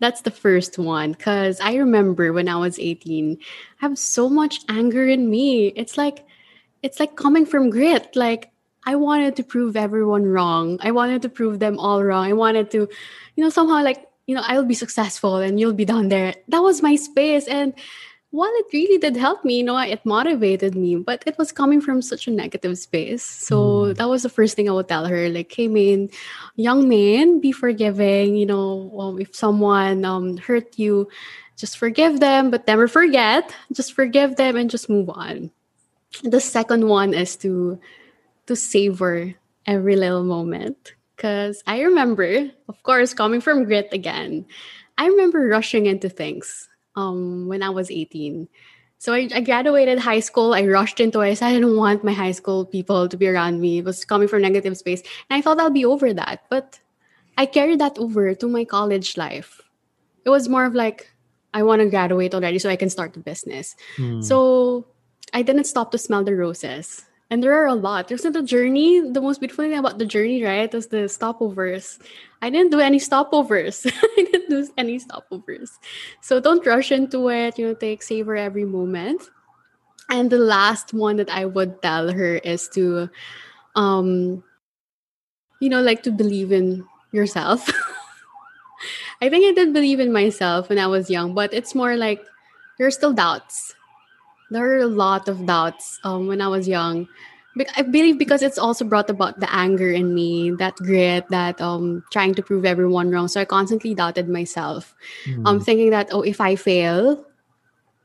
That's 0.00 0.20
the 0.20 0.30
first 0.30 0.78
one 0.78 1.14
cuz 1.14 1.60
I 1.60 1.76
remember 1.76 2.32
when 2.32 2.48
I 2.48 2.56
was 2.56 2.78
18, 2.78 3.38
I 3.80 3.86
have 3.86 3.98
so 3.98 4.28
much 4.28 4.60
anger 4.68 5.08
in 5.08 5.30
me. 5.30 5.68
It's 5.68 5.96
like 5.96 6.26
it's 6.82 7.00
like 7.00 7.16
coming 7.16 7.46
from 7.46 7.70
grit. 7.70 8.14
Like 8.14 8.52
I 8.88 8.96
wanted 8.96 9.36
to 9.36 9.44
prove 9.44 9.76
everyone 9.76 10.24
wrong. 10.24 10.78
I 10.80 10.92
wanted 10.92 11.20
to 11.20 11.28
prove 11.28 11.60
them 11.60 11.78
all 11.78 12.02
wrong. 12.02 12.24
I 12.24 12.32
wanted 12.32 12.70
to, 12.70 12.88
you 13.36 13.44
know, 13.44 13.50
somehow 13.50 13.84
like, 13.84 14.08
you 14.26 14.34
know, 14.34 14.40
I'll 14.42 14.64
be 14.64 14.72
successful 14.72 15.36
and 15.36 15.60
you'll 15.60 15.76
be 15.76 15.84
down 15.84 16.08
there. 16.08 16.32
That 16.48 16.64
was 16.64 16.80
my 16.80 16.96
space. 16.96 17.46
And 17.48 17.74
while 18.30 18.48
it 18.48 18.72
really 18.72 18.96
did 18.96 19.14
help 19.14 19.44
me, 19.44 19.58
you 19.58 19.64
know, 19.64 19.76
it 19.76 20.00
motivated 20.06 20.74
me, 20.74 20.96
but 20.96 21.22
it 21.26 21.36
was 21.36 21.52
coming 21.52 21.82
from 21.82 22.00
such 22.00 22.28
a 22.28 22.30
negative 22.30 22.78
space. 22.78 23.22
So 23.24 23.92
mm. 23.92 23.96
that 23.96 24.08
was 24.08 24.22
the 24.22 24.32
first 24.32 24.56
thing 24.56 24.70
I 24.70 24.72
would 24.72 24.88
tell 24.88 25.04
her. 25.04 25.28
Like, 25.28 25.52
hey, 25.52 25.68
Maine, 25.68 26.08
young 26.56 26.88
Maine, 26.88 27.40
be 27.44 27.52
forgiving. 27.52 28.36
You 28.36 28.46
know, 28.46 28.90
um, 28.98 29.20
if 29.20 29.36
someone 29.36 30.06
um, 30.06 30.38
hurt 30.38 30.78
you, 30.78 31.10
just 31.58 31.76
forgive 31.76 32.20
them, 32.20 32.48
but 32.50 32.66
never 32.66 32.88
forget. 32.88 33.54
Just 33.70 33.92
forgive 33.92 34.36
them 34.36 34.56
and 34.56 34.70
just 34.70 34.88
move 34.88 35.10
on. 35.10 35.50
The 36.22 36.40
second 36.40 36.88
one 36.88 37.12
is 37.12 37.36
to 37.44 37.78
to 38.48 38.56
savor 38.56 39.34
every 39.66 39.96
little 39.96 40.24
moment. 40.24 40.94
Because 41.14 41.62
I 41.66 41.82
remember, 41.82 42.50
of 42.68 42.82
course, 42.82 43.14
coming 43.14 43.40
from 43.40 43.64
grit 43.64 43.88
again, 43.92 44.46
I 44.96 45.06
remember 45.06 45.46
rushing 45.46 45.86
into 45.86 46.08
things 46.08 46.68
um, 46.96 47.48
when 47.48 47.62
I 47.62 47.70
was 47.70 47.90
18. 47.90 48.48
So 48.98 49.12
I, 49.14 49.28
I, 49.32 49.40
graduated 49.40 50.00
high 50.00 50.18
school. 50.18 50.54
I 50.54 50.66
rushed 50.66 50.98
into 50.98 51.20
it. 51.20 51.40
I 51.40 51.52
didn't 51.52 51.76
want 51.76 52.02
my 52.02 52.12
high 52.12 52.32
school 52.32 52.66
people 52.66 53.08
to 53.08 53.16
be 53.16 53.28
around 53.28 53.60
me. 53.60 53.78
It 53.78 53.84
was 53.84 54.04
coming 54.04 54.26
from 54.26 54.42
negative 54.42 54.76
space. 54.76 55.02
And 55.30 55.38
I 55.38 55.40
thought 55.40 55.60
I'll 55.60 55.70
be 55.70 55.84
over 55.84 56.12
that. 56.12 56.42
But 56.50 56.80
I 57.36 57.46
carried 57.46 57.78
that 57.78 57.98
over 57.98 58.34
to 58.34 58.48
my 58.48 58.64
college 58.64 59.16
life. 59.16 59.60
It 60.24 60.30
was 60.30 60.48
more 60.48 60.64
of 60.64 60.74
like, 60.74 61.10
I 61.54 61.62
want 61.62 61.80
to 61.80 61.88
graduate 61.88 62.34
already 62.34 62.58
so 62.58 62.68
I 62.68 62.76
can 62.76 62.90
start 62.90 63.14
the 63.14 63.20
business. 63.20 63.76
Mm. 63.96 64.24
So 64.24 64.86
I 65.32 65.42
didn't 65.42 65.64
stop 65.64 65.92
to 65.92 65.98
smell 65.98 66.24
the 66.24 66.34
roses. 66.34 67.04
And 67.30 67.42
there 67.42 67.52
are 67.52 67.66
a 67.66 67.74
lot. 67.74 68.08
There's 68.08 68.22
the 68.22 68.42
journey. 68.42 69.00
The 69.00 69.20
most 69.20 69.40
beautiful 69.40 69.64
thing 69.64 69.76
about 69.76 69.98
the 69.98 70.06
journey, 70.06 70.42
right, 70.42 70.72
is 70.72 70.86
the 70.86 71.08
stopovers. 71.12 71.98
I 72.40 72.48
didn't 72.48 72.70
do 72.70 72.80
any 72.80 72.98
stopovers. 72.98 73.84
I 74.16 74.22
didn't 74.24 74.48
do 74.48 74.72
any 74.78 74.98
stopovers. 74.98 75.70
So 76.22 76.40
don't 76.40 76.64
rush 76.64 76.90
into 76.90 77.28
it. 77.28 77.58
You 77.58 77.68
know, 77.68 77.74
take 77.74 78.02
savor 78.02 78.34
every 78.34 78.64
moment. 78.64 79.28
And 80.08 80.30
the 80.30 80.38
last 80.38 80.94
one 80.94 81.16
that 81.16 81.28
I 81.28 81.44
would 81.44 81.82
tell 81.82 82.10
her 82.10 82.36
is 82.36 82.66
to, 82.68 83.10
um, 83.76 84.42
you 85.60 85.68
know, 85.68 85.82
like 85.82 86.02
to 86.04 86.10
believe 86.10 86.50
in 86.50 86.86
yourself. 87.12 87.68
I 89.20 89.28
think 89.28 89.44
I 89.44 89.52
did 89.52 89.74
believe 89.74 90.00
in 90.00 90.12
myself 90.14 90.70
when 90.70 90.78
I 90.78 90.86
was 90.86 91.10
young, 91.10 91.34
but 91.34 91.52
it's 91.52 91.74
more 91.74 91.94
like 91.96 92.24
there 92.78 92.86
are 92.86 92.90
still 92.90 93.12
doubts 93.12 93.74
there 94.50 94.72
are 94.72 94.78
a 94.78 94.86
lot 94.86 95.28
of 95.28 95.46
doubts 95.46 96.00
um, 96.04 96.26
when 96.26 96.40
I 96.40 96.48
was 96.48 96.68
young. 96.68 97.08
I 97.76 97.82
believe 97.82 98.18
because 98.18 98.42
it's 98.42 98.58
also 98.58 98.84
brought 98.84 99.10
about 99.10 99.40
the 99.40 99.52
anger 99.52 99.90
in 99.90 100.14
me, 100.14 100.52
that 100.62 100.76
grit, 100.76 101.26
that 101.30 101.60
um 101.60 102.04
trying 102.12 102.34
to 102.34 102.42
prove 102.42 102.64
everyone 102.64 103.10
wrong. 103.10 103.26
So 103.26 103.40
I 103.40 103.44
constantly 103.44 103.94
doubted 103.94 104.28
myself. 104.28 104.94
Mm. 105.26 105.42
Um 105.42 105.58
thinking 105.58 105.90
that 105.90 106.08
oh 106.12 106.22
if 106.22 106.40
I 106.40 106.54
fail, 106.54 107.24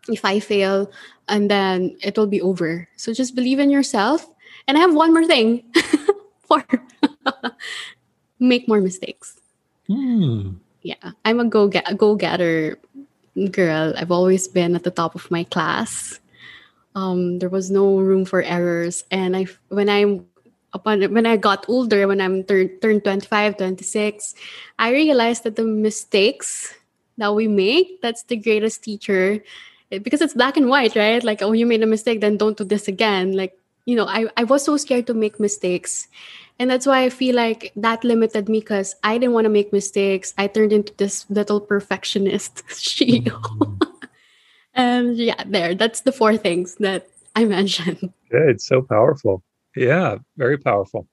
if 0.10 0.26
I 0.26 0.40
fail, 0.40 0.90
and 1.30 1.52
then 1.52 1.96
it 2.02 2.18
will 2.18 2.26
be 2.26 2.42
over. 2.42 2.88
So 2.96 3.14
just 3.14 3.36
believe 3.36 3.60
in 3.60 3.70
yourself. 3.70 4.26
And 4.68 4.78
I 4.78 4.82
have 4.82 4.96
one 4.96 5.14
more 5.14 5.26
thing 5.28 5.70
for 6.48 6.66
make 8.40 8.68
more 8.68 8.82
mistakes. 8.82 9.38
Mm. 9.86 10.58
Yeah, 10.82 11.14
I'm 11.26 11.40
a 11.40 11.46
go 11.46 11.68
get 11.68 11.86
go 11.94 12.16
getter 12.16 12.80
girl. 13.52 13.94
I've 13.96 14.12
always 14.12 14.48
been 14.48 14.74
at 14.74 14.82
the 14.82 14.90
top 14.90 15.14
of 15.14 15.30
my 15.30 15.44
class 15.44 16.20
um, 16.96 17.40
there 17.40 17.50
was 17.50 17.72
no 17.72 17.98
room 18.00 18.26
for 18.26 18.42
errors. 18.42 19.04
And 19.12 19.36
I, 19.36 19.48
when 19.70 19.90
I, 19.90 20.22
upon 20.74 21.02
when 21.14 21.26
I 21.26 21.38
got 21.38 21.66
older, 21.68 22.08
when 22.08 22.22
I'm 22.22 22.44
turned 22.44 22.82
turned 22.82 23.04
25, 23.04 23.58
26, 23.58 24.36
I 24.80 24.92
realized 24.92 25.44
that 25.44 25.56
the 25.56 25.66
mistakes 25.66 26.74
that 27.18 27.34
we 27.34 27.48
make, 27.48 28.02
that's 28.02 28.24
the 28.24 28.38
greatest 28.38 28.84
teacher, 28.84 29.44
because 29.90 30.22
it's 30.22 30.34
black 30.34 30.58
and 30.58 30.70
white, 30.70 30.96
right? 30.96 31.24
Like, 31.24 31.42
oh, 31.42 31.52
you 31.52 31.66
made 31.66 31.84
a 31.84 31.88
mistake, 31.88 32.22
then 32.22 32.38
don't 32.38 32.58
do 32.58 32.64
this 32.64 32.88
again. 32.88 33.34
Like, 33.34 33.58
you 33.86 33.96
know, 33.96 34.08
I, 34.08 34.28
I 34.38 34.44
was 34.46 34.64
so 34.64 34.78
scared 34.78 35.08
to 35.08 35.14
make 35.14 35.40
mistakes. 35.40 36.08
And 36.60 36.70
that's 36.70 36.86
why 36.86 37.04
I 37.04 37.10
feel 37.10 37.36
like 37.36 37.72
that 37.76 38.04
limited 38.04 38.48
me 38.48 38.60
because 38.60 38.96
I 39.04 39.18
didn't 39.18 39.34
want 39.34 39.46
to 39.46 39.50
make 39.50 39.74
mistakes. 39.74 40.34
I 40.38 40.48
turned 40.48 40.72
into 40.72 40.94
this 40.98 41.26
little 41.30 41.60
perfectionist 41.60 42.64
CEO. 42.70 43.90
And 44.74 45.18
yeah, 45.18 45.44
there. 45.46 45.76
That's 45.76 46.02
the 46.02 46.12
four 46.12 46.38
things 46.38 46.76
that 46.76 47.08
I 47.36 47.46
mentioned. 47.46 48.12
Good. 48.32 48.62
So 48.62 48.82
powerful. 48.82 49.44
Yeah, 49.76 50.18
very 50.38 50.58
powerful. 50.58 51.08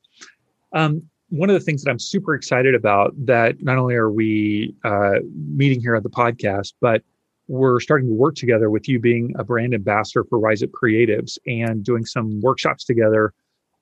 Um, 0.73 1.03
one 1.31 1.49
of 1.49 1.55
the 1.55 1.61
things 1.61 1.83
that 1.83 1.91
I'm 1.91 1.99
super 1.99 2.35
excited 2.35 2.75
about 2.75 3.15
that 3.27 3.63
not 3.63 3.79
only 3.79 3.95
are 3.95 4.11
we 4.11 4.75
uh, 4.85 5.21
meeting 5.35 5.81
here 5.81 5.95
at 5.95 6.03
the 6.03 6.11
podcast, 6.11 6.75
but 6.81 7.03
we're 7.47 7.81
starting 7.81 8.09
to 8.09 8.15
work 8.15 8.35
together 8.37 8.71
with 8.71 8.89
you 8.89 9.01
being 9.01 9.35
a 9.39 9.45
brand 9.45 9.75
ambassador 9.75 10.25
for 10.25 10.39
Rise 10.39 10.63
Up 10.63 10.71
Creatives 10.71 11.39
and 11.47 11.85
doing 11.85 12.05
some 12.05 12.41
workshops 12.41 12.85
together. 12.85 13.33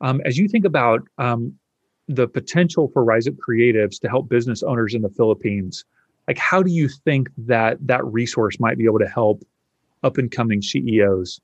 Um, 0.01 0.21
as 0.25 0.39
you 0.39 0.49
think 0.49 0.65
about 0.65 1.03
um, 1.19 1.55
the 2.07 2.27
potential 2.29 2.91
for 2.93 3.05
Rise 3.05 3.27
Up 3.27 3.35
Creatives 3.35 4.01
to 4.01 4.09
help 4.09 4.29
business 4.29 4.63
owners 4.63 4.95
in 4.95 5.03
the 5.03 5.11
Philippines, 5.11 5.85
like 6.27 6.39
how 6.39 6.63
do 6.63 6.71
you 6.71 6.89
think 6.89 7.31
that 7.37 7.79
that 7.87 8.05
resource 8.07 8.59
might 8.61 8.79
be 8.79 8.85
able 8.85 9.01
to 9.01 9.09
help 9.09 9.43
up 10.03 10.19
and 10.19 10.31
coming 10.31 10.63
CEOs? 10.63 11.41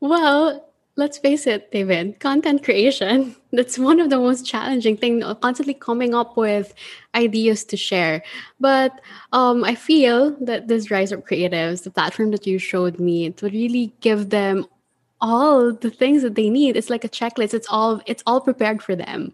Well, 0.00 0.68
let's 0.96 1.18
face 1.18 1.46
it, 1.46 1.70
David, 1.70 2.20
content 2.20 2.64
creation, 2.64 3.36
that's 3.52 3.78
one 3.78 4.00
of 4.00 4.10
the 4.10 4.18
most 4.18 4.46
challenging 4.46 4.96
things, 4.96 5.24
constantly 5.40 5.74
coming 5.74 6.14
up 6.14 6.36
with 6.36 6.74
ideas 7.14 7.64
to 7.64 7.76
share. 7.76 8.22
But 8.60 9.00
um, 9.32 9.64
I 9.64 9.74
feel 9.74 10.36
that 10.40 10.68
this 10.68 10.90
Rise 10.90 11.12
Up 11.12 11.26
Creatives, 11.26 11.84
the 11.84 11.90
platform 11.90 12.30
that 12.32 12.46
you 12.46 12.58
showed 12.58 12.98
me, 12.98 13.26
it 13.26 13.40
really 13.42 13.92
give 14.00 14.30
them 14.30 14.66
all 15.20 15.72
the 15.72 15.90
things 15.90 16.22
that 16.22 16.34
they 16.34 16.50
need. 16.50 16.76
It's 16.76 16.90
like 16.90 17.04
a 17.04 17.08
checklist. 17.08 17.54
It's 17.54 17.68
all 17.70 18.02
it's 18.06 18.24
all 18.26 18.40
prepared 18.40 18.82
for 18.82 18.96
them. 18.96 19.32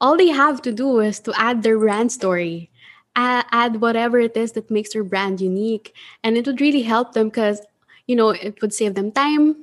All 0.00 0.16
they 0.16 0.28
have 0.28 0.62
to 0.62 0.72
do 0.72 1.00
is 1.00 1.20
to 1.20 1.32
add 1.36 1.62
their 1.62 1.78
brand 1.78 2.10
story, 2.10 2.70
add, 3.16 3.80
whatever 3.80 4.18
it 4.20 4.36
is 4.36 4.52
that 4.52 4.70
makes 4.70 4.92
their 4.92 5.04
brand 5.04 5.40
unique, 5.40 5.94
and 6.22 6.36
it 6.36 6.46
would 6.46 6.60
really 6.60 6.82
help 6.82 7.14
them 7.14 7.28
because 7.28 7.60
you 8.06 8.14
know 8.14 8.30
it 8.30 8.60
would 8.60 8.74
save 8.74 8.94
them 8.94 9.10
time. 9.10 9.56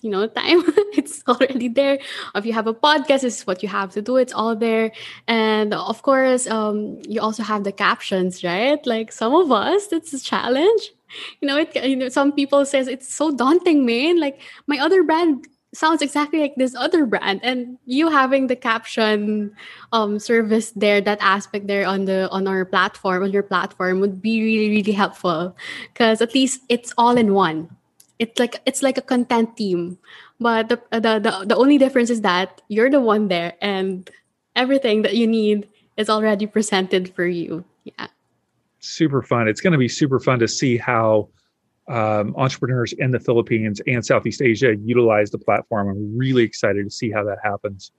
You 0.00 0.10
know 0.10 0.26
time 0.26 0.62
it's 0.92 1.22
already 1.26 1.68
there. 1.68 1.98
If 2.34 2.46
you 2.46 2.52
have 2.52 2.66
a 2.66 2.74
podcast 2.74 3.24
it's 3.24 3.46
what 3.46 3.62
you 3.62 3.70
have 3.70 3.92
to 3.92 4.02
do 4.02 4.16
it's 4.16 4.34
all 4.34 4.54
there. 4.54 4.92
And 5.26 5.72
of 5.72 6.02
course 6.02 6.46
um, 6.46 7.00
you 7.08 7.20
also 7.22 7.42
have 7.42 7.64
the 7.64 7.72
captions 7.72 8.44
right? 8.44 8.84
Like 8.86 9.12
some 9.12 9.34
of 9.34 9.50
us 9.50 9.92
it's 9.92 10.12
a 10.12 10.20
challenge. 10.20 10.92
You 11.40 11.48
know 11.48 11.56
it 11.56 11.74
you 11.84 11.96
know 11.96 12.10
some 12.10 12.32
people 12.32 12.66
says 12.66 12.86
it's 12.86 13.12
so 13.12 13.34
daunting 13.34 13.86
man. 13.86 14.20
Like 14.20 14.40
my 14.66 14.78
other 14.78 15.02
brand 15.02 15.48
sounds 15.74 16.02
exactly 16.02 16.40
like 16.40 16.54
this 16.56 16.74
other 16.74 17.04
brand. 17.06 17.40
And 17.42 17.78
you 17.84 18.10
having 18.10 18.46
the 18.46 18.56
caption 18.56 19.52
um 19.92 20.18
service 20.18 20.70
there 20.72 21.00
that 21.00 21.18
aspect 21.20 21.66
there 21.66 21.86
on 21.86 22.06
the 22.06 22.28
on 22.30 22.46
our 22.46 22.64
platform 22.64 23.22
on 23.22 23.32
your 23.32 23.42
platform 23.42 24.00
would 24.00 24.22
be 24.22 24.42
really 24.42 24.70
really 24.70 24.92
helpful. 24.92 25.56
Because 25.92 26.22
at 26.22 26.34
least 26.34 26.62
it's 26.68 26.92
all 26.96 27.16
in 27.16 27.34
one. 27.34 27.68
It's 28.18 28.38
like 28.38 28.60
it's 28.66 28.82
like 28.82 28.98
a 28.98 29.02
content 29.02 29.56
team. 29.56 29.98
But 30.40 30.68
the, 30.68 30.80
the 30.90 31.18
the 31.18 31.44
the 31.46 31.56
only 31.56 31.78
difference 31.78 32.10
is 32.10 32.22
that 32.22 32.62
you're 32.68 32.90
the 32.90 33.00
one 33.00 33.28
there 33.28 33.54
and 33.60 34.08
everything 34.56 35.02
that 35.02 35.16
you 35.16 35.26
need 35.26 35.68
is 35.96 36.08
already 36.08 36.46
presented 36.46 37.14
for 37.14 37.26
you. 37.26 37.64
Yeah. 37.84 38.08
Super 38.80 39.22
fun. 39.22 39.48
It's 39.48 39.60
going 39.60 39.72
to 39.72 39.78
be 39.78 39.88
super 39.88 40.20
fun 40.20 40.38
to 40.40 40.48
see 40.48 40.76
how 40.76 41.28
um, 41.88 42.34
entrepreneurs 42.36 42.92
in 42.94 43.10
the 43.10 43.20
philippines 43.20 43.80
and 43.86 44.04
southeast 44.04 44.40
asia 44.42 44.74
utilize 44.76 45.30
the 45.30 45.38
platform 45.38 45.88
i'm 45.88 46.18
really 46.18 46.42
excited 46.42 46.84
to 46.84 46.90
see 46.90 47.10
how 47.10 47.24
that 47.24 47.38
happens 47.42 47.92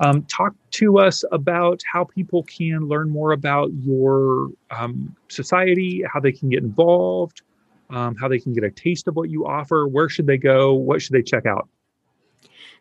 um, 0.00 0.22
talk 0.26 0.54
to 0.70 0.98
us 0.98 1.24
about 1.32 1.82
how 1.92 2.04
people 2.04 2.44
can 2.44 2.86
learn 2.86 3.10
more 3.10 3.32
about 3.32 3.70
your 3.82 4.50
um, 4.70 5.14
society 5.28 6.02
how 6.12 6.20
they 6.20 6.32
can 6.32 6.48
get 6.48 6.62
involved 6.62 7.42
um, 7.90 8.16
how 8.16 8.28
they 8.28 8.38
can 8.38 8.52
get 8.52 8.64
a 8.64 8.70
taste 8.70 9.08
of 9.08 9.16
what 9.16 9.30
you 9.30 9.46
offer. 9.46 9.86
Where 9.86 10.08
should 10.08 10.26
they 10.26 10.36
go? 10.36 10.74
What 10.74 11.00
should 11.00 11.12
they 11.12 11.22
check 11.22 11.46
out? 11.46 11.68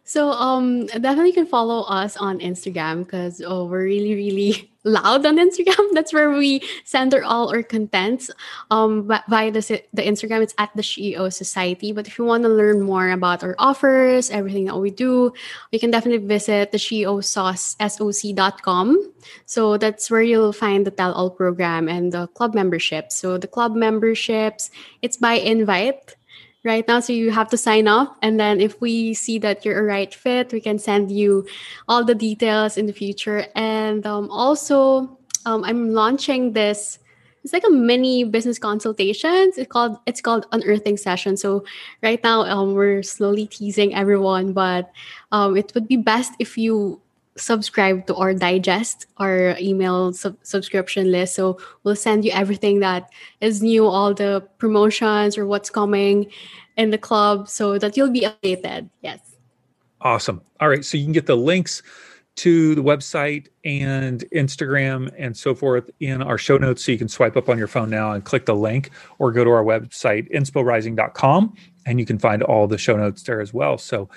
So 0.07 0.31
um 0.31 0.85
definitely 0.87 1.33
can 1.33 1.45
follow 1.45 1.83
us 1.83 2.15
on 2.15 2.39
Instagram 2.39 3.03
because 3.03 3.43
oh 3.45 3.65
we're 3.65 3.83
really 3.83 4.15
really 4.15 4.71
loud 4.87 5.25
on 5.25 5.35
Instagram. 5.35 5.83
That's 5.91 6.13
where 6.13 6.31
we 6.31 6.63
center 6.85 7.25
all 7.25 7.51
our 7.51 7.61
contents. 7.61 8.31
Um 8.71 9.11
via 9.27 9.51
the, 9.51 9.83
the 9.91 10.01
Instagram 10.01 10.43
it's 10.43 10.55
at 10.57 10.71
the 10.77 10.81
CEO 10.81 11.27
Society. 11.27 11.91
But 11.91 12.07
if 12.07 12.17
you 12.17 12.23
want 12.23 12.43
to 12.43 12.49
learn 12.49 12.81
more 12.83 13.11
about 13.11 13.43
our 13.43 13.55
offers, 13.59 14.31
everything 14.31 14.71
that 14.71 14.77
we 14.77 14.91
do, 14.91 15.33
you 15.71 15.79
can 15.79 15.91
definitely 15.91 16.25
visit 16.25 16.71
the 16.71 16.79
CEO 16.79 17.19
soc.com. 17.19 19.11
So 19.45 19.75
that's 19.75 20.09
where 20.09 20.21
you'll 20.21 20.53
find 20.53 20.87
the 20.87 20.91
Tell 20.91 21.11
All 21.11 21.29
program 21.29 21.89
and 21.89 22.13
the 22.13 22.27
club 22.27 22.55
membership. 22.55 23.11
So 23.11 23.37
the 23.37 23.47
club 23.47 23.75
memberships, 23.75 24.71
it's 25.01 25.17
by 25.17 25.33
invite 25.33 26.15
right 26.67 26.87
now. 26.87 26.99
So 26.99 27.13
you 27.13 27.31
have 27.31 27.49
to 27.49 27.57
sign 27.57 27.87
up. 27.87 28.17
And 28.21 28.39
then 28.39 28.61
if 28.61 28.79
we 28.81 29.15
see 29.15 29.39
that 29.39 29.65
you're 29.65 29.79
a 29.79 29.83
right 29.83 30.13
fit, 30.13 30.51
we 30.51 30.61
can 30.61 30.77
send 30.77 31.09
you 31.09 31.47
all 31.87 32.03
the 32.03 32.13
details 32.13 32.77
in 32.77 32.85
the 32.85 32.93
future. 32.93 33.47
And 33.55 34.05
um, 34.05 34.29
also, 34.29 35.17
um, 35.45 35.63
I'm 35.63 35.93
launching 35.93 36.53
this. 36.53 36.99
It's 37.43 37.53
like 37.53 37.63
a 37.65 37.71
mini 37.71 38.25
business 38.25 38.59
consultations. 38.59 39.57
It's 39.57 39.71
called 39.71 39.97
it's 40.05 40.19
called 40.19 40.45
unearthing 40.51 40.97
session. 40.97 41.37
So 41.37 41.63
right 42.03 42.21
now 42.21 42.41
um, 42.41 42.73
we're 42.73 43.01
slowly 43.01 43.47
teasing 43.47 43.95
everyone, 43.95 44.51
but 44.51 44.91
um, 45.31 45.55
it 45.55 45.71
would 45.73 45.87
be 45.87 45.95
best 45.95 46.33
if 46.39 46.57
you 46.57 46.99
subscribe 47.37 48.07
to 48.07 48.15
our 48.15 48.33
digest, 48.33 49.05
our 49.17 49.55
email 49.59 50.13
sub- 50.13 50.37
subscription 50.43 51.11
list. 51.11 51.35
So 51.35 51.57
we'll 51.83 51.95
send 51.95 52.25
you 52.25 52.31
everything 52.31 52.79
that 52.79 53.09
is 53.41 53.61
new, 53.61 53.85
all 53.85 54.13
the 54.13 54.47
promotions 54.57 55.37
or 55.37 55.45
what's 55.45 55.69
coming 55.69 56.31
in 56.75 56.91
the 56.91 56.97
club 56.97 57.49
so 57.49 57.77
that 57.77 57.97
you'll 57.97 58.11
be 58.11 58.21
updated. 58.21 58.89
Yes. 59.01 59.19
Awesome. 60.01 60.41
All 60.59 60.69
right. 60.69 60.85
So 60.85 60.97
you 60.97 61.03
can 61.03 61.13
get 61.13 61.25
the 61.25 61.37
links 61.37 61.81
to 62.37 62.75
the 62.75 62.83
website 62.83 63.47
and 63.65 64.23
Instagram 64.31 65.11
and 65.17 65.35
so 65.35 65.55
forth 65.55 65.89
in 65.99 66.21
our 66.21 66.37
show 66.37 66.57
notes. 66.57 66.85
So 66.85 66.91
you 66.91 66.97
can 66.97 67.09
swipe 67.09 67.35
up 67.35 67.49
on 67.49 67.57
your 67.57 67.67
phone 67.67 67.89
now 67.89 68.11
and 68.11 68.23
click 68.23 68.45
the 68.45 68.55
link 68.55 68.91
or 69.17 69.31
go 69.31 69.43
to 69.43 69.49
our 69.49 69.63
website, 69.63 70.31
insporising.com, 70.31 71.55
and 71.87 71.99
you 71.99 72.05
can 72.05 72.19
find 72.19 72.43
all 72.43 72.67
the 72.67 72.77
show 72.77 72.95
notes 72.95 73.23
there 73.23 73.41
as 73.41 73.53
well. 73.53 73.79
So 73.79 74.07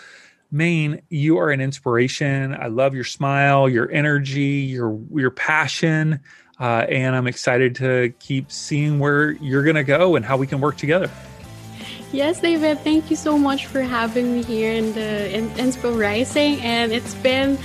Maine, 0.53 1.03
you 1.09 1.39
are 1.39 1.51
an 1.51 1.61
inspiration. 1.61 2.55
I 2.55 2.67
love 2.67 2.95
your 2.95 3.05
smile, 3.05 3.69
your 3.69 3.91
energy, 3.91 4.67
your 4.69 4.99
your 5.15 5.31
passion, 5.31 6.21
uh, 6.59 6.87
and 6.89 7.15
I'm 7.15 7.27
excited 7.27 7.77
to 7.77 8.13
keep 8.19 8.51
seeing 8.51 8.99
where 8.99 9.33
you're 9.33 9.63
going 9.63 9.77
to 9.77 9.85
go 9.85 10.17
and 10.17 10.25
how 10.25 10.37
we 10.37 10.47
can 10.47 10.61
work 10.61 10.77
together. 10.77 11.11
Yes, 12.13 12.41
David. 12.41 12.81
Thank 12.81 13.11
you 13.11 13.17
so 13.17 13.39
much 13.39 13.67
for 13.67 13.83
having 13.83 14.33
me 14.33 14.43
here 14.43 14.73
in 14.73 14.93
the 14.95 15.33
in 15.37 15.49
Inspo 15.51 15.97
Rising, 15.97 16.61
and 16.61 16.91
it's 16.93 17.15
been, 17.15 17.57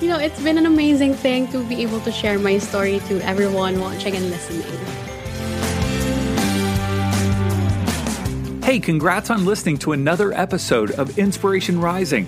you 0.00 0.08
know, 0.08 0.18
it's 0.18 0.42
been 0.42 0.56
an 0.56 0.66
amazing 0.66 1.12
thing 1.12 1.48
to 1.48 1.62
be 1.64 1.82
able 1.82 2.00
to 2.00 2.12
share 2.12 2.38
my 2.38 2.56
story 2.58 3.00
to 3.08 3.20
everyone 3.20 3.78
watching 3.78 4.16
and 4.16 4.30
listening. 4.30 5.01
Hey, 8.72 8.80
congrats 8.80 9.28
on 9.28 9.44
listening 9.44 9.76
to 9.80 9.92
another 9.92 10.32
episode 10.32 10.92
of 10.92 11.18
Inspiration 11.18 11.78
Rising. 11.78 12.24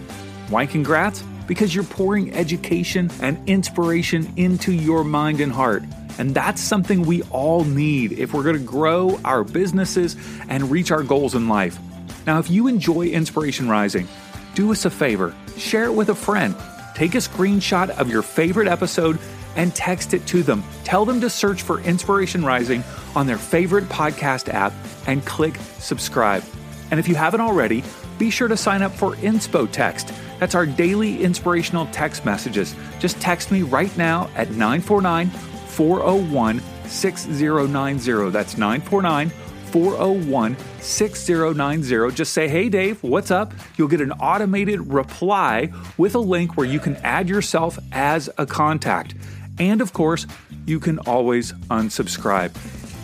Why 0.50 0.66
congrats? 0.66 1.24
Because 1.46 1.74
you're 1.74 1.84
pouring 1.84 2.34
education 2.34 3.10
and 3.22 3.38
inspiration 3.48 4.30
into 4.36 4.70
your 4.70 5.04
mind 5.04 5.40
and 5.40 5.50
heart. 5.50 5.84
And 6.18 6.34
that's 6.34 6.60
something 6.60 7.00
we 7.00 7.22
all 7.30 7.64
need 7.64 8.12
if 8.18 8.34
we're 8.34 8.42
going 8.42 8.58
to 8.58 8.62
grow 8.62 9.18
our 9.24 9.42
businesses 9.42 10.16
and 10.50 10.70
reach 10.70 10.90
our 10.90 11.02
goals 11.02 11.34
in 11.34 11.48
life. 11.48 11.78
Now, 12.26 12.38
if 12.40 12.50
you 12.50 12.66
enjoy 12.66 13.06
Inspiration 13.06 13.70
Rising, 13.70 14.06
do 14.54 14.70
us 14.70 14.84
a 14.84 14.90
favor 14.90 15.34
share 15.56 15.84
it 15.84 15.94
with 15.94 16.10
a 16.10 16.14
friend. 16.14 16.54
Take 16.94 17.14
a 17.14 17.18
screenshot 17.18 17.88
of 17.88 18.10
your 18.10 18.20
favorite 18.20 18.68
episode 18.68 19.18
and 19.56 19.74
text 19.74 20.14
it 20.14 20.26
to 20.26 20.42
them. 20.42 20.62
Tell 20.84 21.04
them 21.04 21.20
to 21.20 21.30
search 21.30 21.62
for 21.62 21.80
Inspiration 21.80 22.44
Rising 22.44 22.84
on 23.14 23.26
their 23.26 23.38
favorite 23.38 23.84
podcast 23.84 24.52
app 24.52 24.72
and 25.06 25.24
click 25.24 25.56
subscribe. 25.78 26.44
And 26.90 27.00
if 27.00 27.08
you 27.08 27.14
haven't 27.14 27.40
already, 27.40 27.82
be 28.18 28.30
sure 28.30 28.48
to 28.48 28.56
sign 28.56 28.82
up 28.82 28.92
for 28.92 29.12
Inspo 29.16 29.70
Text. 29.70 30.12
That's 30.38 30.54
our 30.54 30.66
daily 30.66 31.22
inspirational 31.22 31.86
text 31.86 32.24
messages. 32.24 32.74
Just 32.98 33.20
text 33.20 33.50
me 33.50 33.62
right 33.62 33.94
now 33.96 34.30
at 34.34 34.50
949 34.50 35.30
401 35.30 36.60
6090. 36.86 38.30
That's 38.30 38.56
949 38.56 39.30
401 39.74 40.56
6090. 40.80 42.14
Just 42.14 42.32
say, 42.32 42.46
Hey 42.46 42.68
Dave, 42.68 43.02
what's 43.02 43.30
up? 43.30 43.52
You'll 43.76 43.88
get 43.88 44.00
an 44.00 44.12
automated 44.12 44.92
reply 44.92 45.72
with 45.98 46.14
a 46.14 46.20
link 46.20 46.56
where 46.56 46.66
you 46.66 46.78
can 46.78 46.96
add 46.96 47.28
yourself 47.28 47.78
as 47.90 48.30
a 48.38 48.46
contact. 48.46 49.14
And 49.58 49.80
of 49.80 49.92
course, 49.92 50.26
you 50.66 50.80
can 50.80 50.98
always 51.00 51.52
unsubscribe. 51.70 52.52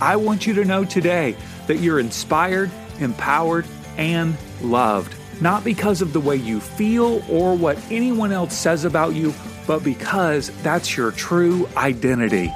I 0.01 0.17
want 0.17 0.47
you 0.47 0.55
to 0.55 0.65
know 0.65 0.85
today 0.85 1.37
that 1.67 1.77
you're 1.77 2.01
inspired, 2.01 2.71
empowered, 2.99 3.67
and 3.97 4.37
loved. 4.63 5.15
Not 5.41 5.65
because 5.65 6.03
of 6.03 6.13
the 6.13 6.21
way 6.21 6.37
you 6.37 6.61
feel 6.61 7.23
or 7.31 7.55
what 7.55 7.79
anyone 7.91 8.33
else 8.33 8.55
says 8.55 8.85
about 8.85 9.15
you, 9.15 9.33
but 9.67 9.85
because 9.85 10.51
that's 10.63 10.97
your 10.97 11.13
true 11.13 11.69
identity. 11.77 12.53